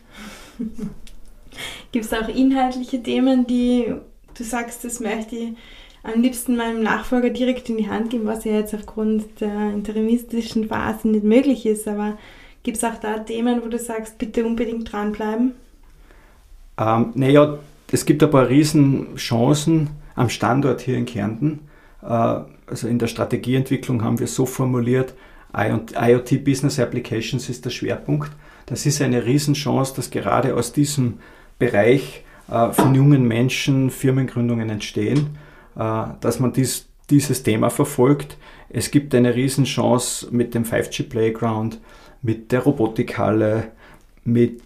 Gibt 1.92 2.06
es 2.06 2.12
auch 2.14 2.28
inhaltliche 2.28 3.02
Themen, 3.02 3.46
die 3.46 3.92
du 4.34 4.42
sagst, 4.42 4.84
das 4.84 5.00
möchte 5.00 5.36
ich 5.36 5.52
am 6.02 6.22
liebsten 6.22 6.56
meinem 6.56 6.82
Nachfolger 6.82 7.28
direkt 7.28 7.68
in 7.68 7.76
die 7.76 7.90
Hand 7.90 8.08
geben, 8.08 8.26
was 8.26 8.44
ja 8.44 8.52
jetzt 8.52 8.74
aufgrund 8.74 9.40
der 9.40 9.70
interimistischen 9.70 10.68
Phase 10.68 11.08
nicht 11.08 11.24
möglich 11.24 11.66
ist, 11.66 11.86
aber 11.86 12.16
gibt 12.62 12.78
es 12.78 12.84
auch 12.84 12.96
da 13.00 13.18
Themen, 13.18 13.62
wo 13.62 13.68
du 13.68 13.78
sagst, 13.78 14.16
bitte 14.16 14.46
unbedingt 14.46 14.90
dranbleiben? 14.90 15.52
Ähm, 16.78 17.12
naja, 17.14 17.58
es 17.92 18.06
gibt 18.06 18.28
paar 18.30 18.48
Riesenchancen 18.48 19.90
am 20.14 20.30
Standort 20.30 20.80
hier 20.80 20.96
in 20.96 21.04
Kärnten. 21.04 21.68
Äh, 22.02 22.06
also 22.06 22.88
in 22.88 22.98
der 22.98 23.06
Strategieentwicklung 23.06 24.02
haben 24.02 24.18
wir 24.18 24.26
so 24.26 24.46
formuliert, 24.46 25.14
IoT 25.54 26.42
Business 26.44 26.80
Applications 26.80 27.50
ist 27.50 27.66
der 27.66 27.70
Schwerpunkt. 27.70 28.32
Das 28.64 28.86
ist 28.86 29.02
eine 29.02 29.26
Riesenchance, 29.26 29.94
dass 29.94 30.10
gerade 30.10 30.54
aus 30.54 30.72
diesem 30.72 31.18
Bereich 31.58 32.24
äh, 32.50 32.72
von 32.72 32.94
jungen 32.94 33.28
Menschen 33.28 33.90
Firmengründungen 33.90 34.70
entstehen, 34.70 35.36
äh, 35.76 36.04
dass 36.20 36.40
man 36.40 36.54
dies, 36.54 36.88
dieses 37.10 37.42
Thema 37.42 37.68
verfolgt. 37.68 38.38
Es 38.70 38.90
gibt 38.90 39.14
eine 39.14 39.34
Riesenchance 39.34 40.28
mit 40.30 40.54
dem 40.54 40.64
5G 40.64 41.10
Playground, 41.10 41.78
mit 42.22 42.52
der 42.52 42.60
Robotikhalle, 42.60 43.72
mit, 44.24 44.62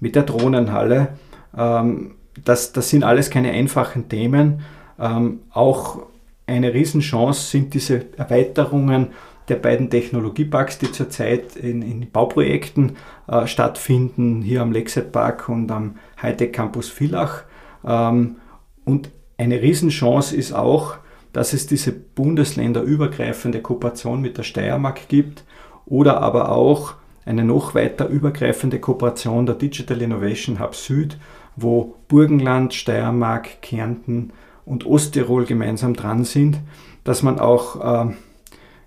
mit 0.00 0.14
der 0.14 0.22
Drohnenhalle. 0.22 1.16
Ähm, 1.56 2.12
das, 2.44 2.72
das 2.72 2.90
sind 2.90 3.04
alles 3.04 3.30
keine 3.30 3.50
einfachen 3.50 4.08
Themen. 4.08 4.62
Ähm, 4.98 5.40
auch 5.50 6.02
eine 6.46 6.74
Riesenchance 6.74 7.50
sind 7.50 7.74
diese 7.74 8.06
Erweiterungen 8.16 9.08
der 9.48 9.56
beiden 9.56 9.90
Technologieparks, 9.90 10.78
die 10.78 10.92
zurzeit 10.92 11.56
in, 11.56 11.82
in 11.82 12.10
Bauprojekten 12.10 12.96
äh, 13.28 13.46
stattfinden, 13.46 14.42
hier 14.42 14.62
am 14.62 14.72
Lexet 14.72 15.12
Park 15.12 15.48
und 15.48 15.70
am 15.70 15.96
Hightech 16.20 16.52
Campus 16.52 16.88
Villach. 16.88 17.42
Ähm, 17.84 18.36
und 18.84 19.10
eine 19.38 19.60
Riesenchance 19.60 20.36
ist 20.36 20.52
auch, 20.52 20.96
dass 21.32 21.52
es 21.52 21.66
diese 21.66 21.92
bundesländerübergreifende 21.92 23.60
Kooperation 23.60 24.20
mit 24.20 24.38
der 24.38 24.42
Steiermark 24.42 25.08
gibt 25.08 25.44
oder 25.86 26.20
aber 26.20 26.50
auch 26.50 26.94
eine 27.24 27.44
noch 27.44 27.74
weiter 27.74 28.08
übergreifende 28.08 28.80
Kooperation 28.80 29.46
der 29.46 29.54
Digital 29.54 30.02
Innovation 30.02 30.58
Hub 30.58 30.74
Süd 30.74 31.18
wo 31.62 31.96
Burgenland, 32.08 32.74
Steiermark, 32.74 33.62
Kärnten 33.62 34.32
und 34.64 34.86
Osttirol 34.86 35.44
gemeinsam 35.44 35.94
dran 35.94 36.24
sind, 36.24 36.58
dass 37.04 37.22
man 37.22 37.38
auch, 37.38 38.08
äh, 38.08 38.12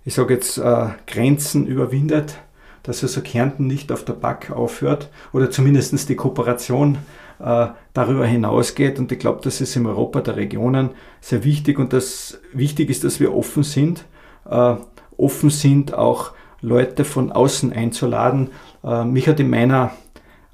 ich 0.06 0.14
sage 0.14 0.34
jetzt, 0.34 0.58
äh, 0.58 0.88
Grenzen 1.08 1.68
überwindet, 1.68 2.38
dass 2.84 3.02
also 3.02 3.22
Kärnten 3.22 3.68
nicht 3.68 3.92
auf 3.92 4.04
der 4.04 4.14
Back 4.14 4.52
aufhört 4.52 5.10
oder 5.32 5.50
zumindest 5.50 6.10
die 6.10 6.16
Kooperation 6.16 6.98
äh, 7.40 7.68
darüber 7.94 8.26
hinausgeht. 8.26 9.00
Und 9.00 9.12
ich 9.12 9.20
glaube, 9.20 9.40
das 9.44 9.62
ist 9.62 9.76
im 9.76 9.86
Europa 9.86 10.22
der 10.22 10.36
Regionen 10.36 10.92
sehr 11.22 11.44
wichtig 11.44 11.80
und 11.80 11.94
das 11.94 12.40
wichtig 12.52 12.90
ist, 12.90 13.04
dass 13.04 13.20
wir 13.20 13.34
offen 13.34 13.64
sind, 13.64 14.06
äh, 14.50 14.76
offen 15.18 15.50
sind 15.50 15.94
auch 15.94 16.32
Leute 16.62 17.06
von 17.06 17.32
außen 17.32 17.74
einzuladen. 17.74 18.50
Äh, 18.84 19.06
mich 19.06 19.28
hat 19.28 19.40
in 19.40 19.50
meiner 19.50 19.92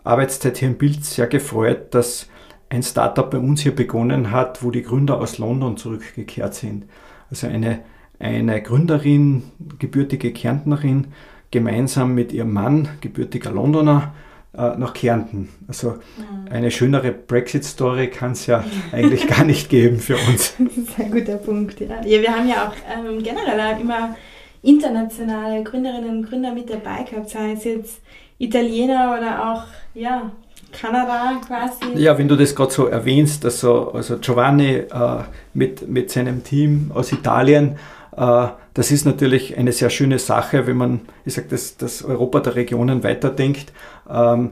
Arbeitszeit 0.09 0.57
hier 0.57 0.67
im 0.67 0.77
Bild 0.77 1.05
sehr 1.05 1.27
gefreut, 1.27 1.93
dass 1.93 2.27
ein 2.69 2.83
Startup 2.83 3.29
bei 3.29 3.37
uns 3.37 3.61
hier 3.61 3.75
begonnen 3.75 4.31
hat, 4.31 4.63
wo 4.63 4.71
die 4.71 4.83
Gründer 4.83 5.19
aus 5.19 5.37
London 5.37 5.77
zurückgekehrt 5.77 6.53
sind. 6.53 6.85
Also 7.29 7.47
eine, 7.47 7.79
eine 8.19 8.61
Gründerin, 8.61 9.43
gebürtige 9.79 10.31
Kärntnerin, 10.31 11.07
gemeinsam 11.51 12.13
mit 12.13 12.31
ihrem 12.31 12.53
Mann, 12.53 12.89
gebürtiger 13.01 13.51
Londoner, 13.51 14.13
äh, 14.51 14.75
nach 14.77 14.93
Kärnten. 14.93 15.49
Also 15.67 15.91
mhm. 15.91 16.51
eine 16.51 16.71
schönere 16.71 17.11
Brexit-Story 17.11 18.07
kann 18.07 18.31
es 18.31 18.47
ja 18.47 18.63
eigentlich 18.91 19.27
gar 19.27 19.43
nicht 19.43 19.69
geben 19.69 19.99
für 19.99 20.15
uns. 20.15 20.55
Das 20.57 20.77
ist 20.77 20.99
ein 20.99 21.11
guter 21.11 21.37
Punkt, 21.37 21.79
ja. 21.79 22.01
ja 22.03 22.21
wir 22.21 22.35
haben 22.35 22.49
ja 22.49 22.67
auch 22.67 22.73
ähm, 22.91 23.21
generell 23.21 23.79
immer 23.79 24.15
internationale 24.61 25.63
Gründerinnen 25.63 26.17
und 26.17 26.29
Gründer 26.29 26.53
mit 26.53 26.69
dabei 26.69 27.03
gehabt, 27.03 27.29
sei 27.29 27.53
es 27.53 27.63
jetzt 27.63 28.01
Italiener 28.39 29.15
oder 29.17 29.51
auch, 29.51 29.63
ja, 29.93 30.31
Kanada 30.71 31.39
quasi. 31.45 31.99
Ja, 32.01 32.17
wenn 32.17 32.27
du 32.27 32.35
das 32.35 32.55
gerade 32.55 32.71
so 32.71 32.87
erwähnst, 32.87 33.45
also, 33.45 33.91
also 33.91 34.17
Giovanni 34.17 34.75
äh, 34.75 35.23
mit, 35.53 35.87
mit 35.87 36.11
seinem 36.11 36.43
Team 36.43 36.91
aus 36.93 37.11
Italien, 37.11 37.77
äh, 38.15 38.47
das 38.73 38.91
ist 38.91 39.05
natürlich 39.05 39.57
eine 39.57 39.71
sehr 39.71 39.89
schöne 39.89 40.19
Sache, 40.19 40.67
wenn 40.67 40.77
man, 40.77 41.01
ich 41.25 41.33
sage, 41.33 41.47
das, 41.49 41.77
das 41.77 42.03
Europa 42.03 42.39
der 42.39 42.55
Regionen 42.55 43.03
weiterdenkt. 43.03 43.73
Ähm, 44.09 44.51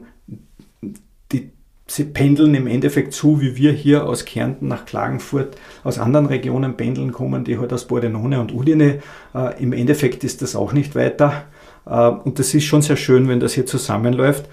sie 1.88 2.04
pendeln 2.04 2.54
im 2.54 2.68
Endeffekt 2.68 3.14
zu, 3.14 3.42
wie 3.42 3.56
wir 3.56 3.72
hier 3.72 4.06
aus 4.06 4.26
Kärnten 4.26 4.68
nach 4.68 4.86
Klagenfurt 4.86 5.58
aus 5.84 6.00
anderen 6.00 6.26
Regionen 6.26 6.76
pendeln 6.76 7.12
kommen, 7.12 7.46
die 7.46 7.58
halt 7.58 7.72
aus 7.72 7.86
Bordenone 7.86 8.40
und 8.40 8.54
Udine. 8.54 9.00
Äh, 9.34 9.64
Im 9.64 9.74
Endeffekt 9.74 10.24
ist 10.24 10.42
das 10.42 10.56
auch 10.56 10.74
nicht 10.74 10.96
weiter. 10.96 11.46
Äh, 11.90 12.10
und 12.10 12.40
das 12.40 12.54
ist 12.54 12.66
schon 12.66 12.82
sehr 12.82 12.98
schön, 12.98 13.28
wenn 13.28 13.40
das 13.40 13.54
hier 13.54 13.66
zusammenläuft. 13.66 14.46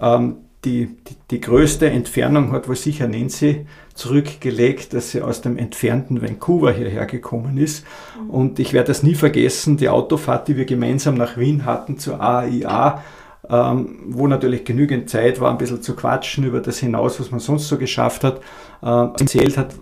Ähm, 0.00 0.36
die, 0.64 0.86
die, 0.86 1.16
die, 1.32 1.40
größte 1.40 1.90
Entfernung 1.90 2.52
hat 2.52 2.68
wohl 2.68 2.76
sicher 2.76 3.08
Nancy 3.08 3.66
zurückgelegt, 3.94 4.94
dass 4.94 5.10
sie 5.10 5.20
aus 5.20 5.40
dem 5.40 5.58
entfernten 5.58 6.22
Vancouver 6.22 6.72
hierher 6.72 7.06
gekommen 7.06 7.58
ist. 7.58 7.84
Mhm. 8.22 8.30
Und 8.30 8.58
ich 8.60 8.72
werde 8.72 8.88
das 8.88 9.02
nie 9.02 9.16
vergessen, 9.16 9.76
die 9.76 9.88
Autofahrt, 9.88 10.46
die 10.46 10.56
wir 10.56 10.64
gemeinsam 10.64 11.16
nach 11.16 11.36
Wien 11.36 11.64
hatten 11.64 11.98
zur 11.98 12.20
AIA, 12.20 13.02
ähm, 13.50 13.98
wo 14.06 14.28
natürlich 14.28 14.64
genügend 14.64 15.10
Zeit 15.10 15.40
war, 15.40 15.50
ein 15.50 15.58
bisschen 15.58 15.82
zu 15.82 15.96
quatschen 15.96 16.44
über 16.44 16.60
das 16.60 16.78
hinaus, 16.78 17.18
was 17.18 17.32
man 17.32 17.40
sonst 17.40 17.66
so 17.66 17.76
geschafft 17.76 18.22
hat, 18.22 18.40
äh, 18.82 18.86
erzählt 18.86 19.58
hat, 19.58 19.74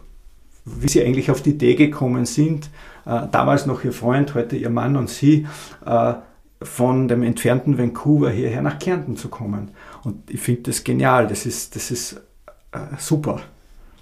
wie 0.65 0.89
sie 0.89 1.05
eigentlich 1.05 1.31
auf 1.31 1.43
die 1.43 1.51
Idee 1.51 1.75
gekommen 1.75 2.25
sind, 2.25 2.71
äh, 3.05 3.23
damals 3.31 3.67
noch 3.67 3.85
ihr 3.85 3.93
Freund, 3.93 4.35
heute 4.35 4.57
ihr 4.57 4.71
Mann 4.71 4.97
und 4.97 5.11
sie, 5.11 5.47
äh, 5.85 6.15
von 6.63 7.09
dem 7.09 7.23
entfernten 7.23 7.79
Vancouver 7.79 8.31
hierher 8.31 8.63
nach 8.63 8.79
Kärnten 8.79 9.17
zu 9.17 9.29
kommen. 9.29 9.71
Und 10.05 10.31
ich 10.31 10.41
finde 10.41 10.63
das 10.63 10.85
genial, 10.85 11.27
das 11.27 11.47
ist, 11.47 11.75
das 11.75 11.91
ist 11.91 12.21
äh, 12.73 12.97
super. 12.99 13.41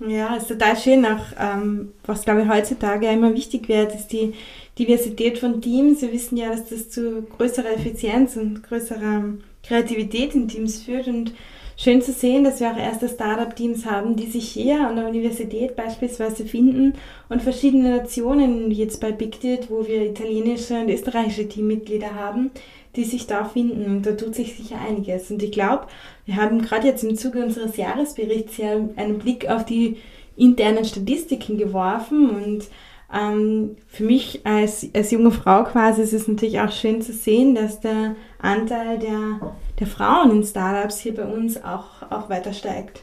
Ja, 0.06 0.36
ist 0.36 0.48
total 0.48 0.76
schön. 0.76 1.04
Auch 1.04 1.24
ähm, 1.38 1.92
was, 2.04 2.22
glaube 2.22 2.42
ich, 2.42 2.48
heutzutage 2.48 3.08
immer 3.08 3.34
wichtig 3.34 3.68
wird, 3.68 3.94
ist 3.94 4.08
die 4.08 4.34
Diversität 4.78 5.38
von 5.38 5.60
Teams. 5.60 6.02
Wir 6.02 6.12
wissen 6.12 6.36
ja, 6.36 6.50
dass 6.50 6.68
das 6.68 6.90
zu 6.90 7.22
größerer 7.36 7.72
Effizienz 7.72 8.36
und 8.36 8.62
größerer 8.62 9.24
Kreativität 9.64 10.34
in 10.34 10.48
Teams 10.48 10.82
führt. 10.82 11.08
Und 11.08 11.32
schön 11.78 12.02
zu 12.02 12.12
sehen, 12.12 12.42
dass 12.42 12.58
wir 12.58 12.72
auch 12.72 12.76
erste 12.76 13.08
Startup-Teams 13.08 13.86
haben, 13.86 14.16
die 14.16 14.26
sich 14.26 14.48
hier 14.48 14.86
an 14.86 14.96
der 14.96 15.08
Universität 15.08 15.76
beispielsweise 15.76 16.44
finden 16.44 16.94
und 17.28 17.40
verschiedene 17.40 17.98
Nationen, 17.98 18.72
jetzt 18.72 19.00
bei 19.00 19.12
BigDit, 19.12 19.70
wo 19.70 19.86
wir 19.86 20.04
italienische 20.04 20.80
und 20.80 20.90
österreichische 20.90 21.48
Teammitglieder 21.48 22.16
haben, 22.16 22.50
die 22.96 23.04
sich 23.04 23.28
da 23.28 23.44
finden. 23.44 23.84
Und 23.84 24.06
da 24.06 24.12
tut 24.12 24.34
sich 24.34 24.56
sicher 24.56 24.76
einiges. 24.86 25.30
Und 25.30 25.40
ich 25.40 25.52
glaube, 25.52 25.86
wir 26.26 26.34
haben 26.34 26.60
gerade 26.62 26.88
jetzt 26.88 27.04
im 27.04 27.16
Zuge 27.16 27.44
unseres 27.44 27.76
Jahresberichts 27.76 28.56
ja 28.56 28.72
einen 28.96 29.18
Blick 29.18 29.48
auf 29.48 29.64
die 29.64 29.98
internen 30.36 30.84
Statistiken 30.84 31.58
geworfen 31.58 32.30
und 32.30 32.64
ähm, 33.12 33.76
für 33.86 34.04
mich 34.04 34.44
als, 34.44 34.88
als 34.94 35.10
junge 35.10 35.30
Frau 35.30 35.64
quasi 35.64 36.02
ist 36.02 36.12
es 36.12 36.28
natürlich 36.28 36.60
auch 36.60 36.70
schön 36.70 37.00
zu 37.00 37.12
sehen, 37.12 37.54
dass 37.54 37.80
der 37.80 38.16
Anteil 38.38 38.98
der, 38.98 39.52
der 39.78 39.86
Frauen 39.86 40.30
in 40.30 40.44
Startups 40.44 40.98
hier 40.98 41.14
bei 41.14 41.24
uns 41.24 41.62
auch, 41.62 42.02
auch 42.10 42.28
weiter 42.28 42.52
steigt. 42.52 43.02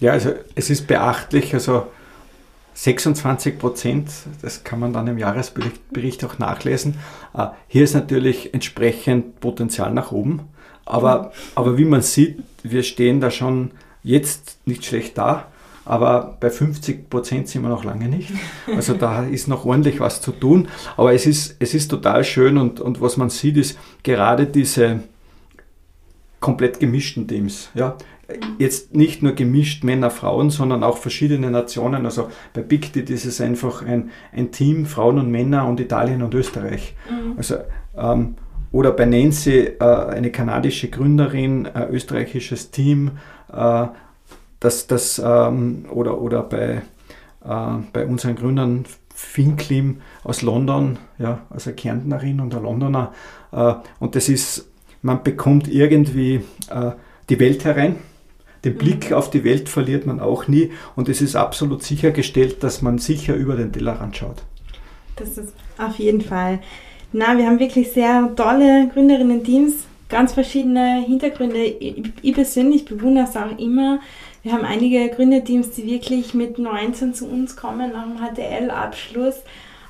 Ja, 0.00 0.12
also 0.12 0.32
es 0.54 0.70
ist 0.70 0.86
beachtlich, 0.86 1.54
also 1.54 1.86
26 2.74 3.58
Prozent, 3.58 4.10
das 4.40 4.64
kann 4.64 4.80
man 4.80 4.92
dann 4.92 5.06
im 5.06 5.18
Jahresbericht 5.18 6.24
auch 6.24 6.38
nachlesen. 6.38 6.94
Äh, 7.34 7.48
hier 7.68 7.84
ist 7.84 7.94
natürlich 7.94 8.54
entsprechend 8.54 9.40
Potenzial 9.40 9.92
nach 9.92 10.12
oben, 10.12 10.48
aber, 10.86 11.32
aber 11.54 11.76
wie 11.76 11.84
man 11.84 12.02
sieht, 12.02 12.42
wir 12.62 12.82
stehen 12.82 13.20
da 13.20 13.30
schon 13.30 13.72
jetzt 14.02 14.58
nicht 14.66 14.84
schlecht 14.84 15.18
da. 15.18 15.46
Aber 15.84 16.36
bei 16.38 16.50
50 16.50 17.10
Prozent 17.10 17.48
sind 17.48 17.62
wir 17.62 17.68
noch 17.68 17.84
lange 17.84 18.08
nicht. 18.08 18.30
Also 18.74 18.94
da 18.94 19.24
ist 19.24 19.48
noch 19.48 19.64
ordentlich 19.64 19.98
was 19.98 20.20
zu 20.20 20.30
tun. 20.30 20.68
Aber 20.96 21.14
es 21.14 21.26
ist, 21.26 21.56
es 21.58 21.74
ist 21.74 21.88
total 21.88 22.22
schön 22.22 22.58
und, 22.58 22.80
und 22.80 23.00
was 23.00 23.16
man 23.16 23.30
sieht, 23.30 23.56
ist 23.56 23.78
gerade 24.02 24.46
diese 24.46 25.00
komplett 26.40 26.80
gemischten 26.80 27.28
Teams. 27.28 27.70
Ja, 27.74 27.96
jetzt 28.58 28.94
nicht 28.94 29.22
nur 29.22 29.32
gemischt 29.32 29.84
Männer, 29.84 30.10
Frauen, 30.10 30.50
sondern 30.50 30.82
auch 30.82 30.98
verschiedene 30.98 31.50
Nationen. 31.50 32.04
Also 32.04 32.28
bei 32.52 32.62
Big 32.62 32.92
Dit 32.92 33.10
ist 33.10 33.24
es 33.24 33.40
einfach 33.40 33.82
ein, 33.82 34.10
ein 34.32 34.50
Team, 34.52 34.86
Frauen 34.86 35.18
und 35.18 35.30
Männer 35.30 35.66
und 35.66 35.80
Italien 35.80 36.22
und 36.22 36.34
Österreich. 36.34 36.94
Mhm. 37.10 37.34
Also, 37.36 37.56
ähm, 37.96 38.36
oder 38.72 38.92
bei 38.92 39.04
Nancy, 39.04 39.58
äh, 39.80 39.84
eine 39.84 40.30
kanadische 40.30 40.88
Gründerin, 40.88 41.66
äh, 41.66 41.86
österreichisches 41.90 42.70
Team, 42.70 43.12
äh, 43.52 43.86
das, 44.60 44.86
das, 44.86 45.20
ähm, 45.24 45.86
oder, 45.90 46.20
oder 46.20 46.42
bei, 46.42 46.82
äh, 47.44 47.82
bei 47.92 48.06
unseren 48.06 48.36
Gründern 48.36 48.84
Finklim 49.12 50.00
aus 50.22 50.42
London, 50.42 50.98
ja, 51.18 51.40
also 51.50 51.72
Kärntnerin 51.72 52.40
und 52.40 52.54
ein 52.54 52.62
Londoner. 52.62 53.12
Äh, 53.52 53.74
und 53.98 54.14
das 54.14 54.28
ist, 54.28 54.69
man 55.02 55.22
bekommt 55.22 55.68
irgendwie 55.68 56.42
äh, 56.70 56.92
die 57.28 57.40
Welt 57.40 57.64
herein. 57.64 57.96
Den 58.64 58.76
Blick 58.76 59.10
mhm. 59.10 59.16
auf 59.16 59.30
die 59.30 59.44
Welt 59.44 59.68
verliert 59.68 60.06
man 60.06 60.20
auch 60.20 60.48
nie 60.48 60.70
und 60.96 61.08
es 61.08 61.22
ist 61.22 61.36
absolut 61.36 61.82
sichergestellt, 61.82 62.62
dass 62.62 62.82
man 62.82 62.98
sicher 62.98 63.34
über 63.34 63.56
den 63.56 63.72
Tellerrand 63.72 64.16
schaut. 64.16 64.42
Das 65.16 65.38
ist 65.38 65.54
auf 65.78 65.98
jeden 65.98 66.20
Fall. 66.20 66.60
Na, 67.12 67.36
wir 67.36 67.46
haben 67.46 67.58
wirklich 67.58 67.90
sehr 67.90 68.30
tolle 68.36 68.88
Gründerinnen-Teams, 68.92 69.72
ganz 70.08 70.32
verschiedene 70.32 71.02
Hintergründe. 71.06 71.64
Ich 71.64 72.34
persönlich 72.34 72.84
bewundere 72.84 73.24
es 73.24 73.36
auch 73.36 73.58
immer, 73.58 74.00
wir 74.42 74.52
haben 74.52 74.64
einige 74.64 75.08
Gründerteams, 75.10 75.72
die 75.72 75.86
wirklich 75.86 76.32
mit 76.32 76.58
19 76.58 77.12
zu 77.12 77.26
uns 77.26 77.56
kommen 77.56 77.92
nach 77.92 78.06
dem 78.06 78.16
HTL-Abschluss 78.16 79.34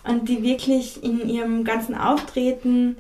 und 0.03 0.29
die 0.29 0.43
wirklich 0.43 1.05
in 1.05 1.29
ihrem 1.29 1.63
ganzen 1.63 1.95
Auftreten 1.95 2.97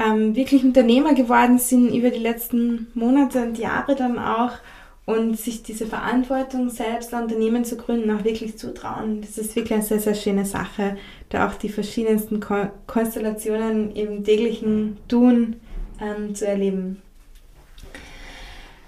ähm, 0.00 0.34
wirklich 0.34 0.64
Unternehmer 0.64 1.14
geworden 1.14 1.58
sind 1.58 1.94
über 1.94 2.10
die 2.10 2.18
letzten 2.18 2.88
Monate 2.94 3.42
und 3.42 3.58
Jahre 3.58 3.94
dann 3.94 4.18
auch 4.18 4.52
und 5.06 5.38
sich 5.38 5.62
diese 5.62 5.86
Verantwortung, 5.86 6.70
selbst 6.70 7.12
ein 7.12 7.24
Unternehmen 7.24 7.64
zu 7.64 7.76
gründen, 7.76 8.10
auch 8.10 8.24
wirklich 8.24 8.56
zutrauen. 8.56 9.20
Das 9.20 9.38
ist 9.38 9.56
wirklich 9.56 9.74
eine 9.74 9.82
sehr, 9.82 10.00
sehr 10.00 10.14
schöne 10.14 10.44
Sache, 10.44 10.96
da 11.28 11.48
auch 11.48 11.54
die 11.54 11.68
verschiedensten 11.68 12.40
Ko 12.40 12.68
Konstellationen 12.86 13.92
im 13.92 14.24
täglichen 14.24 14.98
Tun 15.08 15.56
ähm, 16.00 16.34
zu 16.34 16.46
erleben. 16.46 17.02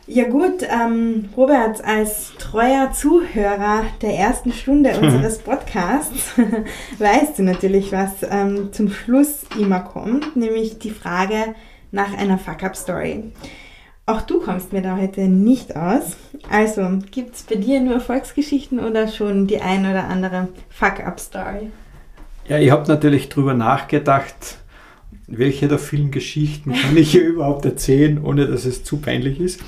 Ja 0.09 0.29
gut, 0.29 0.63
ähm, 0.69 1.29
Robert, 1.37 1.83
als 1.85 2.33
treuer 2.37 2.91
Zuhörer 2.93 3.85
der 4.03 4.15
ersten 4.15 4.53
Stunde 4.53 4.91
unseres 5.01 5.39
Podcasts 5.39 6.33
weißt 6.99 7.39
du 7.39 7.45
natürlich, 7.45 7.93
was 7.93 8.11
ähm, 8.29 8.73
zum 8.73 8.91
Schluss 8.91 9.45
immer 9.59 9.81
kommt, 9.81 10.35
nämlich 10.35 10.79
die 10.81 10.91
Frage 10.91 11.55
nach 11.93 12.17
einer 12.19 12.39
Fuck-Up-Story. 12.39 13.33
Auch 14.05 14.23
du 14.23 14.41
kommst 14.41 14.73
mir 14.73 14.83
da 14.83 14.97
heute 14.97 15.23
nicht 15.23 15.77
aus. 15.77 16.17
Also, 16.51 16.83
gibt 17.13 17.37
es 17.37 17.43
bei 17.45 17.55
dir 17.55 17.81
nur 17.81 17.95
Erfolgsgeschichten 17.95 18.81
oder 18.81 19.07
schon 19.07 19.47
die 19.47 19.61
ein 19.61 19.89
oder 19.89 20.09
andere 20.09 20.49
Fuck-Up-Story? 20.71 21.71
Ja, 22.49 22.59
ich 22.59 22.73
habe 22.73 22.89
natürlich 22.89 23.29
drüber 23.29 23.55
nachgedacht, 23.55 24.59
welche 25.39 25.69
der 25.69 25.79
vielen 25.79 26.11
Geschichten 26.11 26.73
kann 26.73 26.97
ich 26.97 27.13
hier 27.13 27.25
überhaupt 27.29 27.65
erzählen, 27.65 28.23
ohne 28.23 28.47
dass 28.47 28.65
es 28.65 28.85
zu 28.85 28.99
peinlich 28.99 29.41
ist. 29.41 29.61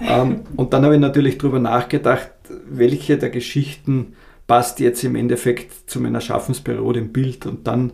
Ähm, 0.00 0.42
und 0.56 0.72
dann 0.72 0.84
habe 0.84 0.94
ich 0.94 1.00
natürlich 1.00 1.38
darüber 1.38 1.58
nachgedacht, 1.58 2.30
welche 2.68 3.18
der 3.18 3.30
Geschichten 3.30 4.14
passt 4.46 4.80
jetzt 4.80 5.04
im 5.04 5.16
Endeffekt 5.16 5.90
zu 5.90 6.00
meiner 6.00 6.20
Schaffensperiode 6.20 7.00
im 7.00 7.12
Bild. 7.12 7.46
Und 7.46 7.66
dann, 7.66 7.92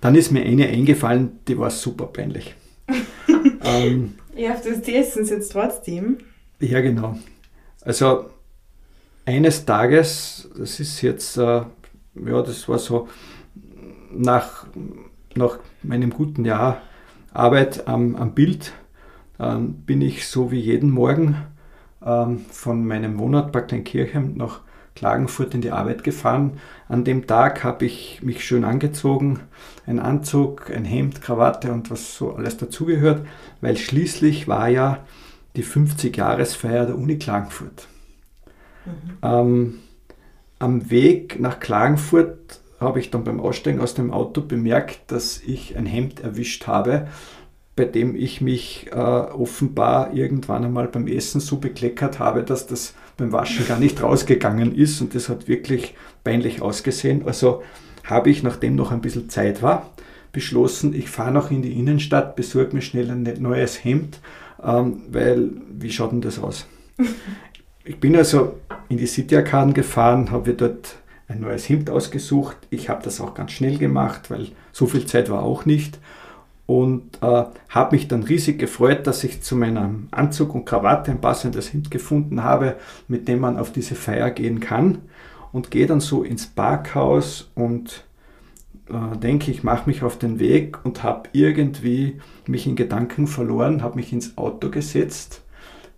dann 0.00 0.14
ist 0.14 0.30
mir 0.30 0.42
eine 0.42 0.68
eingefallen, 0.68 1.40
die 1.48 1.58
war 1.58 1.70
super 1.70 2.06
peinlich. 2.06 2.54
ähm, 3.64 4.14
ja, 4.36 4.52
auf 4.52 4.62
das 4.62 5.16
uns 5.16 5.30
jetzt 5.30 5.52
trotzdem. 5.52 6.18
Ja, 6.60 6.80
genau. 6.80 7.18
Also 7.82 8.26
eines 9.24 9.64
Tages, 9.64 10.48
das 10.56 10.78
ist 10.78 11.02
jetzt, 11.02 11.36
äh, 11.36 11.42
ja, 11.42 12.42
das 12.42 12.68
war 12.68 12.78
so 12.78 13.08
nach 14.12 14.66
nach 15.36 15.58
meinem 15.82 16.10
guten 16.10 16.44
Jahr 16.44 16.80
Arbeit 17.32 17.86
am, 17.86 18.16
am 18.16 18.34
Bild 18.34 18.72
ähm, 19.38 19.74
bin 19.86 20.00
ich 20.00 20.26
so 20.26 20.50
wie 20.50 20.60
jeden 20.60 20.90
Morgen 20.90 21.36
ähm, 22.04 22.40
von 22.50 22.86
meinem 22.86 23.18
Wohnort 23.18 23.52
Bad 23.52 23.72
nach 24.36 24.60
Klagenfurt 24.94 25.54
in 25.54 25.60
die 25.60 25.70
Arbeit 25.70 26.02
gefahren. 26.02 26.58
An 26.88 27.04
dem 27.04 27.26
Tag 27.26 27.62
habe 27.62 27.84
ich 27.84 28.22
mich 28.22 28.44
schön 28.44 28.64
angezogen, 28.64 29.40
ein 29.86 29.98
Anzug, 29.98 30.70
ein 30.74 30.84
Hemd, 30.86 31.20
Krawatte 31.20 31.70
und 31.70 31.90
was 31.90 32.16
so 32.16 32.34
alles 32.34 32.56
dazugehört, 32.56 33.26
weil 33.60 33.76
schließlich 33.76 34.48
war 34.48 34.68
ja 34.68 35.04
die 35.54 35.64
50-Jahresfeier 35.64 36.86
der 36.86 36.96
Uni 36.96 37.18
Klagenfurt. 37.18 37.88
Mhm. 38.86 39.18
Ähm, 39.22 39.74
am 40.58 40.90
Weg 40.90 41.38
nach 41.38 41.60
Klagenfurt 41.60 42.60
habe 42.80 43.00
ich 43.00 43.10
dann 43.10 43.24
beim 43.24 43.40
Aussteigen 43.40 43.80
aus 43.80 43.94
dem 43.94 44.12
Auto 44.12 44.40
bemerkt, 44.42 45.00
dass 45.10 45.40
ich 45.40 45.76
ein 45.76 45.86
Hemd 45.86 46.20
erwischt 46.20 46.66
habe, 46.66 47.08
bei 47.74 47.84
dem 47.84 48.16
ich 48.16 48.40
mich 48.40 48.88
äh, 48.90 48.96
offenbar 48.96 50.14
irgendwann 50.14 50.64
einmal 50.64 50.88
beim 50.88 51.06
Essen 51.06 51.40
so 51.40 51.58
bekleckert 51.58 52.18
habe, 52.18 52.42
dass 52.42 52.66
das 52.66 52.94
beim 53.16 53.32
Waschen 53.32 53.66
gar 53.66 53.78
nicht 53.78 54.02
rausgegangen 54.02 54.74
ist 54.74 55.00
und 55.00 55.14
das 55.14 55.28
hat 55.28 55.48
wirklich 55.48 55.94
peinlich 56.24 56.62
ausgesehen. 56.62 57.26
Also 57.26 57.62
habe 58.04 58.30
ich, 58.30 58.42
nachdem 58.42 58.76
noch 58.76 58.92
ein 58.92 59.00
bisschen 59.00 59.28
Zeit 59.28 59.62
war, 59.62 59.90
beschlossen, 60.32 60.94
ich 60.94 61.08
fahre 61.08 61.32
noch 61.32 61.50
in 61.50 61.62
die 61.62 61.78
Innenstadt, 61.78 62.36
besorge 62.36 62.74
mir 62.74 62.82
schnell 62.82 63.10
ein 63.10 63.22
neues 63.38 63.82
Hemd, 63.84 64.20
ähm, 64.62 65.02
weil 65.10 65.50
wie 65.70 65.90
schaut 65.90 66.12
denn 66.12 66.20
das 66.20 66.38
aus? 66.38 66.66
Ich 67.88 68.00
bin 68.00 68.16
also 68.16 68.58
in 68.88 68.98
die 68.98 69.06
City 69.06 69.36
Arkaden 69.36 69.72
gefahren, 69.72 70.32
habe 70.32 70.54
dort 70.54 70.96
ein 71.28 71.40
neues 71.40 71.68
Hemd 71.68 71.90
ausgesucht. 71.90 72.56
Ich 72.70 72.88
habe 72.88 73.02
das 73.02 73.20
auch 73.20 73.34
ganz 73.34 73.52
schnell 73.52 73.78
gemacht, 73.78 74.30
weil 74.30 74.48
so 74.72 74.86
viel 74.86 75.06
Zeit 75.06 75.30
war 75.30 75.42
auch 75.42 75.64
nicht. 75.66 75.98
und 76.66 77.22
äh, 77.22 77.44
habe 77.68 77.94
mich 77.96 78.08
dann 78.08 78.24
riesig 78.24 78.58
gefreut, 78.58 79.06
dass 79.06 79.22
ich 79.24 79.42
zu 79.42 79.54
meinem 79.56 80.08
Anzug 80.10 80.54
und 80.54 80.64
Krawatte 80.64 81.12
ein 81.12 81.20
passendes 81.20 81.72
Hemd 81.72 81.90
gefunden 81.92 82.42
habe, 82.42 82.76
mit 83.08 83.28
dem 83.28 83.40
man 83.40 83.58
auf 83.58 83.72
diese 83.72 83.94
Feier 83.94 84.30
gehen 84.32 84.58
kann 84.60 85.02
und 85.52 85.70
gehe 85.70 85.86
dann 85.86 86.00
so 86.00 86.24
ins 86.24 86.46
Parkhaus 86.46 87.50
und 87.54 88.04
äh, 88.88 89.16
denke, 89.16 89.50
ich 89.52 89.62
mache 89.62 89.88
mich 89.88 90.02
auf 90.02 90.18
den 90.18 90.38
Weg 90.40 90.84
und 90.84 91.02
habe 91.04 91.28
irgendwie 91.32 92.20
mich 92.46 92.66
in 92.66 92.76
Gedanken 92.76 93.28
verloren, 93.28 93.82
habe 93.82 93.96
mich 93.96 94.12
ins 94.12 94.36
Auto 94.36 94.70
gesetzt, 94.70 95.42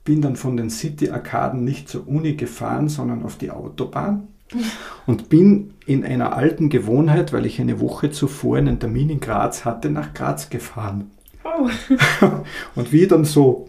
bin 0.05 0.21
dann 0.21 0.37
von 0.37 0.57
den 0.57 0.71
City-Arkaden 0.71 1.65
nicht 1.65 1.89
zur 1.89 2.07
Uni 2.07 2.35
gefahren, 2.35 2.89
sondern 2.89 3.23
auf 3.25 3.37
die 3.37 3.51
Autobahn 3.51 4.29
und 5.07 5.29
bin 5.29 5.75
in 5.87 6.05
einer 6.05 6.37
alten 6.37 6.69
Gewohnheit, 6.69 7.33
weil 7.33 7.47
ich 7.47 7.61
eine 7.61 7.81
Woche 7.81 8.11
zuvor 8.11 8.59
einen 8.59 8.79
Termin 8.79 9.11
in 9.11 9.21
Graz 9.21 9.65
hatte, 9.65 9.91
nach 9.91 10.15
Graz 10.15 10.51
gefahren. 10.51 11.11
Oh. 11.45 11.69
und 12.75 12.93
wie 12.93 13.03
ich 13.03 13.09
dann 13.09 13.25
so 13.25 13.69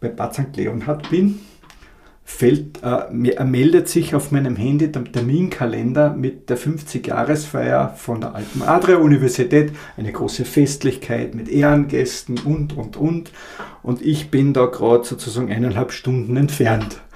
bei 0.00 0.08
Bad 0.08 0.34
St. 0.34 0.56
Leonhard 0.56 1.10
bin, 1.10 1.40
fällt, 2.28 2.82
äh, 2.82 3.12
meldet 3.12 3.88
sich 3.88 4.14
auf 4.14 4.32
meinem 4.32 4.54
Handy 4.54 4.92
der 4.92 5.02
Terminkalender 5.02 6.10
mit 6.10 6.50
der 6.50 6.58
50-Jahresfeier 6.58 7.94
von 7.96 8.20
der 8.20 8.34
Alten 8.34 8.62
Adria 8.62 8.98
Universität, 8.98 9.72
eine 9.96 10.12
große 10.12 10.44
Festlichkeit 10.44 11.34
mit 11.34 11.48
Ehrengästen 11.48 12.38
und, 12.40 12.76
und, 12.76 12.98
und. 12.98 13.32
Und 13.82 14.02
ich 14.02 14.30
bin 14.30 14.52
da 14.52 14.66
gerade 14.66 15.04
sozusagen 15.04 15.50
eineinhalb 15.50 15.90
Stunden 15.92 16.36
entfernt. 16.36 16.98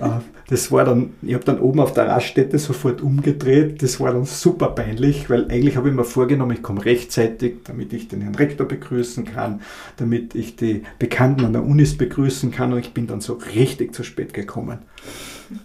Äh, 0.00 0.20
das 0.50 0.72
war 0.72 0.84
dann, 0.84 1.10
ich 1.22 1.32
habe 1.34 1.44
dann 1.44 1.60
oben 1.60 1.78
auf 1.78 1.94
der 1.94 2.08
Raststätte 2.08 2.58
sofort 2.58 3.00
umgedreht. 3.00 3.84
Das 3.84 4.00
war 4.00 4.12
dann 4.12 4.24
super 4.24 4.70
peinlich, 4.70 5.30
weil 5.30 5.44
eigentlich 5.48 5.76
habe 5.76 5.88
ich 5.88 5.94
mir 5.94 6.04
vorgenommen, 6.04 6.56
ich 6.56 6.62
komme 6.62 6.84
rechtzeitig, 6.84 7.58
damit 7.62 7.92
ich 7.92 8.08
den 8.08 8.20
Herrn 8.20 8.34
Rektor 8.34 8.66
begrüßen 8.66 9.24
kann, 9.24 9.60
damit 9.96 10.34
ich 10.34 10.56
die 10.56 10.82
Bekannten 10.98 11.44
an 11.44 11.52
der 11.52 11.62
Unis 11.62 11.96
begrüßen 11.96 12.50
kann 12.50 12.72
und 12.72 12.80
ich 12.80 12.92
bin 12.92 13.06
dann 13.06 13.20
so 13.20 13.34
richtig 13.54 13.94
zu 13.94 14.02
spät 14.02 14.34
gekommen. 14.34 14.80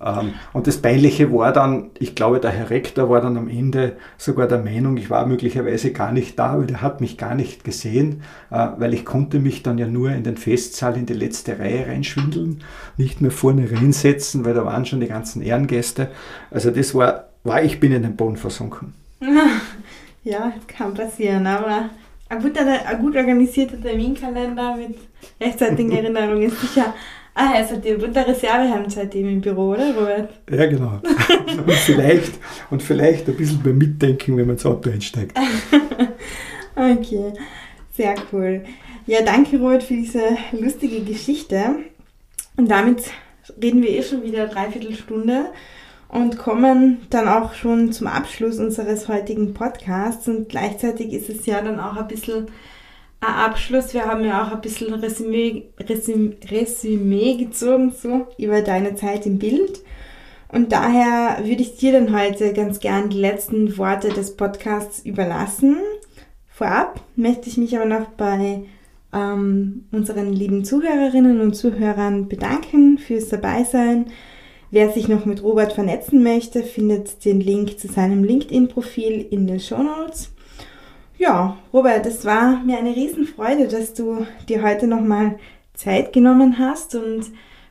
Ähm, 0.04 0.34
und 0.54 0.68
das 0.68 0.78
Peinliche 0.78 1.32
war 1.32 1.54
dann, 1.54 1.92
ich 2.00 2.16
glaube, 2.16 2.40
der 2.40 2.52
Herr 2.52 2.70
Rektor 2.70 3.10
war 3.10 3.22
dann 3.22 3.38
am 3.38 3.48
Ende 3.48 3.98
sogar 4.18 4.48
der 4.48 4.60
Meinung, 4.60 4.98
ich 4.98 5.10
war 5.10 5.26
möglicherweise 5.26 5.92
gar 5.92 6.12
nicht 6.12 6.38
da, 6.40 6.58
weil 6.58 6.68
der 6.68 6.82
hat 6.82 7.02
mich 7.02 7.18
gar 7.18 7.36
nicht 7.36 7.64
gesehen, 7.64 8.24
äh, 8.52 8.68
weil 8.78 8.94
ich 8.94 9.06
konnte 9.06 9.40
mich 9.40 9.64
dann 9.64 9.78
ja 9.78 9.88
nur 9.88 10.12
in 10.12 10.24
den 10.24 10.38
Festsaal 10.38 10.98
in 10.98 11.06
die 11.06 11.14
letzte 11.14 11.60
Reihe 11.60 11.88
reinschwindeln, 11.88 12.64
nicht 12.98 13.22
mehr 13.22 13.32
vorne 13.32 13.72
reinsetzen, 13.72 14.46
weil 14.46 14.54
da 14.54 14.66
waren 14.66 14.86
schon 14.86 15.00
die 15.00 15.08
ganzen 15.08 15.42
Ehrengäste. 15.42 16.10
Also 16.52 16.72
das 16.72 16.96
war, 16.96 17.26
war 17.44 17.64
ich 17.64 17.80
bin 17.80 17.92
in 17.92 18.04
den 18.04 18.16
Boden 18.16 18.38
versunken. 18.38 18.94
Ja, 20.28 20.52
kann 20.66 20.96
passieren, 20.96 21.46
aber 21.46 21.92
ein 22.30 22.42
gut, 22.42 22.58
ein 22.58 23.00
gut 23.00 23.16
organisierter 23.16 23.80
Terminkalender 23.80 24.76
mit 24.76 24.98
rechtzeitigen 25.40 25.92
Erinnerungen 25.96 26.42
ist 26.42 26.60
sicher 26.60 26.96
Ah, 27.38 27.50
hat 27.50 27.84
die 27.84 27.94
bunte 27.96 28.26
Reservehemd 28.26 28.94
seitdem 28.94 29.28
im 29.28 29.42
Büro, 29.42 29.74
oder 29.74 29.94
Robert? 29.94 30.30
Ja, 30.50 30.66
genau. 30.68 31.02
und, 31.58 31.72
vielleicht, 31.74 32.32
und 32.72 32.82
vielleicht 32.82 33.28
ein 33.28 33.36
bisschen 33.36 33.62
beim 33.62 33.78
Mitdenken, 33.78 34.38
wenn 34.38 34.48
man 34.48 34.56
ins 34.56 34.66
Auto 34.66 34.90
einsteigt. 34.90 35.38
okay, 36.76 37.34
sehr 37.92 38.16
cool. 38.32 38.64
Ja, 39.06 39.22
danke 39.22 39.60
Robert 39.60 39.84
für 39.84 39.96
diese 39.96 40.22
lustige 40.54 41.02
Geschichte. 41.02 41.76
Und 42.56 42.72
damit 42.72 43.04
reden 43.62 43.84
wir 43.84 43.90
eh 43.90 44.02
schon 44.02 44.24
wieder 44.24 44.44
eine 44.44 44.54
Dreiviertelstunde 44.54 45.48
und 46.08 46.38
kommen 46.38 47.02
dann 47.10 47.28
auch 47.28 47.54
schon 47.54 47.92
zum 47.92 48.08
Abschluss 48.08 48.60
unseres 48.60 49.10
heutigen 49.10 49.54
Podcasts. 49.54 50.30
Und 50.30 50.48
gleichzeitig 50.48 51.12
ist 51.12 51.30
es 51.30 51.46
ja 51.46 51.62
dann 51.62 51.82
auch 51.82 51.98
ein 51.98 52.08
bisschen 52.08 52.48
Abschluss. 53.22 53.94
Wir 53.94 54.06
haben 54.06 54.24
ja 54.24 54.46
auch 54.46 54.52
ein 54.52 54.62
bisschen 54.62 54.94
Resümee, 54.94 55.70
Resümee, 55.80 56.38
Resümee 56.50 57.36
gezogen 57.38 57.92
so, 57.92 58.28
über 58.38 58.62
deine 58.62 58.96
Zeit 58.96 59.26
im 59.26 59.40
Bild. 59.40 59.82
Und 60.50 60.72
daher 60.72 61.40
würde 61.44 61.62
ich 61.62 61.78
dir 61.78 61.92
dann 61.92 62.18
heute 62.18 62.54
ganz 62.54 62.80
gern 62.80 63.10
die 63.10 63.20
letzten 63.20 63.78
Worte 63.78 64.10
des 64.10 64.38
Podcasts 64.38 65.00
überlassen. 65.04 65.78
Vorab 66.48 67.02
möchte 67.16 67.50
ich 67.50 67.58
mich 67.58 67.76
aber 67.76 67.86
noch 67.86 68.08
bei 68.10 68.64
ähm, 69.12 69.86
unseren 69.92 70.32
lieben 70.32 70.64
Zuhörerinnen 70.64 71.42
und 71.42 71.56
Zuhörern 71.56 72.28
bedanken 72.28 72.98
fürs 72.98 73.30
Dabeisein. 73.30 74.06
Wer 74.72 74.92
sich 74.92 75.08
noch 75.08 75.26
mit 75.26 75.44
Robert 75.44 75.74
vernetzen 75.74 76.24
möchte, 76.24 76.64
findet 76.64 77.24
den 77.26 77.40
Link 77.40 77.80
zu 77.80 77.88
seinem 77.88 78.24
LinkedIn-Profil 78.24 79.26
in 79.30 79.48
den 79.48 79.60
Show 79.60 79.82
Notes. 79.82 80.32
Ja, 81.18 81.58
Robert, 81.74 82.06
es 82.06 82.26
war 82.26 82.62
mir 82.64 82.78
eine 82.78 82.96
Riesenfreude, 82.96 83.68
dass 83.68 83.94
du 83.94 84.28
dir 84.50 84.64
heute 84.64 84.86
nochmal 84.86 85.40
Zeit 85.74 86.12
genommen 86.12 86.60
hast 86.60 86.96
und 86.96 87.26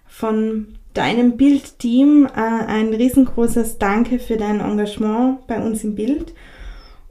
von 0.06 0.78
deinem 0.94 1.36
Bildteam 1.36 2.26
äh, 2.26 2.40
ein 2.40 2.94
riesengroßes 2.94 3.78
Danke 3.78 4.18
für 4.18 4.36
dein 4.36 4.60
Engagement 4.60 5.46
bei 5.46 5.60
uns 5.60 5.84
im 5.84 5.94
Bild. 5.94 6.32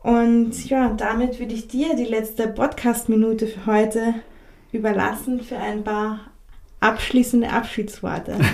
Und 0.01 0.69
ja, 0.69 0.93
damit 0.97 1.39
würde 1.39 1.53
ich 1.53 1.67
dir 1.67 1.95
die 1.95 2.05
letzte 2.05 2.47
Podcast-Minute 2.47 3.47
für 3.47 3.65
heute 3.65 4.15
überlassen 4.71 5.41
für 5.41 5.57
ein 5.57 5.83
paar 5.83 6.19
abschließende 6.79 7.49
Abschiedsworte. 7.49 8.37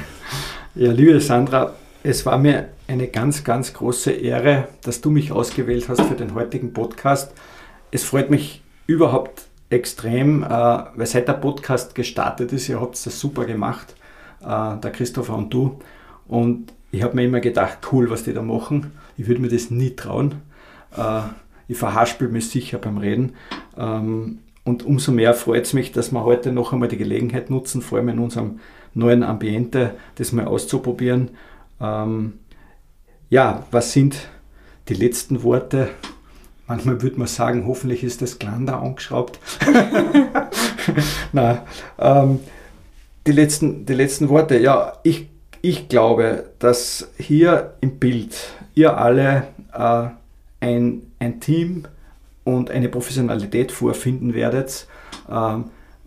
Ja, 0.76 0.92
liebe 0.92 1.20
Sandra, 1.20 1.74
es 2.04 2.26
war 2.28 2.38
mir 2.38 2.70
eine 2.88 3.08
ganz, 3.08 3.44
ganz 3.44 3.74
große 3.74 4.12
Ehre, 4.12 4.68
dass 4.84 5.02
du 5.02 5.10
mich 5.10 5.32
ausgewählt 5.32 5.90
hast 5.90 6.02
für 6.02 6.14
den 6.14 6.36
heutigen 6.36 6.74
Podcast 6.74 7.34
es 7.92 8.04
freut 8.04 8.30
mich 8.30 8.62
überhaupt 8.88 9.44
extrem, 9.70 10.44
äh, 10.44 10.48
weil 10.48 11.06
seit 11.06 11.28
der 11.28 11.34
Podcast 11.34 11.96
gestartet 11.96 12.52
ist, 12.54 12.70
ihr 12.70 12.82
habt 12.82 12.94
das 13.06 13.20
super 13.20 13.46
gemacht, 13.46 13.96
äh, 14.42 14.78
der 14.78 14.92
Christopher 14.92 15.36
und 15.36 15.54
du. 15.54 15.80
Und 16.28 16.74
ich 16.92 17.04
habe 17.04 17.16
mir 17.16 17.26
immer 17.26 17.40
gedacht, 17.40 17.80
cool, 17.92 18.10
was 18.10 18.24
die 18.24 18.34
da 18.34 18.42
machen. 18.42 18.92
Ich 19.18 19.28
würde 19.28 19.42
mir 19.42 19.50
das 19.50 19.70
nie 19.70 19.96
trauen. 19.96 20.36
Äh, 20.98 21.22
ich 21.68 21.78
verhaspel 21.78 22.30
mich 22.30 22.50
sicher 22.50 22.80
beim 22.80 22.98
Reden. 22.98 23.34
Ähm, 23.78 24.40
und 24.64 24.84
umso 24.84 25.12
mehr 25.12 25.34
freut 25.34 25.66
es 25.66 25.74
mich, 25.74 25.92
dass 25.92 26.12
wir 26.12 26.24
heute 26.24 26.52
noch 26.52 26.74
einmal 26.74 26.90
die 26.90 26.98
Gelegenheit 26.98 27.50
nutzen, 27.50 27.82
vor 27.82 27.98
allem 27.98 28.10
in 28.10 28.20
unserem 28.20 28.60
neuen 28.94 29.24
Ambiente, 29.24 29.96
das 30.16 30.32
mal 30.32 30.46
auszuprobieren. 30.46 31.32
Ähm, 31.80 32.40
ja, 33.30 33.66
was 33.72 33.94
sind 33.94 34.30
die 34.90 34.96
letzten 34.96 35.44
Worte? 35.44 35.90
Manchmal 36.70 37.02
würde 37.02 37.18
man 37.18 37.28
sagen, 37.28 37.66
hoffentlich 37.66 38.04
ist 38.04 38.22
das 38.22 38.38
Glander 38.38 38.80
angeschraubt. 38.80 39.40
Na, 41.34 41.66
ähm, 41.98 42.42
die, 43.26 43.32
letzten, 43.32 43.88
die 43.88 43.96
letzten 43.96 44.30
Worte. 44.30 44.60
Ja, 44.60 44.94
ich, 45.02 45.30
ich 45.64 45.90
glaube, 45.90 46.52
dass 46.60 47.10
hier 47.18 47.74
im 47.82 47.98
Bild 47.98 48.52
ihr 48.76 48.96
alle 48.96 49.48
äh, 49.74 50.10
ein, 50.60 51.02
ein 51.18 51.40
Team 51.40 51.86
und 52.44 52.70
eine 52.70 52.88
Professionalität 52.88 53.72
vorfinden 53.72 54.36
werdet, 54.36 54.86
äh, 55.28 55.58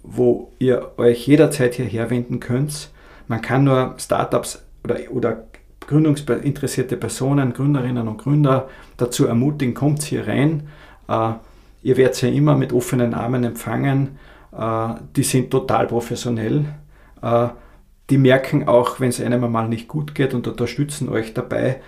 wo 0.04 0.52
ihr 0.60 0.92
euch 0.96 1.26
jederzeit 1.26 1.74
hierher 1.74 2.08
wenden 2.08 2.38
könnt. 2.38 2.90
Man 3.26 3.42
kann 3.42 3.64
nur 3.64 3.96
Startups 3.98 4.62
oder, 4.84 4.98
oder 5.10 5.44
gründungsinteressierte 5.86 6.96
Personen, 6.96 7.52
Gründerinnen 7.52 8.08
und 8.08 8.18
Gründer 8.18 8.68
dazu 8.96 9.26
ermutigen, 9.26 9.74
kommt 9.74 10.02
hier 10.02 10.26
rein. 10.26 10.68
Äh, 11.08 11.32
ihr 11.82 11.96
werdet 11.96 12.20
ja 12.22 12.28
immer 12.28 12.56
mit 12.56 12.72
offenen 12.72 13.14
Armen 13.14 13.44
empfangen. 13.44 14.18
Äh, 14.56 14.94
die 15.16 15.22
sind 15.22 15.50
total 15.50 15.86
professionell. 15.86 16.64
Äh, 17.22 17.48
die 18.10 18.18
merken 18.18 18.68
auch, 18.68 19.00
wenn 19.00 19.08
es 19.08 19.20
einem 19.20 19.50
mal 19.50 19.68
nicht 19.68 19.88
gut 19.88 20.14
geht 20.14 20.34
und 20.34 20.46
unterstützen 20.46 21.08
euch 21.08 21.32
dabei. 21.32 21.80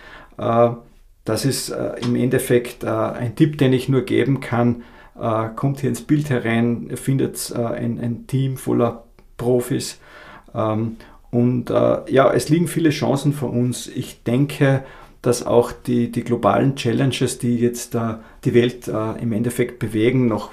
Das 1.24 1.44
ist 1.44 1.68
im 1.68 2.16
Endeffekt 2.16 2.84
ein 2.84 3.36
Tipp, 3.36 3.58
den 3.58 3.74
ich 3.74 3.90
nur 3.90 4.02
geben 4.02 4.40
kann. 4.40 4.84
kommt 5.56 5.80
hier 5.80 5.90
ins 5.90 6.00
Bild 6.00 6.30
herein, 6.30 6.90
findet 6.94 7.52
ein, 7.54 8.00
ein 8.00 8.26
Team 8.26 8.56
voller 8.56 9.04
Profis. 9.36 10.00
Ähm, 10.54 10.96
und 11.34 11.68
äh, 11.68 12.12
ja, 12.12 12.32
es 12.32 12.48
liegen 12.48 12.68
viele 12.68 12.90
Chancen 12.90 13.32
vor 13.32 13.52
uns. 13.52 13.88
Ich 13.88 14.22
denke, 14.22 14.84
dass 15.20 15.44
auch 15.44 15.72
die, 15.72 16.12
die 16.12 16.22
globalen 16.22 16.76
Challenges, 16.76 17.38
die 17.38 17.58
jetzt 17.58 17.96
äh, 17.96 18.14
die 18.44 18.54
Welt 18.54 18.86
äh, 18.86 19.20
im 19.20 19.32
Endeffekt 19.32 19.80
bewegen, 19.80 20.28
noch, 20.28 20.52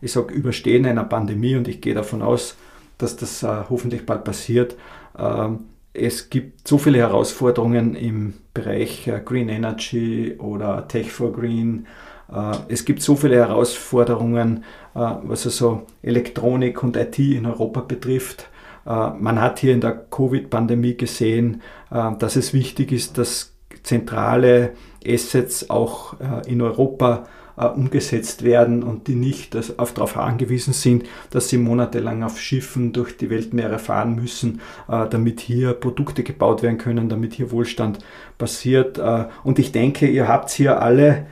ich 0.00 0.10
sage, 0.10 0.32
überstehen 0.32 0.86
einer 0.86 1.04
Pandemie 1.04 1.54
und 1.56 1.68
ich 1.68 1.82
gehe 1.82 1.92
davon 1.92 2.22
aus, 2.22 2.56
dass 2.96 3.16
das 3.16 3.42
äh, 3.42 3.64
hoffentlich 3.68 4.06
bald 4.06 4.24
passiert. 4.24 4.74
Ähm, 5.18 5.64
es 5.92 6.30
gibt 6.30 6.66
so 6.66 6.78
viele 6.78 6.96
Herausforderungen 6.96 7.94
im 7.94 8.32
Bereich 8.54 9.06
äh, 9.08 9.20
Green 9.22 9.50
Energy 9.50 10.36
oder 10.38 10.88
Tech 10.88 11.12
for 11.12 11.30
Green. 11.34 11.86
Äh, 12.32 12.52
es 12.68 12.86
gibt 12.86 13.02
so 13.02 13.16
viele 13.16 13.36
Herausforderungen, 13.36 14.64
was 14.94 15.46
also 15.46 15.86
Elektronik 16.02 16.82
und 16.82 16.96
IT 16.96 17.18
in 17.18 17.44
Europa 17.44 17.80
betrifft. 17.80 18.48
Äh, 18.86 19.10
man 19.10 19.40
hat 19.40 19.58
hier 19.58 19.72
in 19.72 19.80
der 19.80 19.92
Covid-Pandemie 19.92 20.96
gesehen, 20.96 21.62
äh, 21.90 22.10
dass 22.18 22.36
es 22.36 22.52
wichtig 22.52 22.92
ist, 22.92 23.18
dass 23.18 23.54
zentrale 23.82 24.72
Assets 25.06 25.70
auch 25.70 26.14
äh, 26.20 26.50
in 26.50 26.62
Europa 26.62 27.26
umgesetzt 27.54 28.44
werden 28.44 28.82
und 28.82 29.08
die 29.08 29.14
nicht 29.14 29.54
darauf 29.54 30.16
angewiesen 30.16 30.72
sind, 30.72 31.04
dass 31.28 31.50
sie 31.50 31.58
monatelang 31.58 32.22
auf 32.22 32.40
Schiffen 32.40 32.94
durch 32.94 33.18
die 33.18 33.28
Weltmeere 33.28 33.78
fahren 33.78 34.14
müssen, 34.14 34.62
damit 34.88 35.40
hier 35.40 35.74
Produkte 35.74 36.22
gebaut 36.22 36.62
werden 36.62 36.78
können, 36.78 37.10
damit 37.10 37.34
hier 37.34 37.50
Wohlstand 37.50 37.98
passiert. 38.38 38.98
Und 39.44 39.58
ich 39.58 39.70
denke, 39.70 40.08
ihr 40.08 40.28
habt 40.28 40.48
hier 40.48 40.80
alle, 40.80 41.26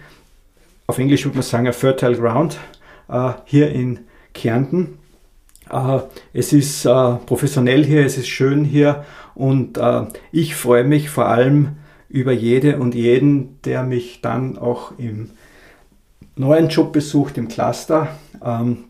auf 0.86 0.98
Englisch 0.98 1.24
würde 1.24 1.38
man 1.38 1.42
sagen, 1.42 1.66
a 1.66 1.72
fertile 1.72 2.14
ground 2.14 2.59
hier 3.46 3.70
in 3.70 4.01
Kärnten. 4.34 4.99
Äh, 5.70 6.00
es 6.32 6.52
ist 6.52 6.84
äh, 6.84 7.14
professionell 7.26 7.84
hier, 7.84 8.04
es 8.04 8.18
ist 8.18 8.28
schön 8.28 8.64
hier 8.64 9.04
und 9.34 9.80
ich 10.32 10.54
freue 10.54 10.84
mich 10.84 11.08
vor 11.08 11.26
allem 11.26 11.76
über 12.08 12.32
jede 12.32 12.78
und 12.78 12.94
jeden, 12.94 13.62
der 13.62 13.84
mich 13.84 14.20
dann 14.20 14.58
auch 14.58 14.92
im 14.98 15.30
neuen 16.36 16.68
Job 16.68 16.92
besucht, 16.92 17.38
im 17.38 17.48
Cluster. 17.48 18.08
Ähm, 18.44 18.84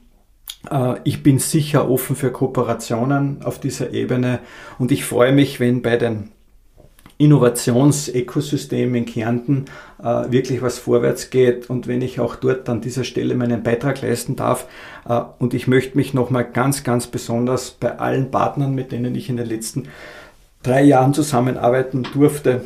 ich 1.04 1.22
bin 1.22 1.38
sicher 1.38 1.88
offen 1.88 2.16
für 2.16 2.32
Kooperationen 2.32 3.42
auf 3.44 3.60
dieser 3.60 3.92
Ebene 3.92 4.40
und 4.78 4.90
ich 4.90 5.04
freue 5.04 5.32
mich, 5.32 5.60
wenn 5.60 5.82
bei 5.82 5.96
den 5.96 6.32
Innovationsökosystem 7.20 8.94
in 8.94 9.04
Kärnten 9.04 9.66
äh, 10.02 10.04
wirklich 10.32 10.62
was 10.62 10.78
vorwärts 10.78 11.28
geht 11.28 11.68
und 11.68 11.86
wenn 11.86 12.00
ich 12.00 12.18
auch 12.18 12.34
dort 12.34 12.66
an 12.70 12.80
dieser 12.80 13.04
Stelle 13.04 13.34
meinen 13.34 13.62
Beitrag 13.62 14.00
leisten 14.00 14.36
darf. 14.36 14.66
Äh, 15.06 15.20
und 15.38 15.52
ich 15.52 15.68
möchte 15.68 15.98
mich 15.98 16.14
nochmal 16.14 16.46
ganz, 16.50 16.82
ganz 16.82 17.06
besonders 17.06 17.72
bei 17.72 17.98
allen 17.98 18.30
Partnern, 18.30 18.74
mit 18.74 18.90
denen 18.90 19.14
ich 19.14 19.28
in 19.28 19.36
den 19.36 19.46
letzten 19.46 19.88
drei 20.62 20.82
Jahren 20.82 21.12
zusammenarbeiten 21.12 22.08
durfte, 22.14 22.64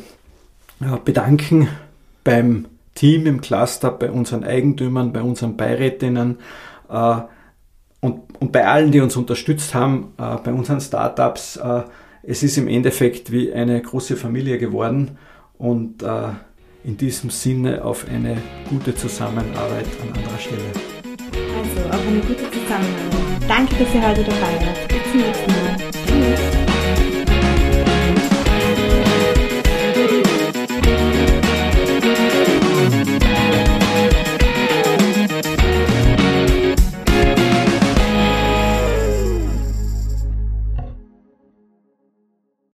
äh, 0.79 0.97
bedanken 1.03 1.67
beim 2.23 2.65
Team 2.95 3.27
im 3.27 3.41
Cluster, 3.41 3.91
bei 3.91 4.09
unseren 4.09 4.45
Eigentümern, 4.45 5.11
bei 5.11 5.21
unseren 5.21 5.57
Beirätinnen 5.57 6.37
äh, 6.89 7.17
und, 7.99 8.21
und 8.39 8.53
bei 8.53 8.65
allen, 8.65 8.93
die 8.93 9.01
uns 9.01 9.17
unterstützt 9.17 9.73
haben, 9.73 10.13
äh, 10.17 10.37
bei 10.41 10.53
unseren 10.53 10.79
Startups. 10.79 11.57
Äh, 11.57 11.81
es 12.27 12.43
ist 12.43 12.57
im 12.57 12.67
Endeffekt 12.67 13.31
wie 13.31 13.53
eine 13.53 13.81
große 13.81 14.15
Familie 14.15 14.57
geworden 14.57 15.17
und 15.57 16.03
äh, 16.03 16.29
in 16.83 16.97
diesem 16.97 17.29
Sinne 17.29 17.83
auf 17.83 18.07
eine 18.07 18.37
gute 18.69 18.95
Zusammenarbeit 18.95 19.85
an 20.01 20.15
anderer 20.15 20.39
Stelle. 20.39 20.61
Also 21.57 21.89
auf 21.89 22.07
eine 22.07 22.19
gute 22.19 22.51
Zusammenarbeit. 22.51 23.25
Danke, 23.47 23.75
dass 23.75 23.95
ihr 23.95 24.07
heute 24.07 24.23
dabei 24.23 24.65
wart. 24.65 24.87
Bis 24.87 25.11
zum 25.11 25.21
nächsten 25.21 25.51
Mal. 25.51 26.04